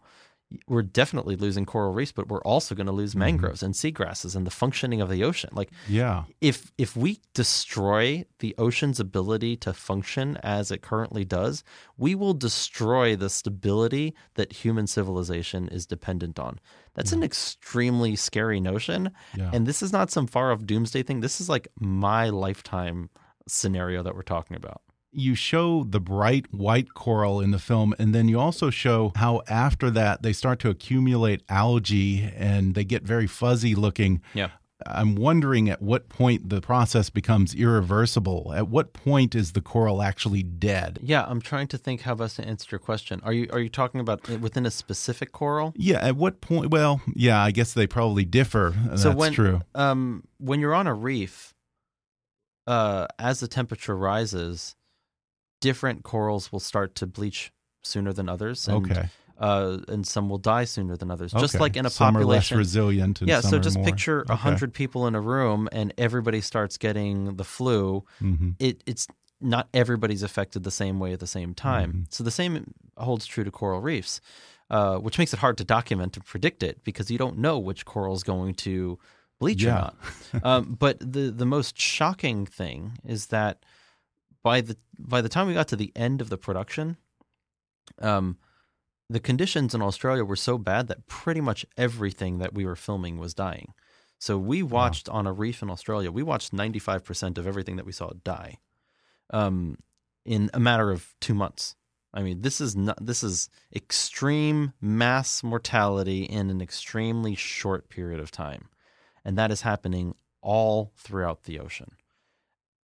we're 0.67 0.83
definitely 0.83 1.37
losing 1.37 1.67
coral 1.67 1.93
reefs, 1.93 2.13
but 2.13 2.29
we're 2.29 2.43
also 2.43 2.75
going 2.75 2.87
to 2.87 2.93
lose 2.93 3.11
mm-hmm. 3.11 3.21
mangroves 3.21 3.63
and 3.63 3.75
seagrasses 3.75 4.35
and 4.35 4.47
the 4.47 4.51
functioning 4.51 5.01
of 5.01 5.11
the 5.11 5.23
ocean. 5.23 5.51
Like 5.53 5.71
Yeah. 5.89 6.25
if 6.41 6.73
if 6.79 6.97
we 6.97 7.21
destroy 7.35 8.25
the 8.39 8.55
ocean's 8.57 8.99
ability 8.99 9.57
to 9.59 9.73
function 9.73 10.39
as 10.43 10.71
it 10.71 10.81
currently 10.81 11.25
does, 11.25 11.65
we 11.97 12.15
will 12.15 12.35
destroy 12.35 13.15
the 13.15 13.29
stability 13.29 14.15
that 14.35 14.53
human 14.53 14.87
civilization 14.87 15.69
is 15.69 15.87
dependent 15.87 16.39
on. 16.39 16.59
That's 16.95 17.13
an 17.13 17.19
mm-hmm. 17.19 17.25
extremely 17.25 18.17
scary 18.17 18.61
notion. 18.61 19.11
Yeah. 19.37 19.51
And 19.53 19.67
this 19.67 19.83
is 19.83 19.93
not 19.93 20.11
some 20.11 20.27
far 20.27 20.53
off 20.53 20.65
doomsday 20.65 21.03
thing. 21.03 21.21
This 21.21 21.41
is 21.41 21.49
like 21.49 21.69
my 21.79 22.31
lifetime 22.31 23.11
scenario 23.47 24.03
that 24.03 24.15
we're 24.15 24.23
talking 24.23 24.57
about. 24.57 24.83
You 25.13 25.35
show 25.35 25.85
the 25.85 26.01
bright 26.01 26.53
white 26.53 26.95
coral 26.95 27.41
in 27.41 27.51
the 27.51 27.59
film, 27.59 27.95
and 27.99 28.15
then 28.15 28.29
you 28.29 28.39
also 28.39 28.71
show 28.71 29.13
how 29.17 29.43
after 29.49 29.91
that 29.91 30.23
they 30.23 30.33
start 30.33 30.59
to 30.61 30.71
accumulate 30.71 31.43
algae 31.49 32.31
and 32.37 32.75
they 32.75 32.85
get 32.85 33.03
very 33.03 33.27
fuzzy 33.27 33.75
looking. 33.75 34.21
Yeah. 34.35 34.51
I'm 34.87 35.17
wondering 35.17 35.69
at 35.69 35.83
what 35.83 36.09
point 36.09 36.51
the 36.51 36.61
process 36.61 37.11
becomes 37.11 37.53
irreversible. 37.53 38.53
At 38.55 38.69
what 38.69 38.93
point 38.93 39.35
is 39.35 39.53
the 39.53 39.61
coral 39.61 40.03
actually 40.03 40.45
dead? 40.45 41.01
Yeah, 41.03 41.25
I'm 41.27 41.41
trying 41.41 41.67
to 41.69 41.79
think 41.79 42.03
how 42.03 42.15
best 42.15 42.37
to 42.37 42.45
answer 42.45 42.69
your 42.71 42.79
question. 42.79 43.21
Are 43.25 43.33
you 43.33 43.49
are 43.53 43.59
you 43.59 43.69
talking 43.69 44.01
about 44.01 44.29
within 44.29 44.67
a 44.67 44.71
specific 44.71 45.33
coral? 45.33 45.73
Yeah, 45.77 45.99
at 46.07 46.15
what 46.15 46.41
point? 46.41 46.71
Well, 46.71 47.01
yeah, 47.15 47.43
I 47.43 47.51
guess 47.51 47.73
they 47.73 47.89
probably 47.89 48.25
differ. 48.25 48.73
That's 48.77 49.03
so 49.03 49.13
when, 49.13 49.33
true. 49.33 49.63
Um, 49.75 50.23
when 50.39 50.61
you're 50.61 50.75
on 50.75 50.87
a 50.87 50.95
reef, 50.95 51.55
uh, 52.69 53.09
as 53.19 53.41
the 53.41 53.49
temperature 53.49 53.97
rises, 53.97 54.77
different 55.61 56.03
corals 56.05 56.53
will 56.53 56.61
start 56.61 56.95
to 56.97 57.07
bleach 57.07 57.53
sooner 57.83 58.13
than 58.13 58.29
others. 58.29 58.69
And, 58.69 58.91
Okay. 58.91 59.09
Uh, 59.41 59.79
and 59.87 60.05
some 60.05 60.29
will 60.29 60.39
die 60.39 60.65
sooner 60.65 60.97
than 60.97 61.13
others. 61.13 61.31
Just 61.31 61.55
Okay. 61.55 61.63
like 61.63 61.77
in 61.77 61.87
a 61.87 61.91
Some 61.91 62.17
are 62.17 62.25
less 62.25 62.49
population. 62.49 62.59
resilient 62.59 63.21
yeah. 63.23 63.41
So 63.41 63.61
just 63.61 63.77
more. 63.77 63.85
picture 63.85 64.21
a 64.29 64.33
Okay. 64.33 64.35
hundred 64.35 64.75
people 64.75 65.07
in 65.07 65.15
a 65.15 65.21
room, 65.21 65.69
and 65.71 65.95
everybody 65.97 66.41
starts 66.41 66.77
getting 66.77 67.37
the 67.37 67.45
flu. 67.45 68.05
Mhm. 68.21 68.57
It 68.59 68.83
it's 68.85 69.07
not 69.41 69.69
everybody's 69.73 70.25
affected 70.25 70.65
the 70.65 70.73
same 70.73 70.99
way 70.99 71.13
at 71.13 71.21
the 71.21 71.27
same 71.29 71.55
time. 71.55 71.91
Mm-hmm. 71.93 72.03
So 72.11 72.25
the 72.25 72.33
same 72.33 72.75
holds 72.97 73.27
true 73.27 73.45
to 73.45 73.51
coral 73.53 73.81
reefs, 73.81 74.21
uh, 74.71 74.97
which 74.99 75.19
makes 75.21 75.33
it 75.33 75.39
hard 75.39 75.57
to 75.59 75.65
document 75.65 76.17
and 76.17 76.27
predict 76.27 76.65
it 76.65 76.83
because 76.83 77.09
you 77.09 77.19
don't 77.19 77.39
know 77.39 77.61
which 77.61 77.85
coral 77.85 78.15
is 78.17 78.25
going 78.25 78.55
to 78.55 78.99
bleach 79.39 79.63
Yeah. 79.63 79.71
or 79.71 79.81
not. 79.83 80.45
um, 80.45 80.77
but 80.81 80.99
the 80.99 81.31
the 81.31 81.47
most 81.47 81.79
shocking 81.79 82.45
thing 82.45 82.99
is 83.05 83.27
that 83.27 83.63
by 84.43 84.61
the 84.61 84.77
by 84.99 85.21
the 85.21 85.29
time 85.29 85.47
we 85.47 85.55
got 85.55 85.69
to 85.69 85.77
the 85.77 85.93
end 85.95 86.21
of 86.21 86.29
the 86.29 86.39
production, 86.39 86.97
um, 88.01 88.37
the 89.11 89.21
conditions 89.21 89.75
in 89.75 89.83
Australia 89.83 90.25
were 90.25 90.37
so 90.37 90.59
bad 90.59 90.89
that 90.89 91.07
pretty 91.07 91.41
much 91.41 91.65
everything 91.77 92.39
that 92.39 92.55
we 92.55 92.65
were 92.65 92.77
filming 92.77 93.19
was 93.19 93.35
dying. 93.35 93.73
So 94.19 94.37
we 94.37 94.63
watched 94.63 95.09
on 95.09 95.27
a 95.27 95.33
reef 95.33 95.63
in 95.63 95.71
Australia, 95.71 96.11
we 96.11 96.23
watched 96.23 96.53
95% 96.53 97.39
of 97.39 97.47
everything 97.47 97.77
that 97.77 97.87
we 97.87 97.93
saw 97.93 98.11
die 98.25 98.59
um, 99.31 99.79
in 100.25 100.51
a 100.53 100.61
matter 100.61 100.91
of 100.91 101.15
two 101.21 101.35
months. 101.35 101.77
I 102.13 102.23
mean, 102.23 102.43
this 102.43 102.61
is 102.61 102.75
not, 102.75 103.05
this 103.05 103.23
is 103.23 103.49
extreme 103.75 104.73
mass 104.81 105.45
mortality 105.45 106.25
in 106.25 106.51
an 106.51 106.61
extremely 106.61 107.35
short 107.35 107.89
period 107.89 108.19
of 108.19 108.31
time. 108.31 108.69
And 109.25 109.39
that 109.39 109.53
is 109.53 109.61
happening 109.61 110.15
all 110.41 110.93
throughout 110.97 111.45
the 111.45 111.61
ocean. 111.61 111.93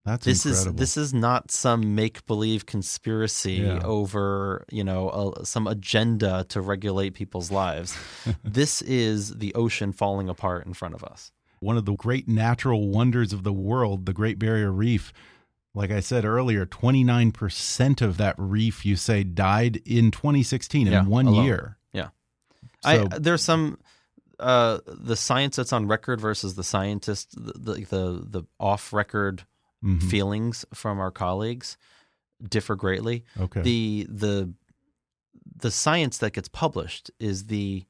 That's 0.06 0.26
this 0.26 0.46
incredible. 0.46 0.76
is 0.76 0.80
this 0.80 0.98
is 0.98 1.14
not 1.14 1.50
some 1.52 1.96
make 1.96 2.26
believe 2.26 2.66
conspiracy 2.66 3.54
Yeah. 3.54 3.80
over 3.86 4.66
you 4.70 4.84
know 4.84 5.34
a, 5.40 5.46
some 5.46 5.66
agenda 5.68 6.46
to 6.50 6.60
regulate 6.62 7.12
people's 7.14 7.52
lives. 7.52 7.98
this 8.44 8.82
is 8.82 9.38
the 9.38 9.54
ocean 9.56 9.94
falling 9.94 10.28
apart 10.30 10.66
in 10.66 10.74
front 10.74 10.94
of 10.96 11.04
us. 11.04 11.32
one 11.62 11.78
of 11.78 11.86
the 11.86 11.94
great 11.96 12.28
natural 12.28 12.90
wonders 12.90 13.32
of 13.32 13.44
the 13.44 13.54
world, 13.54 14.06
the 14.06 14.14
Great 14.14 14.38
Barrier 14.40 14.72
Reef. 14.72 15.14
Like 15.76 15.90
I 15.92 16.02
said 16.02 16.24
earlier, 16.26 16.66
29% 16.68 18.02
of 18.02 18.18
that 18.18 18.36
reef, 18.38 18.86
you 18.86 18.96
say, 18.96 19.24
died 19.24 19.82
in 19.86 20.12
2016 20.12 20.88
Yeah, 20.88 21.00
in 21.00 21.08
one 21.08 21.26
alone. 21.26 21.46
year. 21.46 21.78
Yeah. 21.94 22.10
I, 22.84 23.08
there's 23.18 23.42
some 23.42 23.80
uh, 24.40 24.80
the 24.86 25.16
science 25.16 25.56
that's 25.56 25.72
on 25.74 25.88
record 25.88 26.20
versus 26.20 26.56
the 26.56 26.64
scientist 26.64 27.32
the 27.36 27.54
the 27.54 27.74
the, 27.86 28.26
the 28.40 28.44
off 28.60 28.92
record 28.94 29.46
Mhm. 29.84 30.10
feelings 30.10 30.66
from 30.74 31.00
our 31.00 31.12
colleagues 31.12 31.78
differ 32.48 32.76
greatly. 32.76 33.26
Okay. 33.40 33.62
The 33.62 34.08
the 34.10 34.54
the 35.56 35.72
science 35.72 36.18
that 36.20 36.34
gets 36.34 36.48
published 36.48 37.12
is 37.20 37.46
the 37.46 37.86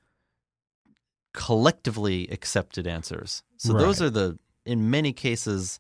collectively 1.33 2.27
accepted 2.29 2.87
answers. 2.87 3.43
So 3.57 3.73
those 3.73 4.01
are 4.01 4.09
the 4.09 4.37
in 4.65 4.89
many 4.89 5.13
cases 5.13 5.79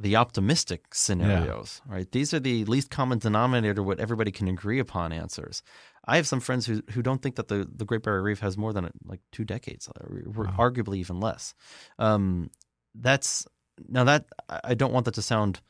the 0.00 0.14
optimistic 0.14 0.94
scenarios, 0.94 1.82
right? 1.86 2.10
These 2.12 2.32
are 2.32 2.38
the 2.38 2.64
least 2.66 2.88
common 2.88 3.18
denominator, 3.18 3.82
what 3.82 3.98
everybody 3.98 4.30
can 4.30 4.46
agree 4.46 4.78
upon 4.78 5.12
answers. 5.12 5.62
I 6.04 6.16
have 6.16 6.26
some 6.26 6.40
friends 6.40 6.66
who 6.66 6.82
who 6.92 7.02
don't 7.02 7.20
think 7.20 7.34
that 7.34 7.48
the, 7.48 7.68
the 7.70 7.84
Great 7.84 8.02
Barrier 8.02 8.22
Reef 8.22 8.38
has 8.40 8.56
more 8.56 8.72
than 8.72 8.90
like 9.04 9.20
two 9.32 9.44
decades, 9.44 9.88
or 9.98 10.46
arguably 10.46 10.98
even 10.98 11.18
less. 11.20 11.54
Um, 11.98 12.50
that's 12.94 13.46
now 13.88 14.04
that 14.04 14.26
I 14.64 14.74
don't 14.74 14.92
want 14.92 15.04
that 15.06 15.14
to 15.14 15.22
sound 15.22 15.60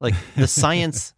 like 0.00 0.14
the 0.36 0.46
science. 0.62 1.14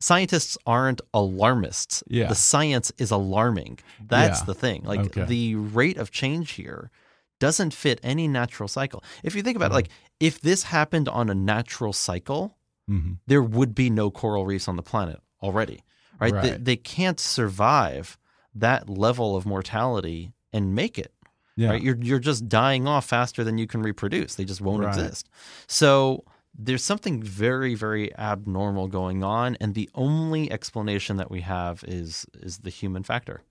Scientists 0.00 0.58
aren't 0.66 1.00
alarmists. 1.14 2.02
Yeah. 2.08 2.26
The 2.26 2.34
science 2.34 2.90
is 2.98 3.12
alarming. 3.12 3.78
That's 4.04 4.40
Yeah. 4.40 4.46
the 4.46 4.54
thing. 4.54 4.82
Like 4.82 4.98
Okay. 4.98 5.24
the 5.24 5.54
rate 5.54 5.96
of 5.96 6.10
change 6.10 6.52
here 6.52 6.90
doesn't 7.38 7.72
fit 7.72 8.00
any 8.02 8.26
natural 8.26 8.68
cycle. 8.68 9.04
If 9.22 9.36
you 9.36 9.42
think 9.42 9.54
about 9.56 9.70
Uh-huh. 9.70 9.78
it, 9.78 9.82
like 9.84 9.90
if 10.18 10.40
this 10.40 10.64
happened 10.64 11.08
on 11.08 11.30
a 11.30 11.34
natural 11.36 11.92
cycle, 11.92 12.56
Mhm. 12.90 13.18
there 13.28 13.44
would 13.44 13.76
be 13.76 13.90
no 13.90 14.10
coral 14.10 14.44
reefs 14.44 14.66
on 14.66 14.74
the 14.74 14.82
planet 14.82 15.20
already, 15.40 15.84
right? 16.20 16.32
They, 16.34 16.50
Right. 16.50 16.64
they 16.64 16.76
can't 16.76 17.20
survive 17.20 18.18
that 18.56 18.88
level 18.90 19.36
of 19.36 19.46
mortality 19.46 20.32
and 20.52 20.74
make 20.74 20.98
it. 20.98 21.14
Yeah. 21.62 21.70
Right? 21.70 21.82
You're 21.82 21.98
you're 22.00 22.18
just 22.18 22.48
dying 22.48 22.86
off 22.86 23.06
faster 23.06 23.44
than 23.44 23.58
you 23.58 23.66
can 23.66 23.82
reproduce. 23.82 24.34
They 24.34 24.44
just 24.44 24.60
won't 24.60 24.84
Right. 24.84 24.94
exist. 24.94 25.28
So 25.66 26.24
there's 26.58 26.84
something 26.84 27.22
very 27.22 27.74
very 27.74 28.14
abnormal 28.18 28.88
going 28.88 29.22
on, 29.24 29.56
and 29.60 29.74
the 29.74 29.88
only 29.94 30.50
explanation 30.52 31.16
that 31.16 31.30
we 31.30 31.40
have 31.42 31.84
is 31.86 32.26
is 32.34 32.58
the 32.58 32.70
human 32.70 33.02
factor. 33.02 33.42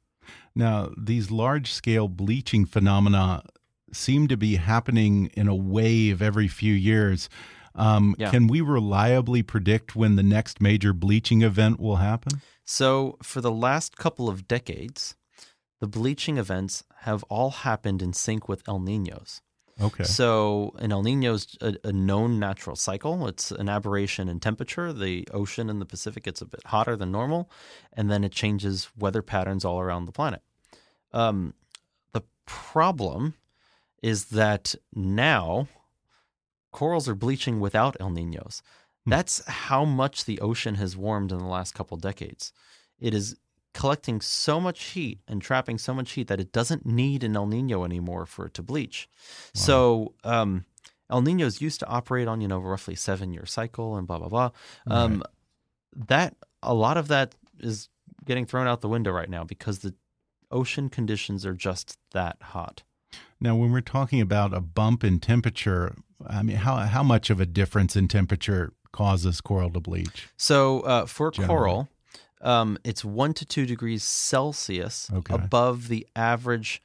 Now, 0.56 0.90
these 0.98 1.32
large 1.32 1.72
scale 1.72 2.08
bleaching 2.08 2.66
phenomena 2.66 3.44
seem 3.94 4.28
to 4.28 4.38
be 4.38 4.56
happening 4.58 5.32
in 5.34 5.48
a 5.48 5.56
wave 5.56 6.22
every 6.22 6.48
few 6.48 6.74
years. 6.74 7.30
Um, 7.76 8.16
Yeah. 8.20 8.30
Can 8.32 8.48
we 8.48 8.62
reliably 8.62 9.44
predict 9.44 9.96
when 9.96 10.16
the 10.16 10.24
next 10.24 10.62
major 10.62 10.94
bleaching 10.94 11.42
event 11.42 11.80
will 11.80 11.98
happen? 11.98 12.42
So, 12.66 13.18
for 13.24 13.42
the 13.42 13.52
last 13.52 13.98
couple 13.98 14.30
of 14.30 14.48
decades, 14.48 15.16
the 15.82 15.88
bleaching 15.88 16.38
events 16.38 16.84
have 17.00 17.24
all 17.24 17.50
happened 17.50 18.02
in 18.02 18.14
sync 18.14 18.48
with 18.48 18.64
El 18.68 18.80
Ninos. 18.80 19.42
Okay. 19.82 20.04
So, 20.04 20.76
an 20.78 20.92
El 20.92 21.02
Nino 21.02 21.34
is 21.34 21.58
a, 21.60 21.76
a 21.84 21.92
known 21.92 22.38
natural 22.38 22.76
cycle. 22.76 23.28
It's 23.28 23.50
an 23.52 23.68
aberration 23.68 24.30
in 24.30 24.40
temperature. 24.40 24.94
The 24.94 25.28
ocean 25.34 25.72
in 25.72 25.80
the 25.80 25.86
Pacific 25.86 26.24
gets 26.24 26.40
a 26.40 26.46
bit 26.46 26.62
hotter 26.66 26.96
than 26.96 27.12
normal, 27.12 27.50
and 27.92 28.12
then 28.12 28.24
it 28.24 28.32
changes 28.32 28.90
weather 28.96 29.24
patterns 29.24 29.66
all 29.66 29.80
around 29.80 30.06
the 30.06 30.12
planet. 30.12 30.44
Um, 31.14 31.56
the 32.14 32.22
problem 32.46 33.34
is 34.04 34.26
that 34.26 34.76
now 34.94 35.68
corals 36.72 37.10
are 37.10 37.16
bleaching 37.16 37.60
without 37.60 37.98
El 38.00 38.12
Ninos. 38.12 38.62
That's 39.08 39.44
how 39.48 39.84
much 39.84 40.26
the 40.26 40.40
ocean 40.42 40.76
has 40.76 40.96
warmed 40.96 41.32
in 41.32 41.40
the 41.40 41.46
last 41.46 41.74
couple 41.74 41.98
decades. 41.98 42.54
It 43.00 43.16
is 43.16 43.36
collecting 43.74 44.22
so 44.22 44.60
much 44.60 44.84
heat 44.84 45.20
and 45.28 45.42
trapping 45.42 45.78
so 45.78 45.94
much 45.94 46.12
heat 46.12 46.28
that 46.28 46.40
it 46.40 46.52
doesn't 46.52 46.86
need 46.86 47.24
an 47.24 47.36
El 47.36 47.48
Nino 47.48 47.84
anymore 47.84 48.26
for 48.26 48.46
it 48.46 48.54
to 48.56 48.64
bleach. 48.64 49.08
So 49.54 50.14
um, 50.24 50.66
El 51.10 51.22
Ninos 51.22 51.62
used 51.62 51.80
to 51.80 51.88
operate 51.88 52.28
on 52.28 52.42
you 52.42 52.48
know 52.48 52.60
roughly 52.60 52.96
seven 52.96 53.34
year 53.34 53.46
cycle 53.46 53.96
and 53.96 54.08
blah 54.08 54.20
blah 54.20 54.30
blah. 54.30 54.50
Um, 54.88 55.24
That 55.96 56.36
a 56.64 56.74
lot 56.74 56.98
of 56.98 57.08
that 57.10 57.36
is 57.60 57.90
getting 58.26 58.46
thrown 58.46 58.68
out 58.68 58.82
the 58.82 58.90
window 58.90 59.12
right 59.12 59.30
now 59.30 59.44
because 59.44 59.80
the 59.80 59.94
ocean 60.52 60.90
conditions 60.90 61.46
are 61.46 61.54
just 61.54 61.98
that 62.12 62.38
hot. 62.42 62.84
Now, 63.40 63.56
when 63.56 63.72
we're 63.72 63.82
talking 63.82 64.22
about 64.22 64.54
a 64.54 64.62
bump 64.62 65.04
in 65.04 65.20
temperature, 65.20 65.96
I 66.28 66.44
mean, 66.44 66.58
how 66.58 66.76
how 66.78 67.04
much 67.04 67.30
of 67.30 67.40
a 67.40 67.46
difference 67.46 67.96
in 67.96 68.08
temperature 68.08 68.74
causes 68.92 69.42
coral 69.42 69.72
to 69.72 69.80
bleach? 69.80 70.30
So 70.38 70.82
uh, 70.82 71.06
for 71.08 71.32
Generally. 71.32 71.48
coral, 71.48 71.90
um, 72.42 72.78
it's 72.84 73.04
one 73.06 73.34
to 73.36 73.46
two 73.46 73.66
degrees 73.66 74.04
Celsius 74.04 75.10
Okay. 75.14 75.34
above 75.34 75.88
the 75.88 76.08
average 76.16 76.82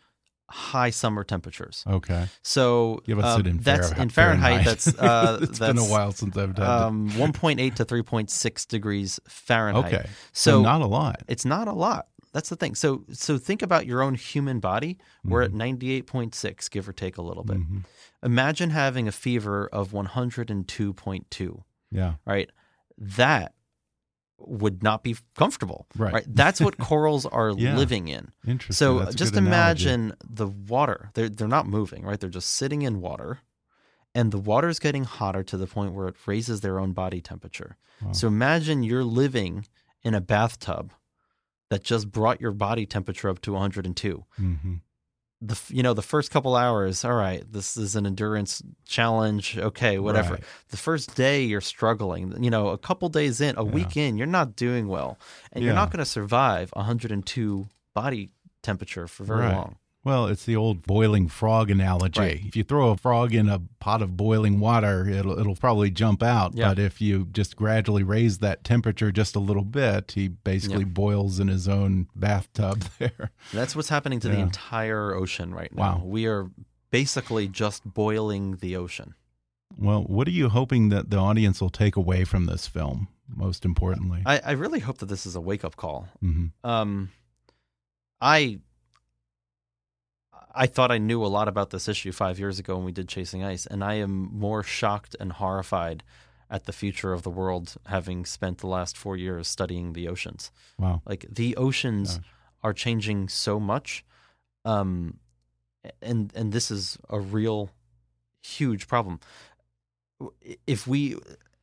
high 0.49 0.91
summer 0.91 1.25
temperatures. 1.25 1.83
Okay. 1.89 2.27
So 2.43 3.03
Give 3.05 3.19
us 3.19 3.35
um, 3.35 3.41
it 3.41 3.47
in 3.49 3.57
that's 3.59 3.89
Fahrenheit. 3.89 4.03
in 4.03 4.09
Fahrenheit. 4.11 4.65
That's 4.65 4.87
uh, 4.99 5.39
it's 5.43 5.59
that's, 5.59 5.75
been 5.75 5.79
a 5.79 5.91
while 5.91 6.13
since 6.13 6.37
I've 6.37 6.55
done 6.55 6.83
um, 6.83 7.11
1.8 7.11 7.75
to 7.75 7.85
3.6 7.85 8.69
degrees 8.69 9.19
Fahrenheit. 9.29 9.93
Okay. 9.93 10.07
So 10.33 10.63
not 10.63 10.83
a 10.83 10.87
lot. 10.87 11.23
It's 11.27 11.45
not 11.45 11.67
a 11.67 11.73
lot. 11.73 12.07
That's 12.33 12.49
the 12.51 12.57
thing. 12.57 12.75
So 12.75 13.05
so 13.13 13.39
think 13.39 13.63
about 13.63 13.87
your 13.87 14.03
own 14.03 14.15
human 14.15 14.61
body. 14.61 14.99
We're 15.25 15.43
at 15.43 15.53
98.6, 15.53 16.71
give 16.71 16.89
or 16.89 16.93
take 16.93 17.17
a 17.17 17.23
little 17.23 17.43
bit. 17.45 17.57
Mhm. 17.57 17.85
Imagine 18.23 18.71
having 18.71 19.09
a 19.09 19.13
fever 19.13 19.67
of 19.73 19.93
102.2 19.93 21.63
Yeah. 21.91 22.15
right? 22.25 22.51
That 22.99 23.55
would 24.39 24.83
not 24.83 25.03
be 25.03 25.17
comfortable, 25.35 25.87
Right. 25.97 26.25
That's 26.29 26.61
what 26.61 26.77
corals 26.91 27.25
are 27.27 27.51
Yeah. 27.51 27.77
living 27.77 28.09
in. 28.09 28.33
Interesting. 28.47 28.75
So 28.75 28.99
That's 29.01 29.15
just 29.15 29.33
good 29.35 29.43
analogy. 29.45 29.85
imagine 29.89 30.13
the 30.29 30.47
water. 30.47 31.11
They're 31.15 31.29
they're 31.31 31.49
not 31.49 31.67
moving, 31.67 32.03
right? 32.05 32.21
They're 32.21 32.29
just 32.31 32.51
sitting 32.51 32.83
in 32.83 33.01
water, 33.01 33.41
and 34.15 34.33
the 34.33 34.39
water 34.39 34.69
is 34.69 34.79
getting 34.79 35.05
hotter 35.05 35.43
to 35.45 35.57
the 35.57 35.67
point 35.67 35.95
where 35.95 36.09
it 36.09 36.17
raises 36.27 36.61
their 36.61 36.79
own 36.79 36.93
body 36.93 37.21
temperature. 37.21 37.77
Wow. 38.03 38.13
So 38.13 38.27
imagine 38.29 38.83
you're 38.83 39.05
living 39.05 39.67
in 40.03 40.15
a 40.15 40.21
bathtub 40.21 40.93
that 41.71 41.83
just 41.83 42.13
brought 42.13 42.41
your 42.41 42.53
body 42.53 42.87
temperature 42.87 43.29
up 43.29 43.41
to 43.41 43.53
102 43.53 44.25
Mhm. 44.39 44.81
The 45.43 45.61
you 45.69 45.83
know 45.83 45.93
the 45.93 46.03
first 46.03 46.31
couple 46.31 46.57
hours 46.57 47.05
all 47.05 47.13
right 47.15 47.45
this 47.53 47.77
is 47.77 47.95
an 47.95 48.07
endurance 48.07 48.63
challenge 48.87 49.59
okay 49.59 49.99
whatever 49.99 50.35
Right. 50.35 50.45
the 50.71 50.77
first 50.79 51.15
day 51.15 51.43
you're 51.43 51.61
struggling 51.61 52.43
you 52.43 52.51
know 52.51 52.69
a 52.69 52.79
couple 52.79 53.09
days 53.11 53.41
in 53.43 53.55
a 53.59 53.65
week 53.65 53.97
in 53.99 54.17
you're 54.17 54.27
not 54.27 54.57
doing 54.57 54.89
well 54.89 55.19
and 55.53 55.63
you're 55.63 55.75
not 55.75 55.91
going 55.91 55.99
to 55.99 56.11
survive 56.11 56.71
102 56.73 57.67
body 57.95 58.31
temperature 58.63 59.07
for 59.07 59.25
very 59.25 59.41
Right. 59.41 59.53
long 59.55 59.77
Well, 60.07 60.27
it's 60.29 60.45
the 60.45 60.55
old 60.55 60.87
boiling 60.87 61.27
frog 61.27 61.69
analogy. 61.69 62.21
Right. 62.21 62.41
If 62.47 62.55
you 62.55 62.63
throw 62.63 62.91
a 62.91 62.97
frog 62.97 63.35
in 63.35 63.49
a 63.49 63.61
pot 63.81 64.03
of 64.03 64.17
boiling 64.17 64.61
water, 64.61 65.09
it'll 65.09 65.37
it'll 65.37 65.57
probably 65.57 65.91
jump 65.91 66.23
out. 66.23 66.55
Yeah. 66.55 66.69
But 66.69 66.79
if 66.79 67.01
you 67.01 67.27
just 67.33 67.57
gradually 67.57 68.05
raise 68.05 68.39
that 68.39 68.63
temperature 68.63 69.11
just 69.11 69.35
a 69.35 69.41
little 69.41 69.65
bit, 69.65 70.13
he 70.13 70.29
basically 70.29 70.85
Yeah. 70.85 70.91
boils 70.91 71.41
in 71.41 71.49
his 71.49 71.67
own 71.67 72.07
bathtub 72.15 72.85
there. 73.01 73.33
that's 73.53 73.75
what's 73.75 73.89
happening 73.89 74.21
to 74.21 74.29
the 74.29 74.39
entire 74.39 75.13
ocean 75.13 75.53
right 75.53 75.75
now 75.75 75.97
Wow. 75.99 76.03
we 76.05 76.27
are 76.27 76.51
basically 76.93 77.49
just 77.49 77.83
boiling 77.85 78.59
the 78.59 78.77
ocean 78.77 79.15
Well, 79.77 80.03
what 80.05 80.29
are 80.29 80.37
you 80.43 80.51
hoping 80.51 80.89
that 80.91 81.11
the 81.11 81.17
audience 81.17 81.61
will 81.61 81.69
take 81.85 81.97
away 81.97 82.23
from 82.23 82.47
this 82.47 82.69
film? 82.69 83.09
Most 83.29 83.65
importantly, 83.65 84.23
I, 84.25 84.39
I 84.39 84.53
really 84.53 84.79
hope 84.79 84.99
that 84.99 85.07
this 85.07 85.27
is 85.27 85.35
a 85.35 85.41
wake-up 85.41 85.75
call 85.75 86.07
Mhm. 86.23 86.53
um, 86.63 87.11
I 88.21 88.61
I 90.57 90.67
thought 90.67 90.91
I 90.91 90.99
knew 90.99 91.25
a 91.25 91.29
lot 91.29 91.49
about 91.49 91.71
this 91.71 91.87
issue 91.87 92.13
five 92.13 92.39
years 92.39 92.59
ago 92.59 92.77
when 92.77 92.85
we 92.85 92.93
did 92.93 93.09
Chasing 93.09 93.45
Ice, 93.45 93.67
and 93.67 93.85
I 93.85 93.95
am 93.95 94.31
more 94.33 94.63
shocked 94.63 95.15
and 95.21 95.33
horrified 95.33 96.03
at 96.49 96.65
the 96.65 96.73
future 96.73 97.13
of 97.13 97.23
the 97.23 97.31
world, 97.31 97.75
having 97.87 98.25
spent 98.25 98.59
the 98.59 98.67
last 98.67 98.97
four 98.97 99.17
years 99.17 99.49
studying 99.49 99.93
the 99.93 100.09
oceans. 100.09 100.51
wow. 100.79 101.03
Like 101.05 101.27
the 101.31 101.57
oceans 101.57 102.17
Gosh. 102.17 102.27
are 102.63 102.73
changing 102.73 103.29
so 103.29 103.61
much, 103.61 104.05
um, 104.65 105.19
and 106.01 106.33
and 106.35 106.53
this 106.53 106.71
is 106.71 106.99
a 107.11 107.21
real 107.21 107.71
huge 108.43 108.89
problem. 108.89 109.21
If 110.67 110.87
we, 110.87 111.17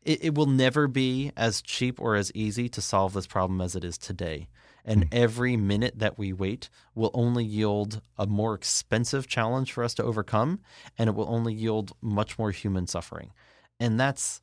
it, 0.04 0.26
it 0.26 0.36
will 0.36 0.46
never 0.46 0.88
be 0.88 1.32
as 1.36 1.62
cheap 1.62 2.00
or 2.00 2.16
as 2.16 2.32
easy 2.36 2.70
to 2.70 2.82
solve 2.82 3.14
this 3.14 3.28
problem 3.28 3.62
as 3.62 3.76
it 3.76 3.84
is 3.84 3.98
today. 3.98 4.48
And 4.86 5.06
hmm. 5.06 5.10
every 5.12 5.56
minute 5.56 6.00
that 6.00 6.18
we 6.18 6.34
wait 6.34 6.70
will 6.94 7.12
only 7.14 7.46
yield 7.46 8.02
a 8.18 8.28
more 8.28 8.54
expensive 8.54 9.28
challenge 9.28 9.72
for 9.72 9.84
us 9.84 9.94
to 9.96 10.04
overcome, 10.04 10.60
and 10.98 11.08
it 11.08 11.16
will 11.16 11.30
only 11.30 11.54
yield 11.54 11.94
much 12.02 12.38
more 12.38 12.52
human 12.52 12.88
suffering. 12.88 13.32
And 13.80 14.00
that's 14.00 14.42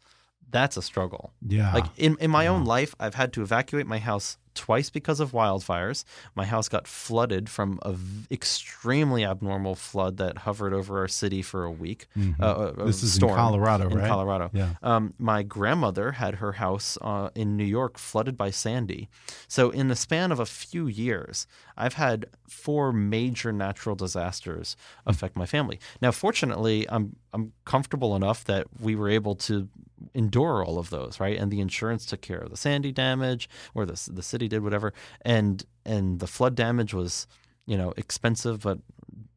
that's 0.51 0.77
a 0.77 0.83
struggle. 0.83 1.33
Yeah. 1.47 1.73
Like 1.73 1.87
in, 1.97 2.17
in 2.21 2.31
my 2.31 2.47
own 2.47 2.65
life, 2.65 2.95
I've 2.99 3.15
had 3.15 3.33
to 3.35 3.43
evacuate 3.43 3.87
my 3.87 3.99
house 3.99 4.37
twice 4.55 4.91
because 4.91 5.21
of 5.21 5.33
wildfires. 5.33 6.05
My 6.35 6.45
house 6.45 6.69
got 6.69 6.87
flooded 6.87 7.49
from 7.49 7.79
a 7.83 7.93
v- 7.93 8.27
extremely 8.31 9.25
abnormal 9.25 9.75
flood 9.75 10.17
that 10.19 10.39
hovered 10.39 10.73
over 10.75 10.99
our 10.99 11.09
city 11.09 11.43
for 11.43 11.65
a 11.65 11.71
week. 11.71 12.07
Mhm. 12.17 12.35
Uh, 12.41 12.45
a- 12.79 12.83
a 12.83 12.87
This 12.87 13.03
is 13.03 13.17
in 13.17 13.29
Colorado, 13.29 13.89
in 13.89 13.99
right? 13.99 14.09
Colorado. 14.09 14.51
Yeah. 14.53 14.75
Um, 14.83 15.15
my 15.19 15.43
grandmother 15.43 16.13
had 16.13 16.37
her 16.37 16.53
house 16.53 16.99
uh, 17.01 17.31
in 17.35 17.57
New 17.57 17.65
York 17.65 17.99
flooded 17.99 18.37
by 18.37 18.51
Sandy. 18.51 19.09
So 19.49 19.71
in 19.71 19.89
the 19.89 19.97
span 19.97 20.33
of 20.33 20.41
a 20.41 20.47
few 20.47 20.87
years, 20.87 21.47
I've 21.81 21.95
had 21.95 22.27
four 22.47 22.93
major 22.93 23.53
natural 23.53 23.97
disasters 23.97 24.77
affect 25.07 25.37
my 25.37 25.47
family. 25.47 25.81
Now, 26.03 26.11
fortunately, 26.11 26.87
I'm 26.89 27.17
I'm 27.33 27.53
comfortable 27.65 28.15
enough 28.15 28.45
that 28.45 28.67
we 28.81 28.95
were 28.95 29.09
able 29.09 29.35
to 29.37 29.69
endure 30.15 30.65
all 30.65 30.79
of 30.79 30.91
those, 30.91 31.21
right? 31.21 31.39
And 31.39 31.51
the 31.51 31.61
insurance 31.61 32.05
took 32.05 32.21
care 32.21 32.39
of 32.39 32.51
the 32.51 32.57
Sandy 32.57 32.93
damage, 32.93 33.49
or 33.75 33.87
the 33.87 34.11
the 34.13 34.23
city 34.23 34.47
did 34.47 34.63
whatever, 34.63 34.93
and 35.23 35.65
and 35.85 36.21
the 36.21 36.27
flood 36.27 36.55
damage 36.55 36.93
was, 36.93 37.27
you 37.67 37.79
know, 37.79 37.95
expensive 37.97 38.61
but 38.61 38.79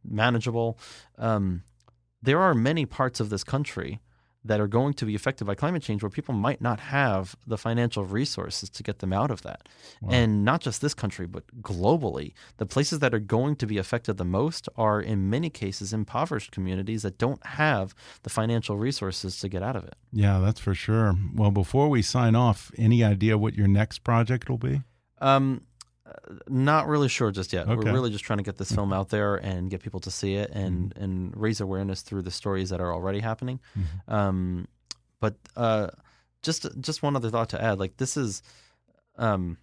manageable. 0.03 0.77
Um, 1.17 1.63
there 2.21 2.39
are 2.39 2.53
many 2.53 2.85
parts 2.85 3.19
of 3.19 3.29
this 3.29 3.43
country 3.43 3.99
that 4.45 4.59
are 4.59 4.67
going 4.67 4.93
to 4.93 5.05
be 5.05 5.15
affected 5.15 5.45
by 5.45 5.55
climate 5.55 5.81
change 5.81 6.03
where 6.03 6.09
people 6.09 6.33
might 6.33 6.61
not 6.61 6.79
have 6.79 7.35
the 7.47 7.57
financial 7.57 8.05
resources 8.05 8.69
to 8.69 8.83
get 8.83 8.99
them 8.99 9.13
out 9.13 9.31
of 9.31 9.41
that. 9.43 9.67
Wow. 10.01 10.09
And 10.11 10.45
not 10.45 10.61
just 10.61 10.81
this 10.81 10.93
country, 10.93 11.25
but 11.25 11.43
globally, 11.61 12.33
the 12.57 12.65
places 12.65 12.99
that 12.99 13.13
are 13.13 13.19
going 13.19 13.55
to 13.57 13.65
be 13.65 13.77
affected 13.77 14.17
the 14.17 14.25
most 14.25 14.67
are 14.75 15.01
in 15.01 15.29
many 15.29 15.49
cases 15.49 15.93
impoverished 15.93 16.51
communities 16.51 17.03
that 17.03 17.17
don't 17.17 17.45
have 17.45 17.95
the 18.23 18.29
financial 18.29 18.77
resources 18.77 19.39
to 19.39 19.49
get 19.49 19.63
out 19.63 19.75
of 19.75 19.85
it. 19.85 19.95
Yeah, 20.11 20.39
that's 20.39 20.59
for 20.59 20.75
sure. 20.75 21.15
Well, 21.33 21.51
before 21.51 21.89
we 21.89 22.01
sign 22.01 22.35
off, 22.35 22.71
any 22.77 23.03
idea 23.03 23.37
what 23.37 23.55
your 23.55 23.67
next 23.67 23.99
project 23.99 24.49
will 24.49 24.57
be? 24.57 24.81
Um, 25.21 25.61
not 26.47 26.87
really 26.87 27.07
sure 27.07 27.31
just 27.31 27.53
yet. 27.53 27.67
Okay. 27.67 27.75
We're 27.75 27.93
really 27.93 28.09
just 28.09 28.23
trying 28.23 28.37
to 28.37 28.43
get 28.43 28.57
this 28.57 28.71
film 28.71 28.93
out 28.93 29.09
there 29.09 29.35
and 29.35 29.69
get 29.69 29.81
people 29.81 29.99
to 30.01 30.11
see 30.11 30.35
it 30.35 30.51
and 30.51 30.93
mm-hmm. 30.93 31.03
and 31.03 31.37
raise 31.37 31.61
awareness 31.61 32.01
through 32.01 32.23
the 32.23 32.31
stories 32.31 32.69
that 32.69 32.79
are 32.79 32.93
already 32.93 33.19
happening. 33.19 33.59
Mm-hmm. 33.77 34.13
Um, 34.13 34.67
but 35.19 35.35
uh, 35.55 35.87
just 36.41 36.67
just 36.79 37.03
one 37.03 37.15
other 37.15 37.29
thought 37.29 37.49
to 37.49 37.61
add, 37.61 37.79
like 37.79 37.97
this 37.97 38.17
is 38.17 38.41
um, 39.17 39.57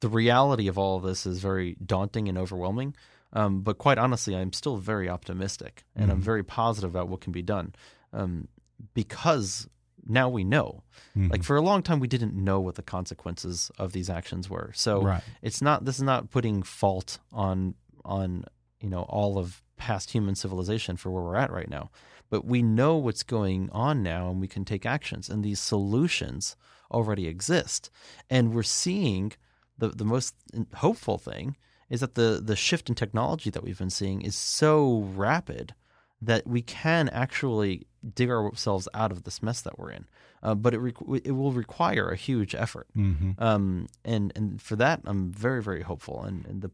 the 0.00 0.08
reality 0.08 0.68
of 0.68 0.78
all 0.78 0.96
of 0.96 1.02
this 1.02 1.26
is 1.26 1.38
very 1.38 1.76
daunting 1.84 2.28
and 2.28 2.38
overwhelming. 2.38 2.94
Um, 3.32 3.60
but 3.60 3.78
quite 3.78 3.98
honestly, 3.98 4.36
I'm 4.36 4.52
still 4.52 4.76
very 4.76 5.08
optimistic 5.08 5.84
and 5.94 6.04
mm-hmm. 6.04 6.12
I'm 6.12 6.22
very 6.22 6.42
positive 6.42 6.90
about 6.90 7.08
what 7.08 7.20
can 7.20 7.32
be 7.32 7.42
done 7.42 7.74
um, 8.12 8.48
because 8.94 9.68
now 10.08 10.28
we 10.28 10.44
know. 10.44 10.82
Mm-hmm. 11.16 11.28
Like 11.28 11.44
for 11.44 11.56
a 11.56 11.60
long 11.60 11.82
time, 11.82 12.00
we 12.00 12.08
didn't 12.08 12.34
know 12.34 12.60
what 12.60 12.74
the 12.74 12.82
consequences 12.82 13.70
of 13.78 13.92
these 13.92 14.08
actions 14.08 14.48
were. 14.48 14.72
So 14.74 15.02
right. 15.02 15.22
it's 15.42 15.60
not. 15.60 15.84
This 15.84 15.96
is 15.96 16.02
not 16.02 16.30
putting 16.30 16.62
fault 16.62 17.18
on 17.32 17.74
on 18.04 18.44
you 18.80 18.88
know 18.88 19.02
all 19.02 19.38
of 19.38 19.62
past 19.76 20.10
human 20.10 20.34
civilization 20.34 20.96
for 20.96 21.10
where 21.10 21.22
we're 21.22 21.36
at 21.36 21.50
right 21.50 21.68
now. 21.68 21.90
But 22.28 22.44
we 22.44 22.62
know 22.62 22.96
what's 22.96 23.22
going 23.22 23.68
on 23.72 24.02
now, 24.02 24.30
and 24.30 24.40
we 24.40 24.48
can 24.48 24.64
take 24.64 24.84
actions. 24.84 25.28
And 25.28 25.44
these 25.44 25.60
solutions 25.60 26.56
already 26.90 27.26
exist, 27.28 27.90
and 28.28 28.54
we're 28.54 28.62
seeing 28.62 29.32
the 29.78 29.88
the 29.88 30.04
most 30.04 30.34
hopeful 30.76 31.18
thing 31.18 31.56
is 31.88 32.00
that 32.00 32.14
the 32.14 32.40
the 32.44 32.56
shift 32.56 32.88
in 32.88 32.94
technology 32.94 33.50
that 33.50 33.62
we've 33.62 33.78
been 33.78 33.90
seeing 33.90 34.22
is 34.22 34.36
so 34.36 35.08
rapid 35.14 35.74
that 36.22 36.46
we 36.46 36.62
can 36.62 37.08
actually 37.10 37.86
dig 38.14 38.30
ourselves 38.30 38.88
out 38.94 39.12
of 39.12 39.24
this 39.24 39.42
mess 39.42 39.60
that 39.62 39.78
we're 39.78 39.90
in. 39.90 40.06
Uh, 40.42 40.54
but 40.54 40.74
it 40.74 40.78
re- 40.78 41.20
it 41.24 41.32
will 41.32 41.52
require 41.52 42.08
a 42.10 42.16
huge 42.16 42.54
effort, 42.54 42.86
mm-hmm. 42.96 43.32
um, 43.42 43.88
and 44.04 44.32
and 44.36 44.60
for 44.62 44.76
that 44.76 45.00
I'm 45.04 45.32
very 45.32 45.62
very 45.62 45.82
hopeful. 45.82 46.22
And, 46.22 46.46
and 46.46 46.62
the 46.62 46.70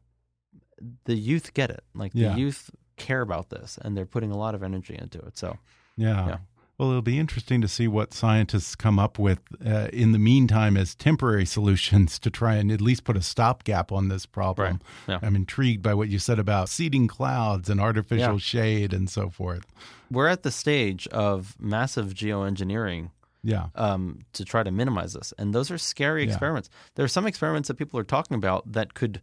the 1.04 1.14
youth 1.14 1.54
get 1.54 1.70
it, 1.70 1.82
like 1.94 2.12
yeah. 2.14 2.32
the 2.32 2.40
youth 2.40 2.70
care 2.96 3.22
about 3.22 3.50
this, 3.50 3.78
and 3.80 3.96
they're 3.96 4.04
putting 4.04 4.30
a 4.30 4.36
lot 4.36 4.54
of 4.54 4.62
energy 4.62 4.98
into 5.00 5.18
it. 5.20 5.38
So 5.38 5.58
yeah. 5.96 6.26
yeah. 6.26 6.36
Well, 6.78 6.88
it'll 6.88 7.02
be 7.02 7.18
interesting 7.18 7.60
to 7.60 7.68
see 7.68 7.86
what 7.86 8.12
scientists 8.12 8.74
come 8.74 8.98
up 8.98 9.18
with 9.18 9.40
uh, 9.64 9.88
in 9.92 10.12
the 10.12 10.18
meantime 10.18 10.76
as 10.76 10.94
temporary 10.94 11.44
solutions 11.56 12.18
to 12.20 12.30
try 12.30 12.54
and 12.54 12.72
at 12.72 12.80
least 12.80 13.04
put 13.04 13.16
a 13.16 13.22
stopgap 13.22 13.92
on 13.92 14.08
this 14.08 14.26
problem. 14.26 14.80
Right. 15.06 15.14
Yeah. 15.14 15.26
I'm 15.26 15.36
intrigued 15.36 15.82
by 15.82 15.94
what 15.94 16.08
you 16.08 16.18
said 16.18 16.38
about 16.38 16.68
seeding 16.68 17.08
clouds 17.08 17.68
and 17.68 17.80
artificial 17.80 18.34
yeah. 18.34 18.38
shade 18.38 18.92
and 18.92 19.08
so 19.08 19.30
forth. 19.30 19.66
We're 20.10 20.28
at 20.28 20.42
the 20.42 20.50
stage 20.50 21.06
of 21.08 21.56
massive 21.60 22.14
geoengineering 22.14 23.10
yeah. 23.44 23.66
Um, 23.74 24.20
to 24.34 24.44
try 24.44 24.62
to 24.62 24.70
minimize 24.70 25.14
this. 25.14 25.34
And 25.36 25.52
those 25.52 25.70
are 25.70 25.78
scary 25.78 26.22
experiments. 26.22 26.70
Yeah. 26.72 26.78
There 26.94 27.04
are 27.04 27.08
some 27.08 27.26
experiments 27.26 27.68
that 27.68 27.74
people 27.74 27.98
are 27.98 28.04
talking 28.04 28.36
about 28.36 28.70
that 28.70 28.94
could 28.94 29.20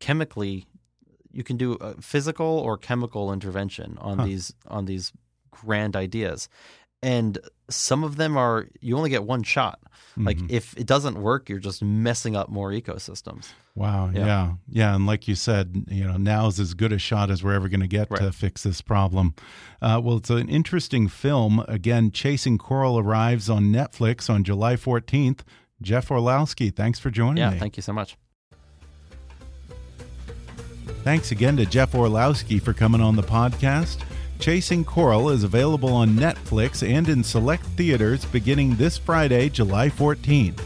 chemically, 0.00 0.66
you 1.30 1.44
can 1.44 1.56
do 1.56 1.74
a 1.74 2.00
physical 2.02 2.46
or 2.46 2.76
chemical 2.76 3.32
intervention 3.32 3.96
on 4.00 4.18
huh. 4.18 4.24
these 4.24 4.54
on 4.66 4.86
these 4.86 5.12
grand 5.50 5.94
ideas 5.94 6.48
and 7.02 7.38
some 7.68 8.04
of 8.04 8.16
them 8.16 8.36
are 8.36 8.68
you 8.80 8.96
only 8.96 9.10
get 9.10 9.24
one 9.24 9.42
shot. 9.42 9.80
Mm-hmm. 10.12 10.26
Like 10.26 10.38
if 10.48 10.76
it 10.76 10.86
doesn't 10.86 11.20
work, 11.20 11.48
you're 11.48 11.58
just 11.58 11.82
messing 11.82 12.36
up 12.36 12.48
more 12.48 12.70
ecosystems. 12.70 13.48
Wow. 13.74 14.10
Yeah. 14.12 14.26
yeah. 14.26 14.52
yeah. 14.68 14.94
And 14.94 15.06
like 15.06 15.28
you 15.28 15.34
said, 15.34 15.84
you 15.88 16.04
know, 16.04 16.16
now's 16.16 16.58
as 16.58 16.74
good 16.74 16.92
a 16.92 16.98
shot 16.98 17.30
as 17.30 17.42
we're 17.44 17.54
ever 17.54 17.68
going 17.68 17.80
to 17.80 17.86
get 17.86 18.10
right. 18.10 18.20
to 18.20 18.32
fix 18.32 18.64
this 18.64 18.80
problem. 18.80 19.34
Uh, 19.80 20.00
well, 20.02 20.16
it's 20.16 20.30
an 20.30 20.48
interesting 20.48 21.08
film. 21.08 21.64
Again, 21.68 22.10
Chasing 22.10 22.58
Coral 22.58 22.98
arrives 22.98 23.48
on 23.48 23.66
Netflix 23.66 24.28
on 24.28 24.44
July 24.44 24.74
14th. 24.74 25.40
Jeff 25.80 26.10
Orlowski, 26.10 26.70
thanks 26.70 26.98
for 26.98 27.10
joining 27.10 27.38
yeah, 27.38 27.50
me. 27.50 27.54
Yeah, 27.54 27.60
thank 27.60 27.76
you 27.76 27.82
so 27.82 27.92
much. 27.92 28.18
Thanks 31.02 31.30
again 31.30 31.56
to 31.56 31.64
Jeff 31.64 31.94
Orlowski 31.94 32.58
for 32.58 32.74
coming 32.74 33.00
on 33.00 33.16
the 33.16 33.22
podcast. 33.22 34.02
Chasing 34.40 34.86
Coral 34.86 35.28
is 35.28 35.44
available 35.44 35.92
on 35.92 36.10
Netflix 36.10 36.88
and 36.88 37.08
in 37.10 37.22
select 37.22 37.62
theaters 37.76 38.24
beginning 38.24 38.74
this 38.74 38.96
Friday, 38.96 39.50
July 39.50 39.90
14th. 39.90 40.58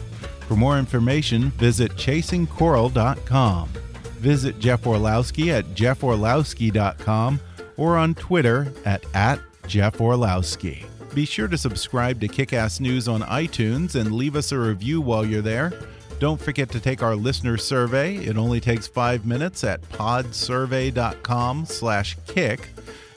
For 0.47 0.55
more 0.55 0.79
information, 0.79 1.51
visit 1.51 1.91
chasingcoral.com. 1.95 3.67
Visit 3.67 4.59
Jeff 4.59 4.87
Orlowski 4.87 5.51
at 5.51 5.65
jefforlowski.com 5.75 7.39
or 7.75 7.97
on 7.97 8.15
Twitter 8.15 8.71
at, 8.85 9.03
at 9.13 9.41
Jeff 9.67 9.99
Orlowski. 9.99 10.85
Be 11.13 11.25
sure 11.25 11.49
to 11.49 11.57
subscribe 11.57 12.21
to 12.21 12.29
Kickass 12.29 12.79
News 12.79 13.09
on 13.09 13.21
iTunes 13.23 13.95
and 13.99 14.13
leave 14.13 14.37
us 14.37 14.53
a 14.53 14.57
review 14.57 15.01
while 15.01 15.25
you're 15.25 15.41
there. 15.41 15.73
Don't 16.19 16.39
forget 16.39 16.69
to 16.69 16.79
take 16.79 17.03
our 17.03 17.15
listener 17.15 17.57
survey. 17.57 18.15
It 18.15 18.37
only 18.37 18.61
takes 18.61 18.87
five 18.87 19.25
minutes 19.25 19.65
at 19.65 19.81
podsurvey.com 19.81 21.65
slash 21.65 22.17
kick 22.25 22.69